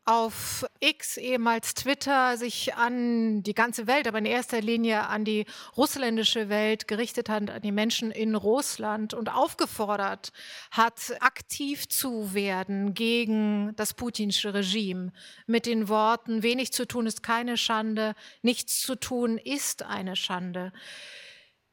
[0.06, 5.44] auf X, ehemals Twitter, sich an die ganze Welt, aber in erster Linie an die
[5.76, 10.32] russländische Welt gerichtet hat, an die Menschen in Russland und aufgefordert
[10.70, 15.12] hat, aktiv zu werden gegen das putinsche Regime
[15.46, 20.72] mit den Worten, wenig zu tun ist keine Schande, nichts zu tun ist eine Schande.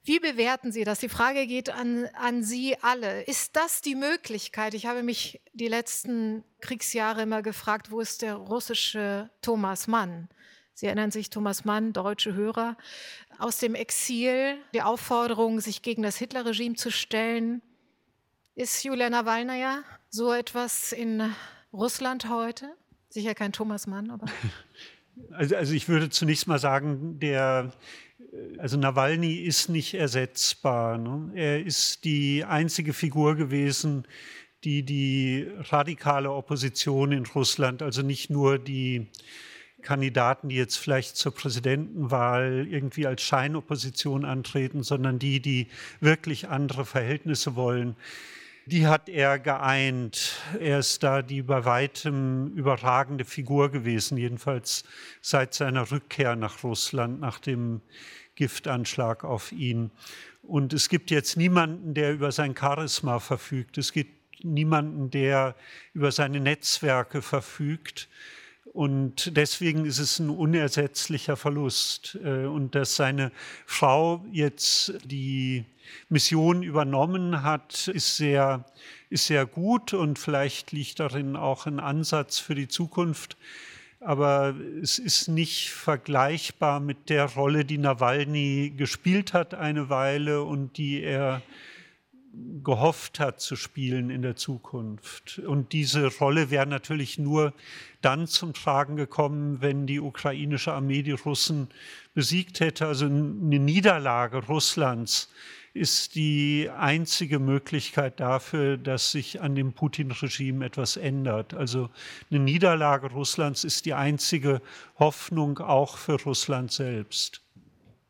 [0.06, 1.00] Wie bewerten Sie das?
[1.00, 3.22] Die Frage geht an, an Sie alle.
[3.24, 4.74] Ist das die Möglichkeit?
[4.74, 10.28] Ich habe mich die letzten Kriegsjahre immer gefragt, wo ist der russische Thomas Mann?
[10.74, 12.76] Sie erinnern sich, Thomas Mann, deutsche Hörer,
[13.38, 17.62] aus dem Exil, die Aufforderung, sich gegen das Hitlerregime zu stellen.
[18.56, 21.34] Ist Julia Nawalnaja so etwas in
[21.72, 22.76] Russland heute?
[23.08, 24.26] Sicher kein Thomas Mann, aber.
[25.32, 27.72] Also, also ich würde zunächst mal sagen, der
[28.58, 30.98] also Nawalny ist nicht ersetzbar.
[30.98, 31.32] Ne?
[31.36, 34.06] Er ist die einzige Figur gewesen,
[34.64, 39.08] die die radikale Opposition in Russland, also nicht nur die
[39.82, 45.68] Kandidaten, die jetzt vielleicht zur Präsidentenwahl irgendwie als Scheinopposition antreten, sondern die, die
[46.00, 47.98] wirklich andere Verhältnisse wollen,
[48.66, 50.42] die hat er geeint.
[50.58, 54.86] Er ist da die bei weitem überragende Figur gewesen, jedenfalls
[55.22, 57.82] seit seiner Rückkehr nach Russland, nach dem
[58.36, 59.92] Giftanschlag auf ihn.
[60.42, 63.78] Und es gibt jetzt niemanden, der über sein Charisma verfügt.
[63.78, 65.56] Es gibt niemanden, der
[65.94, 68.10] über seine Netzwerke verfügt,
[68.74, 72.18] Und deswegen ist es ein unersetzlicher Verlust.
[72.24, 73.32] Äh, und dass seine
[73.66, 75.66] Frau jetzt die
[76.10, 78.66] Mission übernommen hat, ist sehr,
[79.10, 83.38] ist sehr gut und vielleicht liegt darin auch ein Ansatz für die Zukunft.
[84.06, 90.78] Aber es ist nicht vergleichbar mit der Rolle, die Nawalny gespielt hat eine Weile und
[90.78, 91.42] die er
[92.64, 95.40] gehofft hat zu spielen in der Zukunft.
[95.40, 97.54] Und diese Rolle wäre natürlich nur
[98.02, 101.68] dann zum Tragen gekommen, wenn die ukrainische Armee die Russen
[102.14, 102.88] besiegt hätte.
[102.88, 105.30] Also eine Niederlage Russlands
[105.74, 111.54] ist die einzige Möglichkeit dafür, dass sich an dem Putin-Regime etwas ändert.
[111.54, 111.90] Also
[112.30, 114.62] eine Niederlage Russlands ist die einzige
[115.00, 117.42] Hoffnung auch für Russland selbst.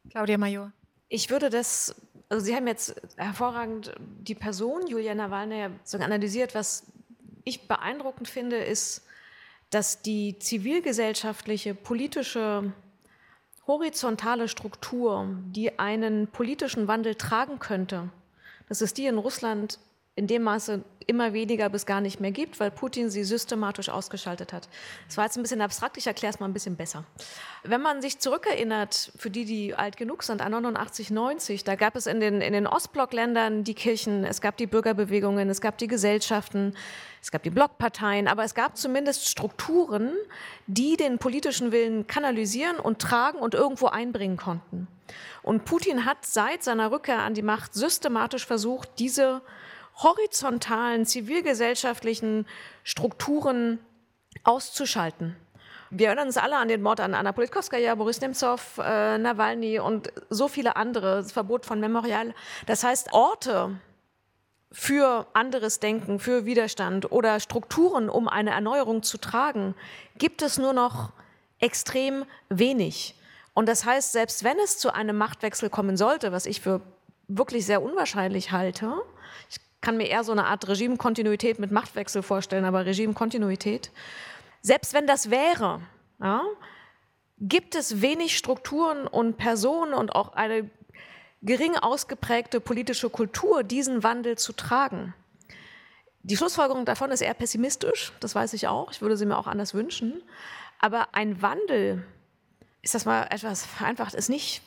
[0.10, 0.74] Claudia Major.
[1.08, 1.96] Ich würde das
[2.34, 5.70] also Sie haben jetzt hervorragend die Person Julia Nawalny
[6.00, 6.56] analysiert.
[6.56, 6.88] Was
[7.44, 9.06] ich beeindruckend finde, ist,
[9.70, 12.74] dass die zivilgesellschaftliche, politische,
[13.68, 18.10] horizontale Struktur, die einen politischen Wandel tragen könnte,
[18.68, 19.80] dass es die in Russland
[20.16, 24.54] in dem Maße immer weniger bis gar nicht mehr gibt, weil Putin sie systematisch ausgeschaltet
[24.54, 24.70] hat.
[25.08, 27.04] Das war jetzt ein bisschen abstrakt, ich erkläre es mal ein bisschen besser.
[27.64, 31.96] Wenn man sich zurückerinnert, für die, die alt genug sind, an 89, 90, da gab
[31.96, 35.88] es in den, in den Ostblockländern die Kirchen, es gab die Bürgerbewegungen, es gab die
[35.88, 36.76] Gesellschaften,
[37.24, 40.12] es gab die Blockparteien, aber es gab zumindest Strukturen,
[40.68, 44.90] die den politischen Willen kanalisieren und tragen und irgendwo einbringen konnten.
[45.42, 49.42] Und Putin hat seit seiner Rückkehr an die Macht systematisch versucht, diese
[49.96, 52.46] horizontalen zivilgesellschaftlichen
[52.84, 53.80] Strukturen
[54.44, 55.38] auszuschalten.
[55.92, 60.12] Wir erinnern uns alle an den Mord an Anna Politkovskaya, Boris Nemtsov, äh, Nawalny und
[60.30, 62.34] so viele andere, das Verbot von Memorial.
[62.66, 63.80] Das heißt, Orte
[64.74, 69.76] für anderes Denken, für Widerstand oder Strukturen, um eine Erneuerung zu tragen,
[70.18, 71.14] gibt es nur noch
[71.60, 73.16] extrem wenig.
[73.54, 76.82] Und das heißt, selbst wenn es zu einem Machtwechsel kommen sollte, was ich für
[77.28, 78.96] wirklich sehr unwahrscheinlich halte,
[79.48, 83.92] ich kann mir eher so eine Art Regimekontinuität mit Machtwechsel vorstellen, aber Regimekontinuität.
[84.62, 85.82] Selbst wenn das wäre,
[86.20, 86.42] ja,
[87.40, 90.70] gibt es wenig Strukturen und Personen und auch eine
[91.44, 95.14] gering ausgeprägte politische Kultur, diesen Wandel zu tragen.
[96.24, 98.92] Die Schlussfolgerung davon ist eher pessimistisch, das weiß ich auch.
[98.92, 100.24] Ich würde sie mir auch anders wünschen.
[100.80, 102.06] Aber ein Wandel,
[102.82, 104.62] ist das mal etwas vereinfacht, ist nicht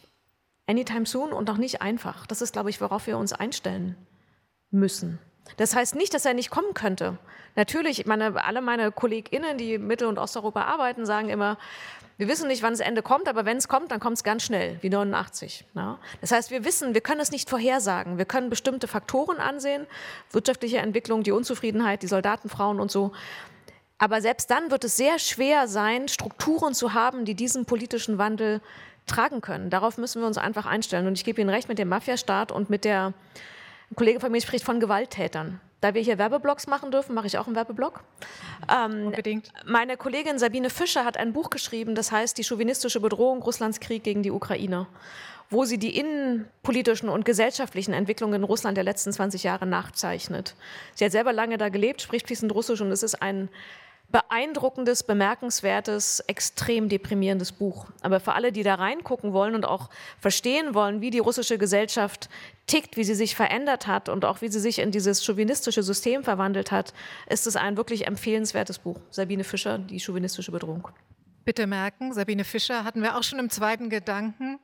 [0.67, 2.27] anytime soon und auch nicht einfach.
[2.27, 3.97] Das ist, glaube ich, worauf wir uns einstellen
[4.71, 5.19] müssen.
[5.57, 7.19] Das heißt nicht, dass er nicht kommen könnte.
[7.55, 11.57] Natürlich, meine, alle meine KollegInnen, die Mittel- und Osteuropa arbeiten, sagen immer,
[12.19, 14.43] wir wissen nicht, wann das Ende kommt, aber wenn es kommt, dann kommt es ganz
[14.43, 15.67] schnell, wie 89.
[15.75, 15.99] Ja?
[16.21, 18.17] Das heißt, wir wissen, wir können es nicht vorhersagen.
[18.17, 19.87] Wir können bestimmte Faktoren ansehen,
[20.33, 23.13] wirtschaftliche Entwicklung, die Unzufriedenheit, die Soldatenfrauen und so.
[23.99, 28.61] Aber selbst dann wird es sehr schwer sein, Strukturen zu haben, die diesen politischen Wandel
[29.07, 29.71] tragen können.
[29.71, 31.07] Darauf müssen wir uns einfach einstellen.
[31.07, 33.13] Und ich gebe Ihnen recht mit dem Mafiastaat und mit der
[33.91, 35.61] ein Kollege von mir spricht von Gewalttätern.
[35.81, 38.03] Da wir hier Werbeblocks machen dürfen, mache ich auch einen Werbeblock.
[38.75, 39.53] Ähm, Unbedingt.
[39.67, 44.03] Meine Kollegin Sabine Fischer hat ein Buch geschrieben, das heißt Die chauvinistische Bedrohung Russlands Krieg
[44.03, 44.87] gegen die Ukraine,
[45.51, 50.55] wo sie die innenpolitischen und gesellschaftlichen Entwicklungen in Russland der letzten 20 Jahre nachzeichnet.
[50.95, 53.51] Sie hat selber lange da gelebt, spricht fließend Russisch und es ist ein
[54.09, 57.87] beeindruckendes, bemerkenswertes, extrem deprimierendes Buch.
[58.01, 62.29] Aber für alle, die da reingucken wollen und auch verstehen wollen, wie die russische Gesellschaft
[62.67, 66.23] tickt, wie sie sich verändert hat und auch wie sie sich in dieses chauvinistische System
[66.23, 66.95] verwandelt hat,
[67.29, 68.99] ist es ein wirklich empfehlenswertes Buch.
[69.11, 70.89] Sabine Fischer, Die chauvinistische Bedrohung.
[71.45, 74.59] Bitte merken, Sabine Fischer hatten wir auch schon im zweiten Gedanken.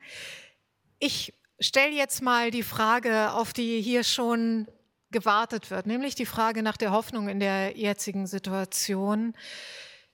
[0.98, 4.66] Ich stelle jetzt mal die Frage, auf die hier schon
[5.12, 9.34] gewartet wird, nämlich die Frage nach der Hoffnung in der jetzigen Situation.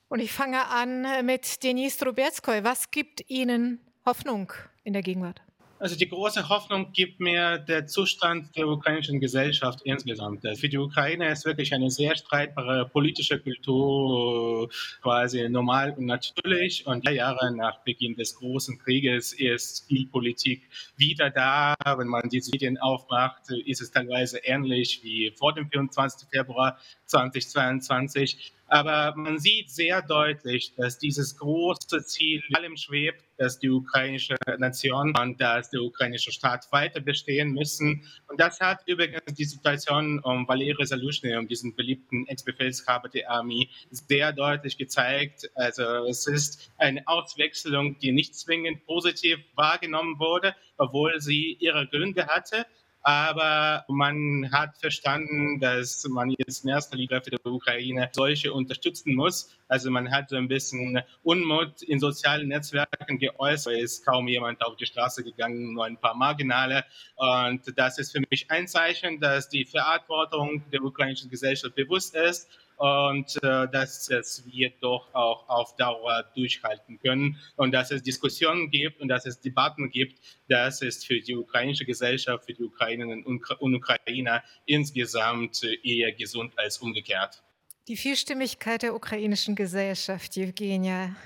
[0.08, 2.64] Und ich fange an mit Denis Trubetskoy.
[2.64, 4.52] Was gibt Ihnen Hoffnung
[4.84, 5.42] in der Gegenwart?
[5.80, 10.42] Also die große Hoffnung gibt mir der Zustand der ukrainischen Gesellschaft insgesamt.
[10.58, 14.68] Für die Ukraine ist wirklich eine sehr streitbare politische Kultur
[15.02, 16.84] quasi normal und natürlich.
[16.84, 21.74] Und drei Jahre nach Beginn des großen Krieges ist viel Politik wieder da.
[21.96, 26.28] Wenn man die Medien aufmacht, ist es teilweise ähnlich wie vor dem 24.
[26.28, 26.76] Februar
[27.06, 28.52] 2022.
[28.68, 35.14] Aber man sieht sehr deutlich, dass dieses große Ziel allem schwebt, dass die ukrainische Nation
[35.18, 38.04] und dass der ukrainische Staat weiter bestehen müssen.
[38.28, 43.68] Und das hat übrigens die Situation um Valery Zalushny, um diesen beliebten Ex-Befehlshaber der Armee,
[43.90, 45.50] sehr deutlich gezeigt.
[45.54, 52.26] Also es ist eine Auswechslung, die nicht zwingend positiv wahrgenommen wurde, obwohl sie ihre Gründe
[52.26, 52.66] hatte.
[53.02, 59.14] Aber man hat verstanden, dass man jetzt in erster Linie für die Ukraine solche unterstützen
[59.14, 59.50] muss.
[59.68, 63.74] Also man hat so ein bisschen Unmut in sozialen Netzwerken geäußert.
[63.74, 66.84] Es ist kaum jemand auf die Straße gegangen, nur ein paar Marginale.
[67.16, 72.48] Und das ist für mich ein Zeichen, dass die Verantwortung der ukrainischen Gesellschaft bewusst ist
[72.78, 78.70] und äh, dass, dass wir doch auch auf Dauer durchhalten können und dass es Diskussionen
[78.70, 80.20] gibt und dass es Debatten gibt.
[80.48, 86.78] Das ist für die ukrainische Gesellschaft, für die Ukrainerinnen und Ukrainer insgesamt eher gesund als
[86.78, 87.42] umgekehrt.
[87.88, 91.16] Die Vielstimmigkeit der ukrainischen Gesellschaft, Evgenia,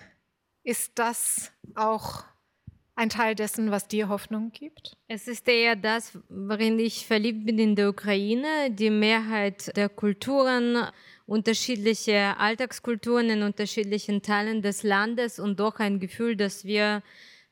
[0.62, 2.24] ist das auch
[2.94, 4.96] ein Teil dessen, was dir Hoffnung gibt?
[5.08, 10.86] Es ist eher das, worin ich verliebt bin in der Ukraine, die Mehrheit der Kulturen,
[11.32, 17.02] unterschiedliche Alltagskulturen in unterschiedlichen Teilen des Landes und doch ein Gefühl, dass wir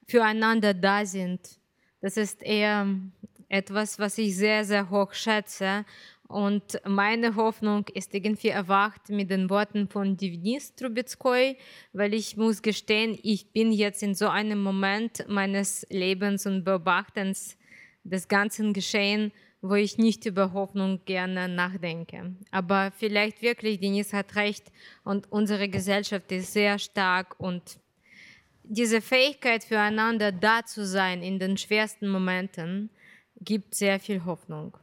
[0.07, 1.41] füreinander da sind.
[2.03, 2.87] Das ist eher
[3.49, 5.87] etwas, was ich sehr, sehr hoch schätze.
[6.29, 11.57] Und meine Hoffnung ist irgendwie erwacht mit den Worten von Denis Trubetskoy,
[11.95, 17.57] weil ich muss gestehen, ich bin jetzt in so einem Moment meines Lebens und Beobachtens
[18.05, 19.33] des ganzen Geschehen,
[19.63, 22.35] wo ich nicht über Hoffnung gerne nachdenke.
[22.51, 24.73] Aber vielleicht wirklich, Denise hat recht
[25.05, 27.79] und unsere Gesellschaft ist sehr stark und
[28.65, 32.91] diese Fähigkeit füreinander da zu sein in den schwersten Momenten
[33.41, 34.77] gibt sehr viel Hoffnung.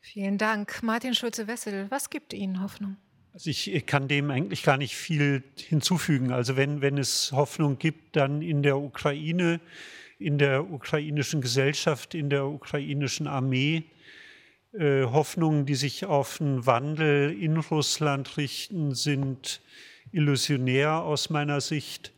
[0.00, 0.82] Vielen Dank.
[0.82, 2.96] Martin Schulze-Wessel, was gibt Ihnen Hoffnung?
[3.32, 6.32] Also ich kann dem eigentlich gar nicht viel hinzufügen.
[6.32, 9.60] Also wenn, wenn es Hoffnung gibt, dann in der Ukraine,
[10.18, 13.84] in der ukrainischen Gesellschaft, in der ukrainischen Armee,
[14.78, 19.60] Hoffnungen, die sich auf einen Wandel in Russland richten, sind
[20.12, 22.12] illusionär aus meiner Sicht.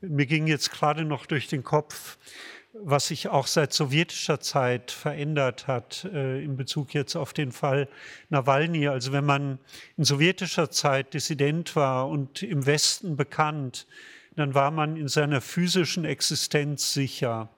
[0.00, 2.18] Mir ging jetzt gerade noch durch den Kopf,
[2.74, 7.88] was sich auch seit sowjetischer Zeit verändert hat äh, in Bezug jetzt auf den Fall
[8.30, 8.88] Nawalny.
[8.88, 9.58] Also wenn man
[9.96, 13.86] in sowjetischer Zeit Dissident war und im Westen bekannt,
[14.36, 17.48] dann war man in seiner physischen Existenz sicher.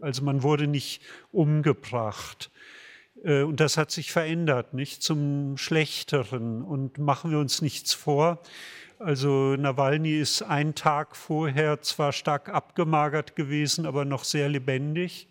[0.00, 1.00] Also man wurde nicht
[1.32, 2.50] umgebracht.
[3.24, 6.62] Äh, und das hat sich verändert, nicht zum Schlechteren.
[6.62, 8.40] Und machen wir uns nichts vor.
[8.98, 15.26] Also Nawalny ist einen Tag vorher zwar stark abgemagert gewesen, aber noch sehr lebendig.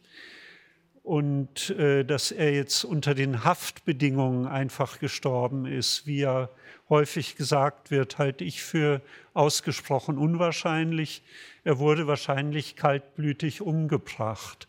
[1.04, 6.50] Und äh, dass er jetzt unter den Haftbedingungen einfach gestorben ist, wie er
[6.90, 9.02] häufig gesagt wird, halte ich für
[9.34, 11.24] ausgesprochen unwahrscheinlich.
[11.64, 14.68] Er wurde wahrscheinlich kaltblütig umgebracht.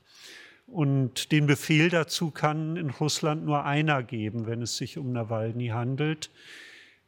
[0.73, 5.69] Und den Befehl dazu kann in Russland nur einer geben, wenn es sich um Nawalny
[5.69, 6.31] handelt.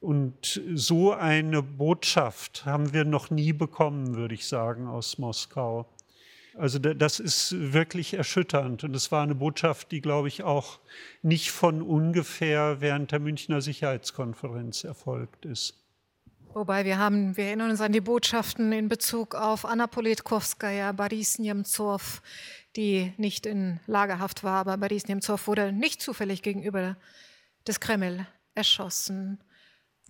[0.00, 5.88] Und so eine Botschaft haben wir noch nie bekommen, würde ich sagen, aus Moskau.
[6.58, 8.84] Also das ist wirklich erschütternd.
[8.84, 10.78] Und es war eine Botschaft, die, glaube ich, auch
[11.22, 15.80] nicht von ungefähr während der Münchner Sicherheitskonferenz erfolgt ist.
[16.52, 21.38] Wobei wir haben, wir erinnern uns an die Botschaften in Bezug auf Anna Politkovskaya, Boris
[21.38, 22.20] Nemtsov,
[22.76, 26.96] die nicht in Lagerhaft war, aber Boris Nemtsov wurde nicht zufällig gegenüber
[27.66, 29.42] des Kreml erschossen.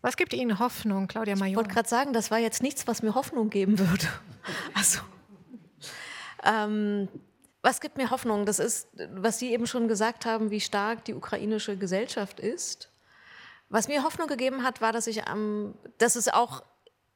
[0.00, 1.48] Was gibt Ihnen Hoffnung, Claudia Major?
[1.48, 4.06] Ich wollte gerade sagen, das war jetzt nichts, was mir Hoffnung geben würde.
[4.74, 5.00] Also,
[6.44, 7.08] ähm,
[7.62, 8.44] was gibt mir Hoffnung?
[8.44, 12.90] Das ist, was Sie eben schon gesagt haben, wie stark die ukrainische Gesellschaft ist.
[13.70, 16.62] Was mir Hoffnung gegeben hat, war, dass, ich, ähm, dass es auch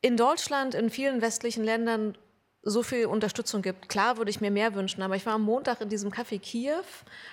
[0.01, 2.17] in Deutschland, in vielen westlichen Ländern
[2.63, 3.89] so viel Unterstützung gibt.
[3.89, 6.83] Klar würde ich mir mehr wünschen, aber ich war am Montag in diesem Café Kiew,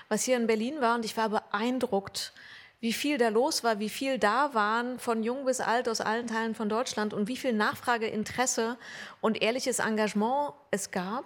[0.08, 2.34] was hier in Berlin war, und ich war beeindruckt,
[2.80, 6.28] wie viel da los war, wie viel da waren, von jung bis alt aus allen
[6.28, 8.78] Teilen von Deutschland und wie viel Nachfrage, Interesse
[9.22, 11.26] und ehrliches Engagement es gab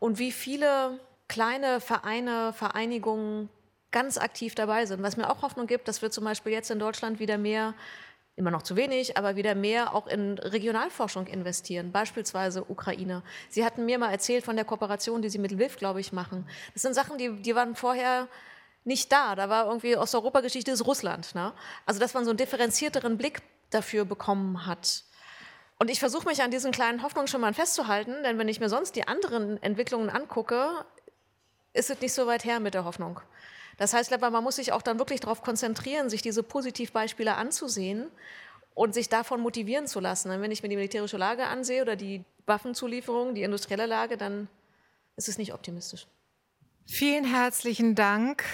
[0.00, 0.98] und wie viele
[1.28, 3.48] kleine Vereine, Vereinigungen
[3.90, 5.02] ganz aktiv dabei sind.
[5.02, 7.74] Was mir auch Hoffnung gibt, dass wir zum Beispiel jetzt in Deutschland wieder mehr
[8.38, 13.22] immer noch zu wenig, aber wieder mehr auch in Regionalforschung investieren, beispielsweise Ukraine.
[13.48, 16.48] Sie hatten mir mal erzählt von der Kooperation, die Sie mit Lviv, glaube ich, machen.
[16.72, 18.28] Das sind Sachen, die, die waren vorher
[18.84, 19.34] nicht da.
[19.34, 21.34] Da war irgendwie Osteuropa-Geschichte ist Russland.
[21.34, 21.52] Ne?
[21.84, 25.04] Also, dass man so einen differenzierteren Blick dafür bekommen hat.
[25.78, 28.68] Und ich versuche mich an diesen kleinen Hoffnungen schon mal festzuhalten, denn wenn ich mir
[28.68, 30.84] sonst die anderen Entwicklungen angucke,
[31.72, 33.20] ist es nicht so weit her mit der Hoffnung.
[33.78, 38.08] Das heißt, man muss sich auch dann wirklich darauf konzentrieren, sich diese Positivbeispiele anzusehen
[38.74, 40.30] und sich davon motivieren zu lassen.
[40.30, 44.48] Und wenn ich mir die militärische Lage ansehe oder die Waffenzulieferung, die industrielle Lage, dann
[45.16, 46.06] ist es nicht optimistisch.
[46.86, 48.44] Vielen herzlichen Dank.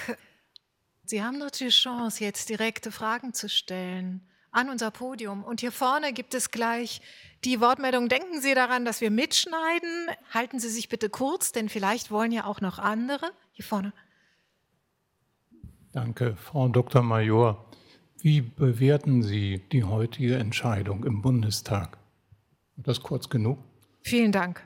[1.05, 5.43] Sie haben noch die Chance, jetzt direkte Fragen zu stellen an unser Podium.
[5.43, 7.01] Und hier vorne gibt es gleich
[7.43, 8.09] die Wortmeldung.
[8.09, 10.07] Denken Sie daran, dass wir mitschneiden.
[10.33, 13.31] Halten Sie sich bitte kurz, denn vielleicht wollen ja auch noch andere.
[13.51, 13.93] Hier vorne.
[15.95, 17.01] Danke, Frau Dr.
[17.01, 17.63] Major.
[18.17, 21.97] Wie bewerten Sie die heutige Entscheidung im Bundestag?
[22.75, 23.59] Das kurz genug?
[24.01, 24.61] Vielen Dank.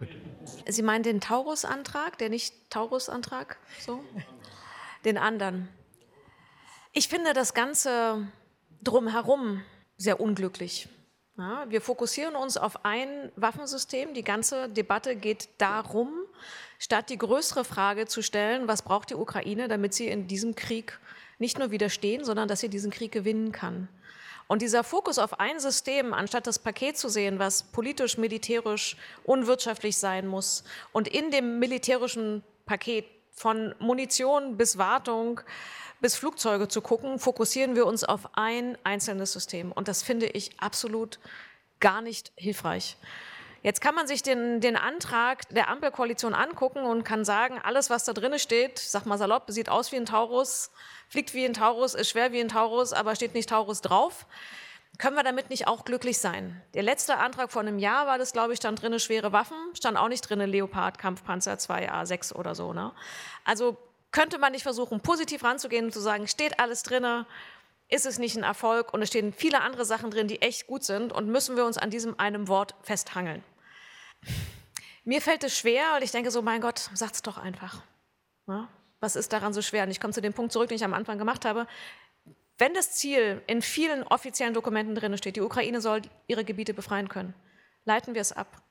[0.68, 3.60] Sie meinen den Taurus-Antrag, der nicht Taurus-Antrag?
[3.80, 4.04] So?
[5.06, 5.70] Den anderen.
[6.94, 8.28] Ich finde das Ganze
[8.82, 9.62] drumherum
[9.98, 10.90] sehr unglücklich.
[11.38, 14.16] Ja, wir fokussieren uns auf ein Waffensystem.
[14.16, 16.10] Die ganze Debatte geht darum,
[16.80, 20.98] statt die größere Frage zu stellen, was braucht die Ukraine, damit sie in diesem Krieg
[21.38, 23.88] nicht nur widerstehen, sondern dass sie diesen Krieg gewinnen kann.
[24.48, 29.98] Und dieser Fokus auf ein System, anstatt das Paket zu sehen, was politisch, militärisch, unwirtschaftlich
[29.98, 35.42] sein muss und in dem militärischen Paket von Munition bis Wartung
[36.02, 39.72] bis Flugzeuge zu gucken, fokussieren wir uns auf ein einzelnes System.
[39.72, 41.20] Und das finde ich absolut
[41.80, 42.98] gar nicht hilfreich.
[43.62, 48.06] Jetzt kann man sich den, den Antrag der Ampelkoalition angucken und kann sagen, alles, was
[48.06, 50.72] da drin steht, sag mal salopp, sieht aus wie ein Taurus,
[51.10, 54.26] fliegt wie ein Taurus, ist schwer wie ein Taurus, aber steht nicht Taurus drauf.
[54.98, 56.62] Können wir damit nicht auch glücklich sein?
[56.74, 59.98] Der letzte Antrag vor einem Jahr war das, glaube ich, stand drin schwere Waffen, stand
[59.98, 62.74] auch nicht drin Leopard, Kampfpanzer 2A6 oder so.
[62.74, 62.92] Ne?
[63.46, 63.78] Also
[64.12, 67.26] könnte man nicht versuchen, positiv ranzugehen und zu sagen, steht alles drin,
[67.90, 70.84] ist es nicht ein Erfolg und es stehen viele andere Sachen drin, die echt gut
[70.84, 73.44] sind und müssen wir uns an diesem einem Wort festhangeln.
[75.04, 77.82] Mir fällt es schwer, weil ich denke so, mein Gott, sag's doch einfach.
[78.48, 78.68] Ja?
[79.00, 79.84] Was ist daran so schwer?
[79.84, 81.68] Und ich komme zu dem Punkt zurück, den ich am Anfang gemacht habe.
[82.58, 87.08] Wenn das Ziel in vielen offiziellen Dokumenten drin steht, die Ukraine soll ihre Gebiete befreien
[87.08, 87.34] können,
[87.86, 88.62] leiten wir es ab.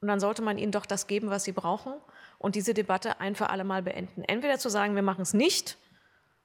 [0.00, 1.94] Und dann sollte man ihnen doch das geben, was sie brauchen
[2.38, 4.22] und diese Debatte ein für alle Mal beenden.
[4.24, 5.78] Entweder zu sagen, wir machen es nicht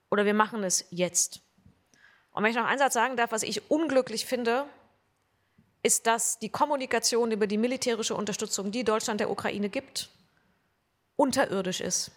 [0.10, 1.42] oder wir machen es jetzt.
[2.32, 4.66] Und wenn ich noch einen Satz sagen darf, was ich unglücklich finde,
[5.86, 10.10] ist, dass die Kommunikation über die militärische Unterstützung, die Deutschland der Ukraine gibt,
[11.16, 12.12] unterirdisch ist.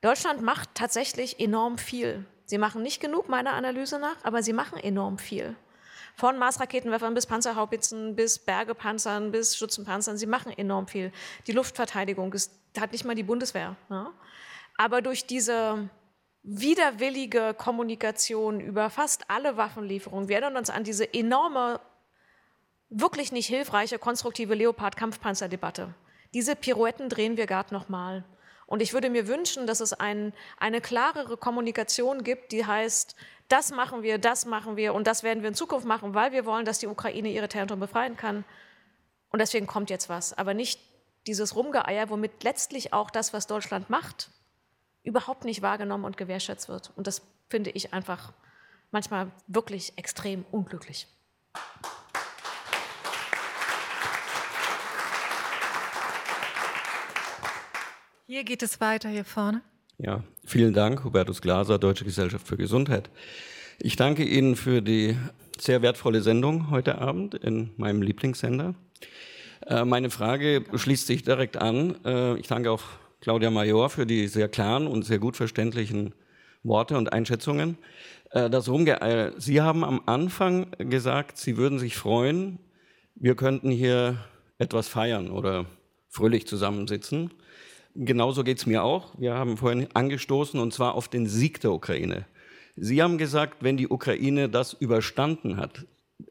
[0.00, 2.24] Deutschland macht tatsächlich enorm viel.
[2.46, 5.54] Sie machen nicht genug, meiner Analyse nach, aber sie machen enorm viel.
[6.16, 10.16] Von Maßraketenwerfern bis Panzerhaubitzen, bis Bergepanzern, bis Schützenpanzern.
[10.16, 11.12] Sie machen enorm viel.
[11.46, 13.76] Die Luftverteidigung ist, hat nicht mal die Bundeswehr.
[13.90, 14.12] Ja?
[14.78, 15.90] Aber durch diese
[16.42, 21.80] widerwillige Kommunikation über fast alle Waffenlieferungen, wir erinnern uns an diese enorme,
[22.90, 25.94] wirklich nicht hilfreiche, konstruktive Leopard-Kampfpanzerdebatte.
[26.34, 28.24] Diese Pirouetten drehen wir gerade nochmal.
[28.66, 33.16] Und ich würde mir wünschen, dass es ein, eine klarere Kommunikation gibt, die heißt,
[33.48, 36.46] das machen wir, das machen wir und das werden wir in Zukunft machen, weil wir
[36.46, 38.44] wollen, dass die Ukraine ihre Territorien befreien kann.
[39.30, 40.36] Und deswegen kommt jetzt was.
[40.38, 40.80] Aber nicht
[41.26, 44.30] dieses Rumgeeier, womit letztlich auch das, was Deutschland macht,
[45.02, 46.92] überhaupt nicht wahrgenommen und gewertschätzt wird.
[46.94, 48.32] Und das finde ich einfach
[48.92, 51.08] manchmal wirklich extrem unglücklich.
[58.32, 59.60] Hier geht es weiter, hier vorne.
[59.98, 63.10] Ja, vielen Dank, Hubertus Glaser, Deutsche Gesellschaft für Gesundheit.
[63.80, 65.16] Ich danke Ihnen für die
[65.58, 68.76] sehr wertvolle Sendung heute Abend in meinem Lieblingssender.
[69.66, 71.96] Äh, meine Frage schließt sich direkt an.
[72.04, 72.84] Äh, ich danke auch
[73.20, 76.14] Claudia Major für die sehr klaren und sehr gut verständlichen
[76.62, 77.78] Worte und Einschätzungen.
[78.30, 79.32] Äh, das Rumgeeier.
[79.40, 82.60] Sie haben am Anfang gesagt, Sie würden sich freuen,
[83.16, 84.18] wir könnten hier
[84.58, 85.66] etwas feiern oder
[86.08, 87.32] fröhlich zusammensitzen.
[88.02, 89.12] Genauso geht es mir auch.
[89.18, 92.24] Wir haben vorhin angestoßen und zwar auf den Sieg der Ukraine.
[92.74, 95.84] Sie haben gesagt, wenn die Ukraine das überstanden hat.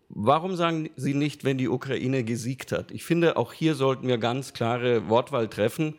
[0.07, 2.89] Warum sagen Sie nicht, wenn die Ukraine gesiegt hat?
[2.89, 5.93] Ich finde, auch hier sollten wir ganz klare Wortwahl treffen.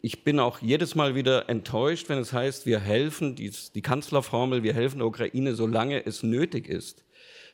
[0.00, 4.64] Ich bin auch jedes Mal wieder enttäuscht, wenn es heißt, wir helfen, die, die Kanzlerformel,
[4.64, 7.04] wir helfen der Ukraine, solange es nötig ist.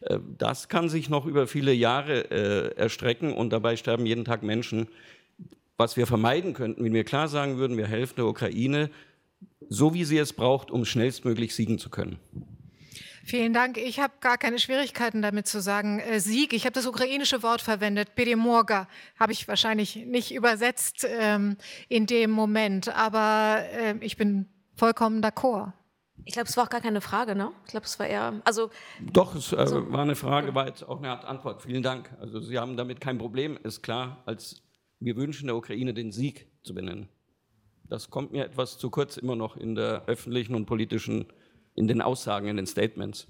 [0.00, 4.42] Äh, das kann sich noch über viele Jahre äh, erstrecken und dabei sterben jeden Tag
[4.42, 4.88] Menschen
[5.78, 8.90] was wir vermeiden könnten, wenn wir klar sagen würden, wir helfen der Ukraine
[9.70, 12.18] so, wie sie es braucht, um schnellstmöglich siegen zu können.
[13.24, 13.76] Vielen Dank.
[13.76, 16.54] Ich habe gar keine Schwierigkeiten damit zu sagen äh, Sieg.
[16.54, 18.14] Ich habe das ukrainische Wort verwendet.
[18.14, 18.88] Peremorga
[19.20, 21.56] habe ich wahrscheinlich nicht übersetzt ähm,
[21.88, 24.46] in dem Moment, aber äh, ich bin
[24.76, 25.72] vollkommen d'accord.
[26.24, 27.52] Ich glaube, es war auch gar keine Frage, ne?
[27.66, 28.70] Ich glaube, es war eher, also.
[29.00, 29.92] Doch, es äh, so.
[29.92, 31.62] war eine Frage, war jetzt auch eine Art Antwort.
[31.62, 32.10] Vielen Dank.
[32.20, 34.22] Also Sie haben damit kein Problem, ist klar.
[34.24, 34.62] Als
[35.00, 37.08] wir wünschen der Ukraine den Sieg zu benennen.
[37.88, 41.26] Das kommt mir etwas zu kurz immer noch in der öffentlichen und politischen,
[41.74, 43.26] in den Aussagen, in den Statements.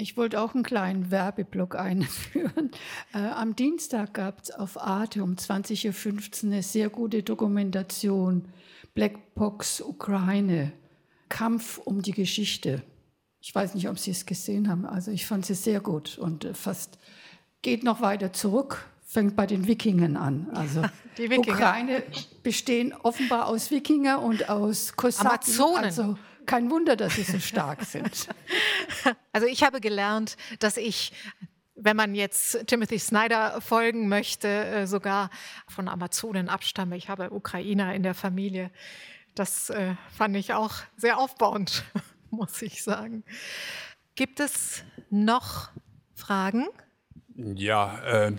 [0.00, 2.70] Ich wollte auch einen kleinen Werbeblock einführen.
[3.14, 8.44] Äh, am Dienstag gab es auf Arte um 20.15 Uhr eine sehr gute Dokumentation
[8.94, 10.72] Blackbox Ukraine,
[11.30, 12.82] Kampf um die Geschichte.
[13.40, 14.84] Ich weiß nicht, ob Sie es gesehen haben.
[14.84, 16.98] Also ich fand sie sehr gut und äh, fast
[17.62, 20.48] geht noch weiter zurück fängt bei den Wikingern an.
[20.54, 20.82] Also
[21.16, 21.56] die Wikinger.
[21.56, 22.02] Ukraine
[22.42, 25.28] bestehen offenbar aus Wikinger und aus Kosaken.
[25.28, 25.84] Amazonen.
[25.84, 28.28] Also kein Wunder, dass sie so stark sind.
[29.32, 31.12] Also ich habe gelernt, dass ich
[31.80, 35.30] wenn man jetzt Timothy Snyder folgen möchte, äh, sogar
[35.68, 36.96] von Amazonen abstamme.
[36.96, 38.72] Ich habe Ukrainer in der Familie.
[39.36, 41.84] Das äh, fand ich auch sehr aufbauend,
[42.30, 43.22] muss ich sagen.
[44.16, 45.70] Gibt es noch
[46.16, 46.66] Fragen?
[47.36, 48.32] Ja, äh,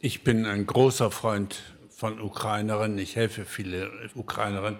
[0.00, 2.98] ich bin ein großer Freund von Ukrainerinnen.
[2.98, 4.78] Ich helfe viele Ukrainerinnen.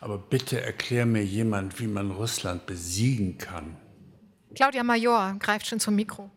[0.00, 3.76] Aber bitte erklär mir jemand, wie man Russland besiegen kann.
[4.54, 6.30] Claudia Major greift schon zum Mikro.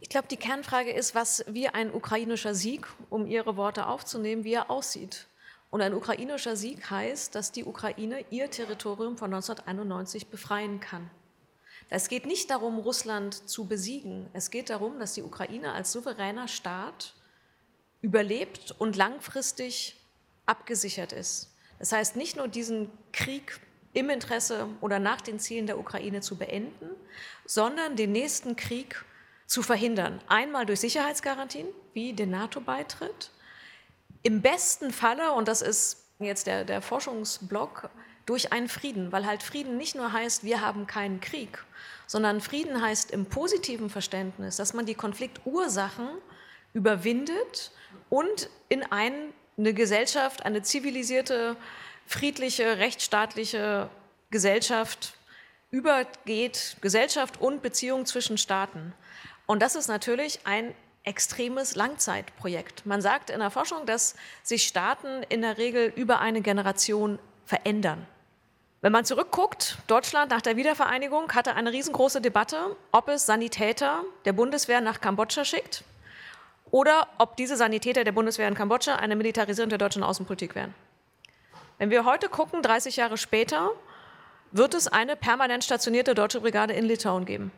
[0.00, 4.54] Ich glaube, die Kernfrage ist, was wie ein ukrainischer Sieg, um Ihre Worte aufzunehmen, wie
[4.54, 5.26] er aussieht.
[5.70, 11.10] Und ein ukrainischer Sieg heißt, dass die Ukraine ihr Territorium von 1991 befreien kann.
[11.94, 14.28] Es geht nicht darum, Russland zu besiegen.
[14.32, 17.14] Es geht darum, dass die Ukraine als souveräner Staat
[18.00, 19.94] überlebt und langfristig
[20.44, 21.54] abgesichert ist.
[21.78, 23.60] Das heißt, nicht nur diesen Krieg
[23.92, 26.90] im Interesse oder nach den Zielen der Ukraine zu beenden,
[27.46, 29.04] sondern den nächsten Krieg
[29.46, 30.20] zu verhindern.
[30.26, 33.30] Einmal durch Sicherheitsgarantien, wie den NATO-Beitritt.
[34.24, 37.88] Im besten Falle, und das ist jetzt der, der Forschungsblock,
[38.26, 41.62] durch einen Frieden, weil halt Frieden nicht nur heißt, wir haben keinen Krieg,
[42.06, 46.08] sondern Frieden heißt im positiven Verständnis, dass man die Konfliktursachen
[46.72, 47.70] überwindet
[48.08, 49.12] und in ein,
[49.58, 51.56] eine Gesellschaft, eine zivilisierte,
[52.06, 53.88] friedliche, rechtsstaatliche
[54.30, 55.14] Gesellschaft
[55.70, 58.92] übergeht, Gesellschaft und Beziehung zwischen Staaten.
[59.46, 60.74] Und das ist natürlich ein
[61.04, 62.86] extremes Langzeitprojekt.
[62.86, 68.06] Man sagt in der Forschung, dass sich Staaten in der Regel über eine Generation verändern.
[68.84, 74.34] Wenn man zurückguckt, Deutschland nach der Wiedervereinigung hatte eine riesengroße Debatte, ob es Sanitäter der
[74.34, 75.84] Bundeswehr nach Kambodscha schickt
[76.70, 80.74] oder ob diese Sanitäter der Bundeswehr in Kambodscha eine Militarisierung der deutschen Außenpolitik wären.
[81.78, 83.70] Wenn wir heute gucken, 30 Jahre später,
[84.52, 87.52] wird es eine permanent stationierte deutsche Brigade in Litauen geben.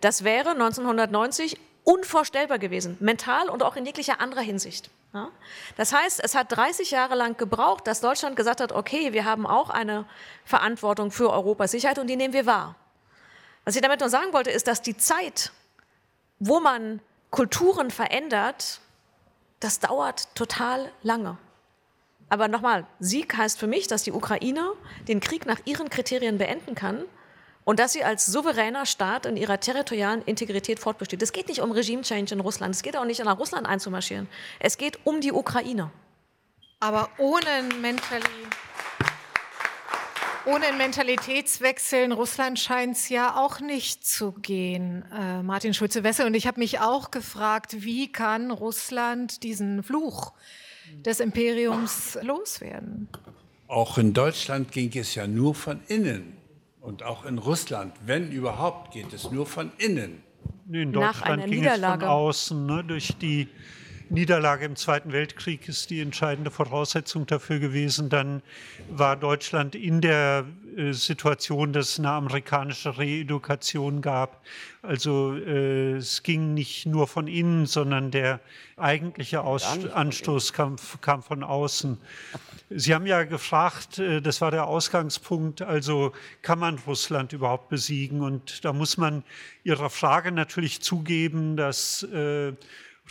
[0.00, 4.90] Das wäre 1990 unvorstellbar gewesen, mental und auch in jeglicher anderer Hinsicht.
[5.12, 5.30] Ja?
[5.76, 9.46] Das heißt, es hat 30 Jahre lang gebraucht, dass Deutschland gesagt hat, okay, wir haben
[9.46, 10.06] auch eine
[10.44, 12.76] Verantwortung für Europas Sicherheit und die nehmen wir wahr.
[13.64, 15.52] Was ich damit nur sagen wollte, ist, dass die Zeit,
[16.38, 17.00] wo man
[17.30, 18.80] Kulturen verändert,
[19.60, 21.36] das dauert total lange.
[22.28, 24.72] Aber nochmal, Sieg heißt für mich, dass die Ukraine
[25.08, 27.04] den Krieg nach ihren Kriterien beenden kann
[27.64, 31.22] und dass sie als souveräner Staat in ihrer territorialen Integrität fortbesteht.
[31.22, 34.28] Es geht nicht um Regime-Change in Russland, es geht auch nicht nach Russland einzumarschieren.
[34.58, 35.90] Es geht um die Ukraine.
[36.80, 38.30] Aber ohne Mentalität.
[40.46, 46.24] Ohne einen Mentalitätswechsel in Russland scheint es ja auch nicht zu gehen, äh, Martin Schulze-Wessel.
[46.24, 50.32] Und ich habe mich auch gefragt, wie kann Russland diesen Fluch
[51.04, 53.08] des Imperiums loswerden?
[53.68, 56.39] Auch in Deutschland ging es ja nur von innen.
[56.80, 60.22] Und auch in Russland, wenn überhaupt, geht es nur von innen.
[60.72, 62.66] In Deutschland ging es von außen.
[62.66, 62.84] Ne?
[62.84, 63.48] Durch die
[64.10, 68.08] Niederlage im Zweiten Weltkrieg ist die entscheidende Voraussetzung dafür gewesen.
[68.08, 68.42] Dann
[68.90, 70.46] war Deutschland in der
[70.76, 74.44] äh, Situation, dass es eine amerikanische Reedukation gab.
[74.82, 78.40] Also äh, es ging nicht nur von innen, sondern der
[78.76, 81.96] eigentliche Aus Anstoß kam, kam von außen.
[82.70, 86.12] Sie haben ja gefragt, äh, das war der Ausgangspunkt, also
[86.42, 88.22] kann man Russland überhaupt besiegen?
[88.22, 89.22] Und da muss man
[89.62, 92.54] Ihrer Frage natürlich zugeben, dass äh,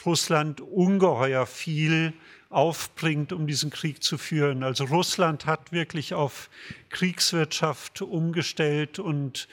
[0.05, 2.13] Russland ungeheuer viel
[2.49, 4.63] aufbringt, um diesen Krieg zu führen.
[4.63, 6.49] Also Russland hat wirklich auf
[6.89, 9.47] Kriegswirtschaft umgestellt und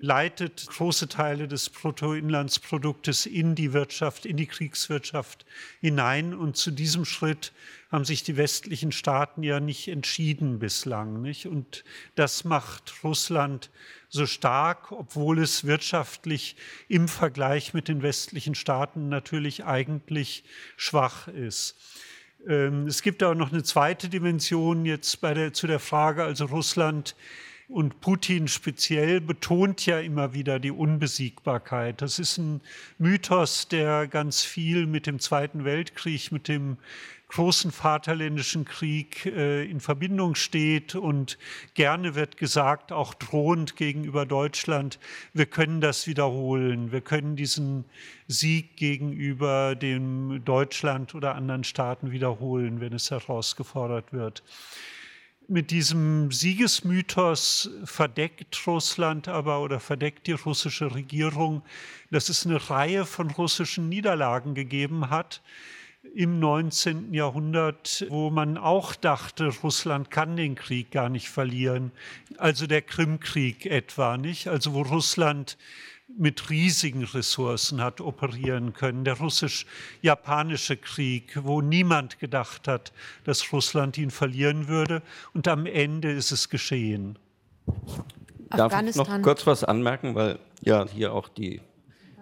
[0.00, 5.44] leitet große Teile des Bruttoinlandsproduktes in die Wirtschaft, in die Kriegswirtschaft
[5.80, 6.34] hinein.
[6.34, 7.52] Und zu diesem Schritt
[7.92, 11.20] haben sich die westlichen Staaten ja nicht entschieden bislang.
[11.20, 11.46] Nicht?
[11.46, 13.70] Und das macht Russland
[14.08, 16.56] so stark, obwohl es wirtschaftlich
[16.88, 20.44] im Vergleich mit den westlichen Staaten natürlich eigentlich
[20.76, 21.76] schwach ist.
[22.48, 26.46] Ähm, es gibt aber noch eine zweite Dimension jetzt bei der, zu der Frage, also
[26.46, 27.14] Russland
[27.70, 32.02] und Putin speziell betont ja immer wieder die Unbesiegbarkeit.
[32.02, 32.60] Das ist ein
[32.98, 36.78] Mythos, der ganz viel mit dem Zweiten Weltkrieg, mit dem
[37.28, 41.38] großen Vaterländischen Krieg äh, in Verbindung steht und
[41.74, 44.98] gerne wird gesagt, auch drohend gegenüber Deutschland,
[45.32, 47.84] wir können das wiederholen, wir können diesen
[48.26, 54.42] Sieg gegenüber dem Deutschland oder anderen Staaten wiederholen, wenn es herausgefordert wird.
[55.50, 61.62] Mit diesem Siegesmythos verdeckt Russland aber oder verdeckt die russische Regierung,
[62.12, 65.42] dass es eine Reihe von russischen Niederlagen gegeben hat
[66.14, 67.12] im 19.
[67.12, 71.90] Jahrhundert, wo man auch dachte, Russland kann den Krieg gar nicht verlieren.
[72.38, 75.58] Also der Krimkrieg etwa nicht, also wo Russland
[76.18, 79.04] mit riesigen Ressourcen hat operieren können.
[79.04, 82.92] Der russisch-japanische Krieg, wo niemand gedacht hat,
[83.24, 85.02] dass Russland ihn verlieren würde.
[85.34, 87.18] Und am Ende ist es geschehen.
[88.50, 91.60] Darf ich noch kurz was anmerken, weil ja hier auch die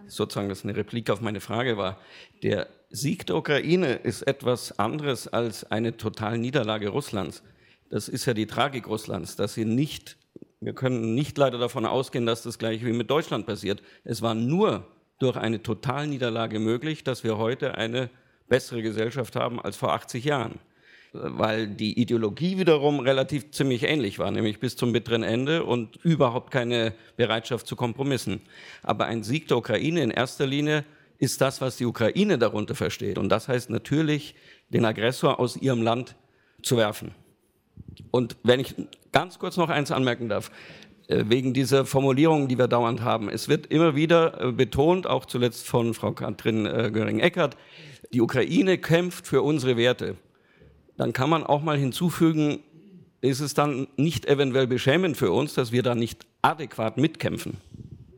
[0.07, 1.99] sozusagen das eine Replik auf meine Frage war.
[2.43, 7.43] Der Sieg der Ukraine ist etwas anderes als eine Totalniederlage Russlands.
[7.91, 10.17] Das ist ja die Tragik Russlands, dass sie nicht
[10.61, 13.83] wir können nicht leider davon ausgehen, dass das gleich wie mit Deutschland passiert.
[14.05, 14.87] Es war nur
[15.19, 18.11] durch eine Totalniederlage möglich, dass wir heute eine
[18.49, 20.59] bessere Gesellschaft haben als vor 80 Jahren.
[21.13, 26.51] Weil die Ideologie wiederum relativ ziemlich ähnlich war, nämlich bis zum bitteren Ende und überhaupt
[26.51, 28.41] keine Bereitschaft zu Kompromissen.
[28.83, 30.85] Aber ein Sieg der Ukraine in erster Linie
[31.19, 33.17] ist das, was die Ukraine darunter versteht.
[33.17, 34.35] Und das heißt natürlich,
[34.69, 36.15] den Aggressor aus ihrem Land
[36.63, 37.15] zu werfen.
[38.11, 38.75] Und wenn ich
[39.13, 40.51] ganz kurz noch eins anmerken darf,
[41.09, 43.31] äh, wegen dieser Formulierungen, die wir dauernd haben.
[43.31, 47.57] Es wird immer wieder äh, betont, auch zuletzt von Frau Katrin äh, Göring-Eckardt,
[48.13, 50.17] die Ukraine kämpft für unsere Werte.
[50.99, 52.63] Dann kann man auch mal hinzufügen,
[53.23, 57.57] ist es dann nicht eventuell beschämend für uns, dass wir da nicht adäquat mitkämpfen?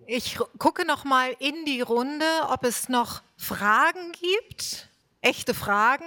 [0.07, 4.90] Ich gucke noch mal in die Runde, ob es noch Fragen gibt.
[5.23, 6.05] Echte Fragen.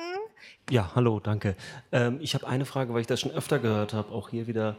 [0.71, 1.55] Ja, hallo, danke.
[1.91, 4.77] Ähm, ich habe eine Frage, weil ich das schon öfter gehört habe, auch hier wieder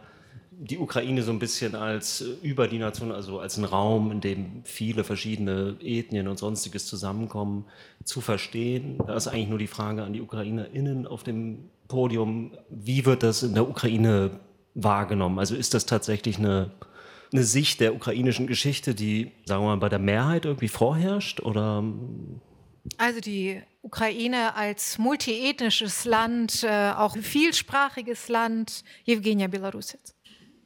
[0.51, 4.21] die Ukraine so ein bisschen als äh, über die Nation, also als ein Raum, in
[4.21, 7.67] dem viele verschiedene Ethnien und sonstiges zusammenkommen,
[8.03, 8.99] zu verstehen.
[9.07, 13.45] Da ist eigentlich nur die Frage an die UkrainerInnen auf dem Podium, wie wird das
[13.45, 14.41] in der Ukraine
[14.75, 15.39] wahrgenommen?
[15.39, 16.73] Also ist das tatsächlich eine,
[17.33, 21.85] eine Sicht der ukrainischen Geschichte, die, sagen wir mal, bei der Mehrheit irgendwie vorherrscht oder
[22.99, 28.83] also die Ukraine als multiethnisches Land, äh, auch vielsprachiges Land.
[29.05, 30.15] Evgenia Belarusitz.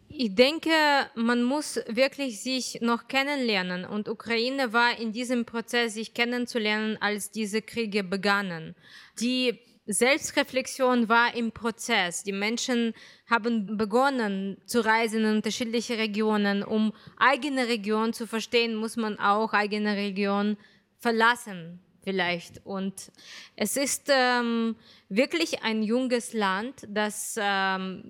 [0.09, 0.70] Ich denke,
[1.16, 7.32] man muss wirklich sich noch kennenlernen und Ukraine war in diesem Prozess, sich kennenzulernen, als
[7.32, 8.77] diese Kriege begannen.
[9.20, 12.23] Die Selbstreflexion war im Prozess.
[12.23, 12.95] Die Menschen
[13.28, 16.62] haben begonnen zu reisen in unterschiedliche Regionen.
[16.62, 20.57] Um eigene Region zu verstehen, muss man auch eigene Region
[20.99, 22.65] verlassen vielleicht.
[22.65, 23.11] Und
[23.57, 24.77] es ist ähm,
[25.09, 28.05] wirklich ein junges Land, das, ähm,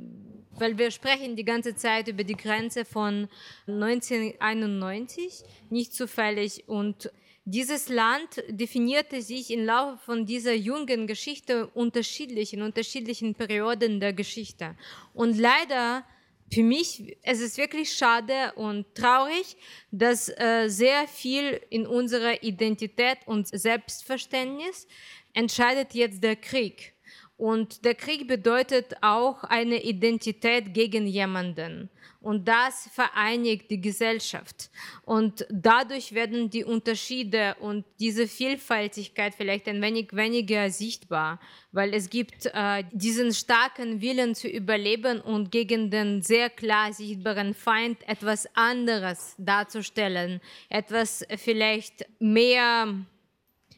[0.52, 3.28] weil wir sprechen die ganze Zeit über die Grenze von
[3.66, 6.68] 1991, nicht zufällig.
[6.68, 7.10] Und
[7.44, 14.12] dieses Land definierte sich im Laufe von dieser jungen Geschichte unterschiedlich, in unterschiedlichen Perioden der
[14.12, 14.76] Geschichte.
[15.14, 16.04] Und leider
[16.50, 19.56] für mich es ist wirklich schade und traurig,
[19.90, 24.86] dass äh, sehr viel in unserer Identität und Selbstverständnis
[25.34, 26.94] entscheidet jetzt der Krieg.
[27.36, 31.88] Und der Krieg bedeutet auch eine Identität gegen jemanden.
[32.20, 34.70] Und das vereinigt die Gesellschaft.
[35.04, 41.38] Und dadurch werden die Unterschiede und diese Vielfältigkeit vielleicht ein wenig weniger sichtbar,
[41.70, 47.54] weil es gibt äh, diesen starken Willen zu überleben und gegen den sehr klar sichtbaren
[47.54, 52.94] Feind etwas anderes darzustellen, etwas vielleicht mehr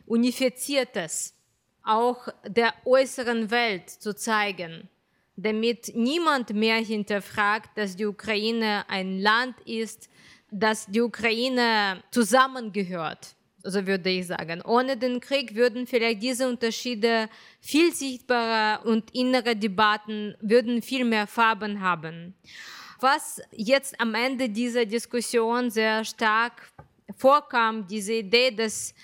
[0.06, 1.34] unifiziertes
[1.82, 4.88] auch der äußeren Welt zu zeigen,
[5.42, 10.08] damit niemand mehr hinterfragt, dass die Ukraine ein Land ist,
[10.50, 14.62] dass die Ukraine zusammengehört, so würde ich sagen.
[14.62, 17.28] Ohne den Krieg würden vielleicht diese Unterschiede
[17.60, 22.34] viel sichtbarer und innere Debatten würden viel mehr Farben haben.
[23.00, 26.70] Was jetzt am Ende dieser Diskussion sehr stark
[27.16, 28.94] vorkam, diese Idee, dass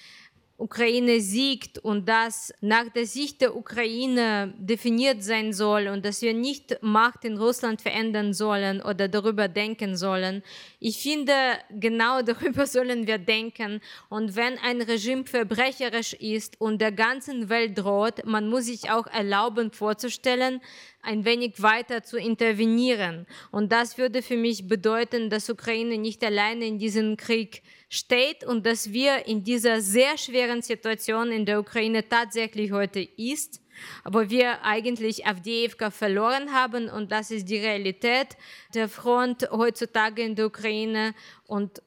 [0.58, 6.32] Ukraine siegt und das nach der Sicht der Ukraine definiert sein soll und dass wir
[6.32, 10.42] nicht Macht in Russland verändern sollen oder darüber denken sollen.
[10.80, 11.34] Ich finde,
[11.70, 13.82] genau darüber sollen wir denken.
[14.08, 19.06] Und wenn ein Regime verbrecherisch ist und der ganzen Welt droht, man muss sich auch
[19.08, 20.62] erlauben vorzustellen,
[21.02, 23.26] ein wenig weiter zu intervenieren.
[23.50, 28.66] Und das würde für mich bedeuten, dass Ukraine nicht alleine in diesem Krieg steht und
[28.66, 33.60] dass wir in dieser sehr schweren Situation in der Ukraine tatsächlich heute ist,
[34.04, 38.36] wo wir eigentlich Avdiivka verloren haben und das ist die Realität
[38.74, 41.14] der Front heutzutage in der Ukraine
[41.46, 41.82] und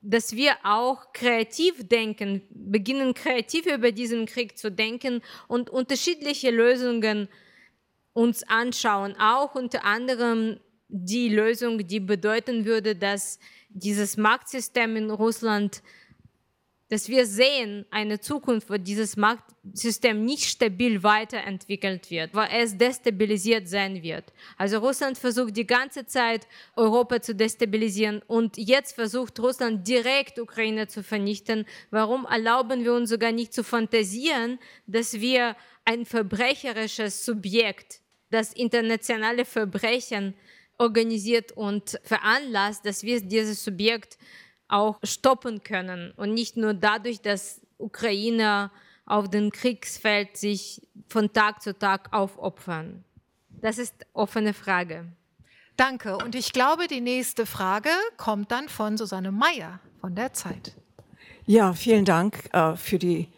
[0.00, 7.28] dass wir auch kreativ denken, beginnen kreativ über diesen Krieg zu denken und unterschiedliche Lösungen
[8.12, 13.40] uns anschauen, auch unter anderem die Lösung, die bedeuten würde, dass
[13.76, 15.82] dieses Marktsystem in Russland
[16.88, 23.68] dass wir sehen eine Zukunft, wo dieses Marktsystem nicht stabil weiterentwickelt wird, wo es destabilisiert
[23.68, 24.32] sein wird.
[24.56, 26.46] Also Russland versucht die ganze Zeit
[26.76, 31.66] Europa zu destabilisieren und jetzt versucht Russland direkt Ukraine zu vernichten.
[31.90, 38.00] Warum erlauben wir uns sogar nicht zu fantasieren, dass wir ein verbrecherisches Subjekt,
[38.30, 40.34] das internationale Verbrechen
[40.78, 44.18] organisiert und veranlasst, dass wir dieses Subjekt
[44.68, 48.70] auch stoppen können und nicht nur dadurch, dass Ukrainer
[49.04, 53.04] auf dem Kriegsfeld sich von Tag zu Tag aufopfern.
[53.48, 55.06] Das ist offene Frage.
[55.76, 56.16] Danke.
[56.16, 60.74] Und ich glaube, die nächste Frage kommt dann von Susanne Meyer von der Zeit.
[61.44, 63.28] Ja, vielen Dank äh, für die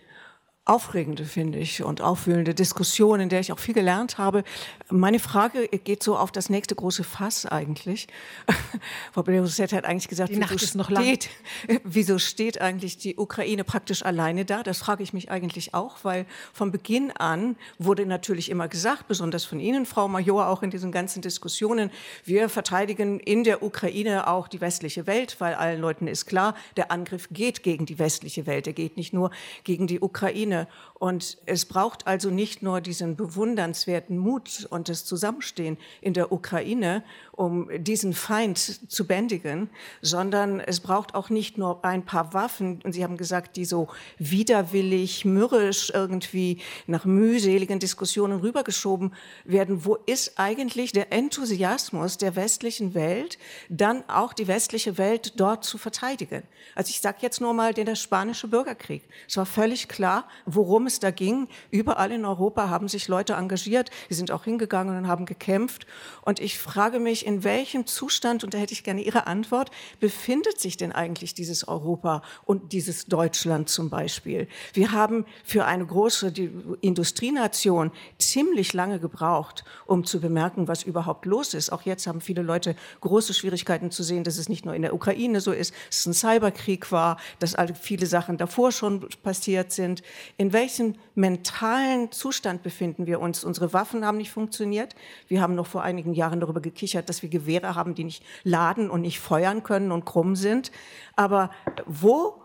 [0.68, 4.44] aufregende, finde ich, und aufwühlende Diskussion, in der ich auch viel gelernt habe.
[4.90, 8.06] Meine Frage geht so auf das nächste große Fass eigentlich.
[9.12, 11.30] Frau Belarusset hat eigentlich gesagt, die Nacht wieso, ist noch steht,
[11.84, 14.62] wieso steht eigentlich die Ukraine praktisch alleine da?
[14.62, 19.44] Das frage ich mich eigentlich auch, weil von Beginn an wurde natürlich immer gesagt, besonders
[19.44, 21.90] von Ihnen, Frau Major, auch in diesen ganzen Diskussionen,
[22.24, 26.90] wir verteidigen in der Ukraine auch die westliche Welt, weil allen Leuten ist klar, der
[26.90, 29.30] Angriff geht gegen die westliche Welt, er geht nicht nur
[29.64, 30.57] gegen die Ukraine.
[30.58, 30.68] Ukraine.
[30.98, 37.04] Und es braucht also nicht nur diesen bewundernswerten Mut und das Zusammenstehen in der Ukraine,
[37.30, 39.70] um diesen Feind zu bändigen,
[40.02, 43.86] sondern es braucht auch nicht nur ein paar Waffen, und Sie haben gesagt, die so
[44.18, 49.14] widerwillig, mürrisch irgendwie nach mühseligen Diskussionen rübergeschoben
[49.44, 49.84] werden.
[49.84, 55.78] Wo ist eigentlich der Enthusiasmus der westlichen Welt, dann auch die westliche Welt dort zu
[55.78, 56.42] verteidigen?
[56.74, 59.04] Also ich sage jetzt nur mal den der spanische Bürgerkrieg.
[59.28, 61.48] Es war völlig klar, worum es da ging.
[61.70, 65.86] Überall in Europa haben sich Leute engagiert, die sind auch hingegangen und haben gekämpft.
[66.22, 69.70] Und ich frage mich, in welchem Zustand, und da hätte ich gerne Ihre Antwort,
[70.00, 74.48] befindet sich denn eigentlich dieses Europa und dieses Deutschland zum Beispiel?
[74.72, 76.32] Wir haben für eine große
[76.80, 81.70] Industrienation ziemlich lange gebraucht, um zu bemerken, was überhaupt los ist.
[81.72, 84.94] Auch jetzt haben viele Leute große Schwierigkeiten zu sehen, dass es nicht nur in der
[84.94, 90.02] Ukraine so ist, dass es ein Cyberkrieg war, dass viele Sachen davor schon passiert sind
[90.38, 93.42] in welchem mentalen Zustand befinden wir uns?
[93.42, 94.94] Unsere Waffen haben nicht funktioniert.
[95.26, 98.88] Wir haben noch vor einigen Jahren darüber gekichert, dass wir Gewehre haben, die nicht laden
[98.88, 100.70] und nicht feuern können und krumm sind.
[101.16, 101.50] Aber
[101.86, 102.40] wo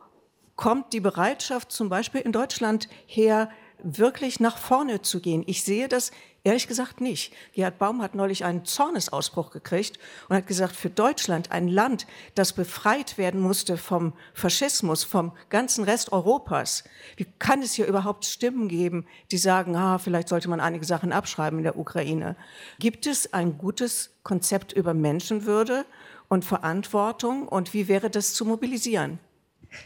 [0.56, 3.50] kommt die Bereitschaft zum Beispiel in Deutschland her,
[3.84, 5.44] wirklich nach vorne zu gehen?
[5.46, 6.12] Ich sehe das
[6.46, 7.34] Ehrlich gesagt nicht.
[7.54, 9.98] Gerhard Baum hat neulich einen Zornesausbruch gekriegt
[10.28, 12.06] und hat gesagt, für Deutschland, ein Land,
[12.36, 16.84] das befreit werden musste vom Faschismus, vom ganzen Rest Europas,
[17.16, 21.14] wie kann es hier überhaupt Stimmen geben, die sagen, ah, vielleicht sollte man einige Sachen
[21.14, 22.36] abschreiben in der Ukraine?
[22.78, 25.86] Gibt es ein gutes Konzept über Menschenwürde
[26.28, 29.20] und Verantwortung und wie wäre das zu mobilisieren?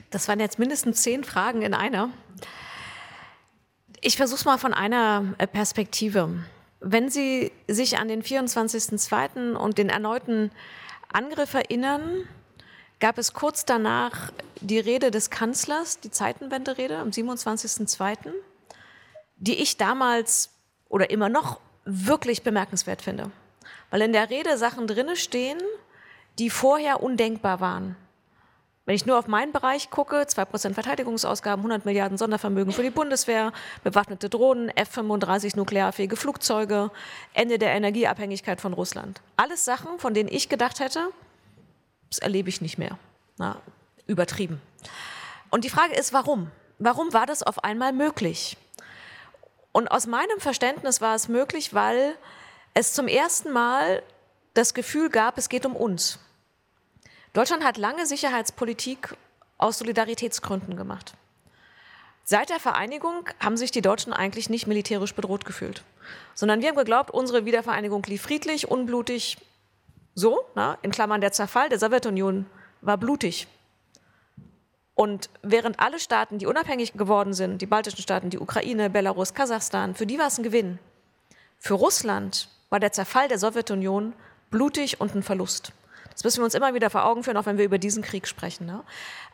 [0.10, 2.10] Das waren jetzt mindestens zehn Fragen in einer.
[4.00, 6.30] Ich versuche es mal von einer äh, Perspektive.
[6.80, 9.56] Wenn Sie sich an den 24.02.
[9.56, 10.52] und den erneuten
[11.12, 12.28] Angriff erinnern,
[13.00, 18.32] gab es kurz danach die Rede des Kanzlers, die Zeitenwende-Rede am 27.02.,
[19.38, 20.52] die ich damals
[20.90, 23.32] oder immer noch wirklich bemerkenswert finde.
[23.90, 25.60] Weil in der Rede Sachen drinne stehen,
[26.38, 27.96] die vorher undenkbar waren.
[28.88, 33.52] Wenn ich nur auf meinen Bereich gucke, 2% Verteidigungsausgaben, 100 Milliarden Sondervermögen für die Bundeswehr,
[33.84, 36.90] bewaffnete Drohnen, F-35 nuklearfähige Flugzeuge,
[37.34, 39.20] Ende der Energieabhängigkeit von Russland.
[39.36, 41.10] Alles Sachen, von denen ich gedacht hätte,
[42.10, 42.98] das erlebe ich nicht mehr.
[43.38, 43.62] Na,
[44.06, 44.62] übertrieben.
[45.50, 46.50] Und die Frage ist, warum?
[46.80, 48.56] Warum war das auf einmal möglich?
[49.74, 52.16] Und aus meinem Verständnis war es möglich, weil
[52.74, 54.02] es zum ersten Mal
[54.54, 56.20] das Gefühl gab, es geht um uns.
[57.38, 59.16] Deutschland hat lange Sicherheitspolitik
[59.60, 61.14] aus Solidaritätsgründen gemacht.
[62.24, 65.84] Seit der Vereinigung haben sich die Deutschen eigentlich nicht militärisch bedroht gefühlt,
[66.34, 69.38] sondern wir haben geglaubt, unsere Wiedervereinigung lief friedlich, unblutig,
[70.16, 72.48] so, na, in Klammern der Zerfall der Sowjetunion
[72.82, 73.46] war blutig.
[74.96, 79.94] Und während alle Staaten, die unabhängig geworden sind, die baltischen Staaten, die Ukraine, Belarus, Kasachstan,
[79.94, 80.80] für die war es ein Gewinn.
[81.60, 84.14] Für Russland war der Zerfall der Sowjetunion
[84.50, 85.72] blutig und ein Verlust.
[86.18, 88.28] Das müssen wir uns immer wieder vor Augen führen, auch wenn wir über diesen Krieg
[88.28, 88.66] sprechen.
[88.66, 88.84] Ne?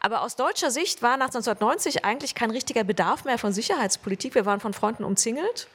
[0.02, 4.36] Aber aus deutscher Sicht war nach 1990 eigentlich kein richtiger Bedarf mehr von Sicherheitspolitik.
[4.36, 5.70] Wir waren von Freunden umzingelt.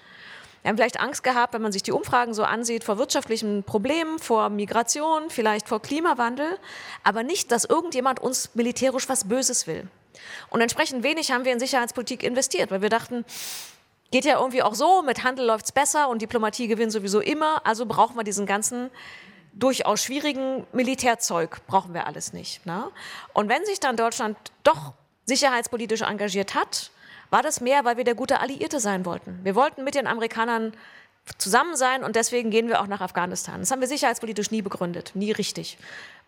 [0.61, 4.19] Wir haben vielleicht Angst gehabt, wenn man sich die Umfragen so ansieht, vor wirtschaftlichen Problemen,
[4.19, 6.59] vor Migration, vielleicht vor Klimawandel,
[7.05, 9.89] aber nicht, dass irgendjemand uns militärisch was Böses will.
[10.51, 13.25] Und entsprechend wenig haben wir in Sicherheitspolitik investiert, weil wir dachten,
[14.11, 17.65] geht ja irgendwie auch so, mit Handel läuft es besser und Diplomatie gewinnt sowieso immer,
[17.65, 18.91] also brauchen wir diesen ganzen
[19.53, 22.65] durchaus schwierigen Militärzeug, brauchen wir alles nicht.
[22.67, 22.91] Ne?
[23.33, 24.93] Und wenn sich dann Deutschland doch
[25.25, 26.91] sicherheitspolitisch engagiert hat,
[27.31, 29.41] war das mehr, weil wir der gute Alliierte sein wollten.
[29.43, 30.73] Wir wollten mit den Amerikanern
[31.37, 33.61] zusammen sein und deswegen gehen wir auch nach Afghanistan.
[33.61, 35.77] Das haben wir sicherheitspolitisch nie begründet, nie richtig.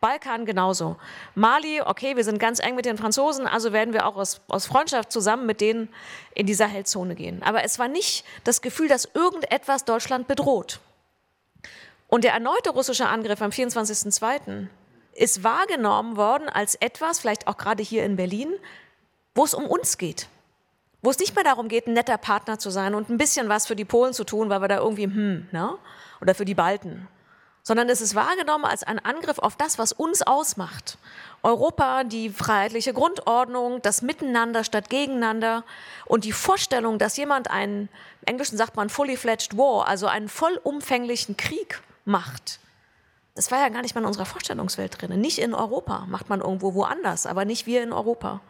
[0.01, 0.97] Balkan genauso.
[1.35, 4.67] Mali, okay, wir sind ganz eng mit den Franzosen, also werden wir auch aus, aus
[4.67, 5.89] Freundschaft zusammen mit denen
[6.35, 7.43] in die Sahelzone gehen.
[7.43, 10.81] Aber es war nicht das Gefühl, dass irgendetwas Deutschland bedroht.
[12.11, 14.67] Und der erneute russische Angriff am 24.02.
[15.15, 18.53] ist wahrgenommen worden als etwas, vielleicht auch gerade hier in Berlin,
[19.37, 20.27] wo es um uns geht.
[21.03, 23.69] Wo es nicht mehr darum geht, ein netter Partner zu sein und ein bisschen was
[23.69, 25.79] für die Polen zu tun, weil wir da irgendwie, hm, ne?
[26.21, 27.07] oder für die Balten.
[27.63, 30.99] Sondern es ist wahrgenommen als ein Angriff auf das, was uns ausmacht.
[31.45, 35.63] Europa, die freiheitliche Grundordnung, das Miteinander statt Gegeneinander
[36.07, 37.89] und die Vorstellung, dass jemand einen,
[38.23, 41.81] im Englischen sagt man fully fledged war, also einen vollumfänglichen Krieg
[42.11, 42.61] macht.
[43.35, 45.19] Das war ja gar nicht mal in unserer Vorstellungswelt drin.
[45.21, 48.41] Nicht in Europa, macht man irgendwo woanders, aber nicht wir in Europa.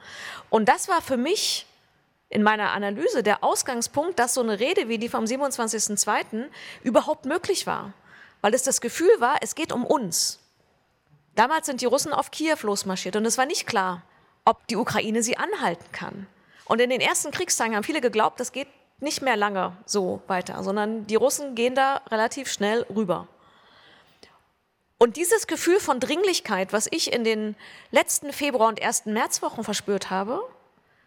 [0.48, 1.66] Und das war für mich
[2.30, 6.46] in meiner Analyse der Ausgangspunkt, dass so eine Rede wie die vom 27.02.
[6.82, 7.92] überhaupt möglich war.
[8.40, 10.38] Weil es das Gefühl war, es geht um uns.
[11.34, 14.02] Damals sind die Russen auf Kiew losmarschiert und es war nicht klar,
[14.44, 16.26] ob die Ukraine sie anhalten kann.
[16.64, 18.68] Und in den ersten Kriegstagen haben viele geglaubt, das geht
[19.00, 23.26] nicht mehr lange so weiter, sondern die Russen gehen da relativ schnell rüber.
[25.02, 27.56] Und dieses Gefühl von Dringlichkeit, was ich in den
[27.90, 30.42] letzten Februar- und ersten Märzwochen verspürt habe,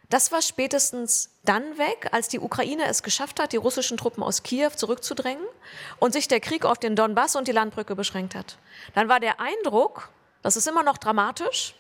[0.10, 4.42] das war spätestens dann weg, als die Ukraine es geschafft hat, die russischen Truppen aus
[4.42, 5.46] Kiew zurückzudrängen
[6.00, 8.58] und sich der Krieg auf den Donbass und die Landbrücke beschränkt hat.
[8.96, 10.10] Dann war der Eindruck,
[10.42, 11.76] das ist immer noch dramatisch,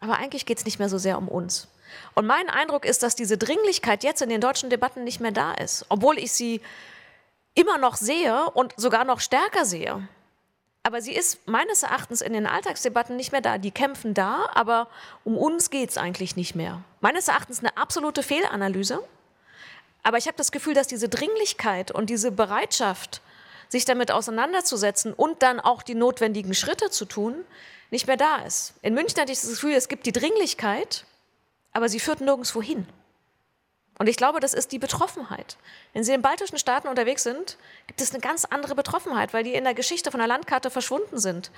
[0.00, 1.68] aber eigentlich geht es nicht mehr so sehr um uns.
[2.16, 5.52] Und mein Eindruck ist, dass diese Dringlichkeit jetzt in den deutschen Debatten nicht mehr da
[5.52, 6.60] ist, obwohl ich sie
[7.54, 10.08] immer noch sehe und sogar noch stärker sehe.
[10.86, 13.58] Aber sie ist meines Erachtens in den Alltagsdebatten nicht mehr da.
[13.58, 14.86] Die kämpfen da, aber
[15.24, 16.80] um uns geht es eigentlich nicht mehr.
[17.00, 19.02] Meines Erachtens eine absolute Fehlanalyse.
[20.04, 23.20] Aber ich habe das Gefühl, dass diese Dringlichkeit und diese Bereitschaft,
[23.68, 27.34] sich damit auseinanderzusetzen und dann auch die notwendigen Schritte zu tun,
[27.90, 28.74] nicht mehr da ist.
[28.80, 31.04] In München hatte ich das Gefühl, es gibt die Dringlichkeit,
[31.72, 32.86] aber sie führt nirgendwo hin.
[33.98, 35.56] Und ich glaube, das ist die Betroffenheit.
[35.92, 37.56] Wenn Sie in den baltischen Staaten unterwegs sind,
[37.86, 41.18] gibt es eine ganz andere Betroffenheit, weil die in der Geschichte von der Landkarte verschwunden
[41.18, 41.50] sind.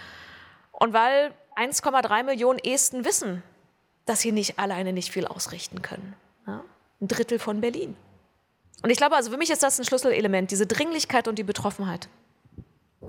[0.70, 3.43] Und weil 1,3 Millionen Esten wissen,
[4.06, 6.15] dass sie nicht alleine nicht viel ausrichten können.
[6.47, 6.65] Ja?
[7.01, 7.97] Ein Drittel von Berlin.
[8.82, 12.09] Und ich glaube, also für mich ist das ein Schlüsselelement, diese Dringlichkeit und die Betroffenheit.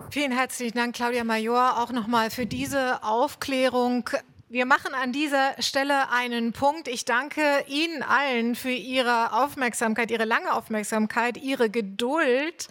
[0.10, 4.10] Vielen herzlichen Dank, Claudia Major, auch nochmal für diese Aufklärung.
[4.51, 6.88] Wir machen an dieser Stelle einen Punkt.
[6.88, 12.67] Ich danke Ihnen allen für Ihre Aufmerksamkeit, Ihre lange Aufmerksamkeit, Ihre Geduld.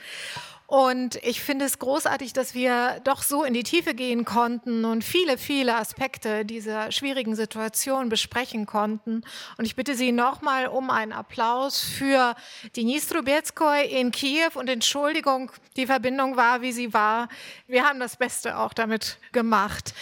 [0.66, 5.04] Und ich finde es großartig, dass wir doch so in die Tiefe gehen konnten und
[5.04, 9.22] viele, viele Aspekte dieser schwierigen Situation besprechen konnten.
[9.56, 12.34] Und ich bitte Sie nochmal um einen Applaus für
[12.76, 17.28] Denis Trubetskoy in Kiew und Entschuldigung, die Verbindung war, wie sie war.
[17.66, 19.94] Wir haben das Beste auch damit gemacht.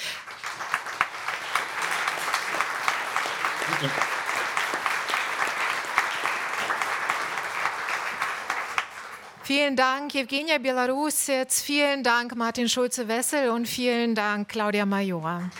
[9.42, 15.50] Vielen Dank, Evgenia Belarusec, vielen Dank, Martin Schulze-Wessel und vielen Dank, Claudia Major.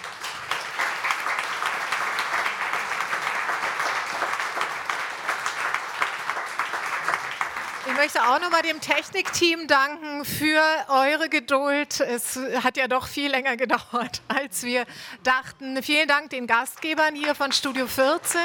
[7.96, 12.00] Möchte auch nochmal dem Technikteam danken für eure Geduld.
[12.00, 14.86] Es hat ja doch viel länger gedauert, als wir
[15.22, 15.82] dachten.
[15.82, 18.40] Vielen Dank den Gastgebern hier von Studio 14.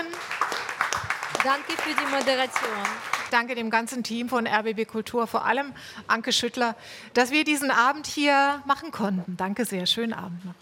[1.43, 2.83] Danke für die Moderation.
[3.31, 5.73] Danke dem ganzen Team von RBB Kultur, vor allem
[6.07, 6.75] Anke Schüttler,
[7.13, 9.37] dass wir diesen Abend hier machen konnten.
[9.37, 9.85] Danke sehr.
[9.85, 10.55] Schönen Abend noch.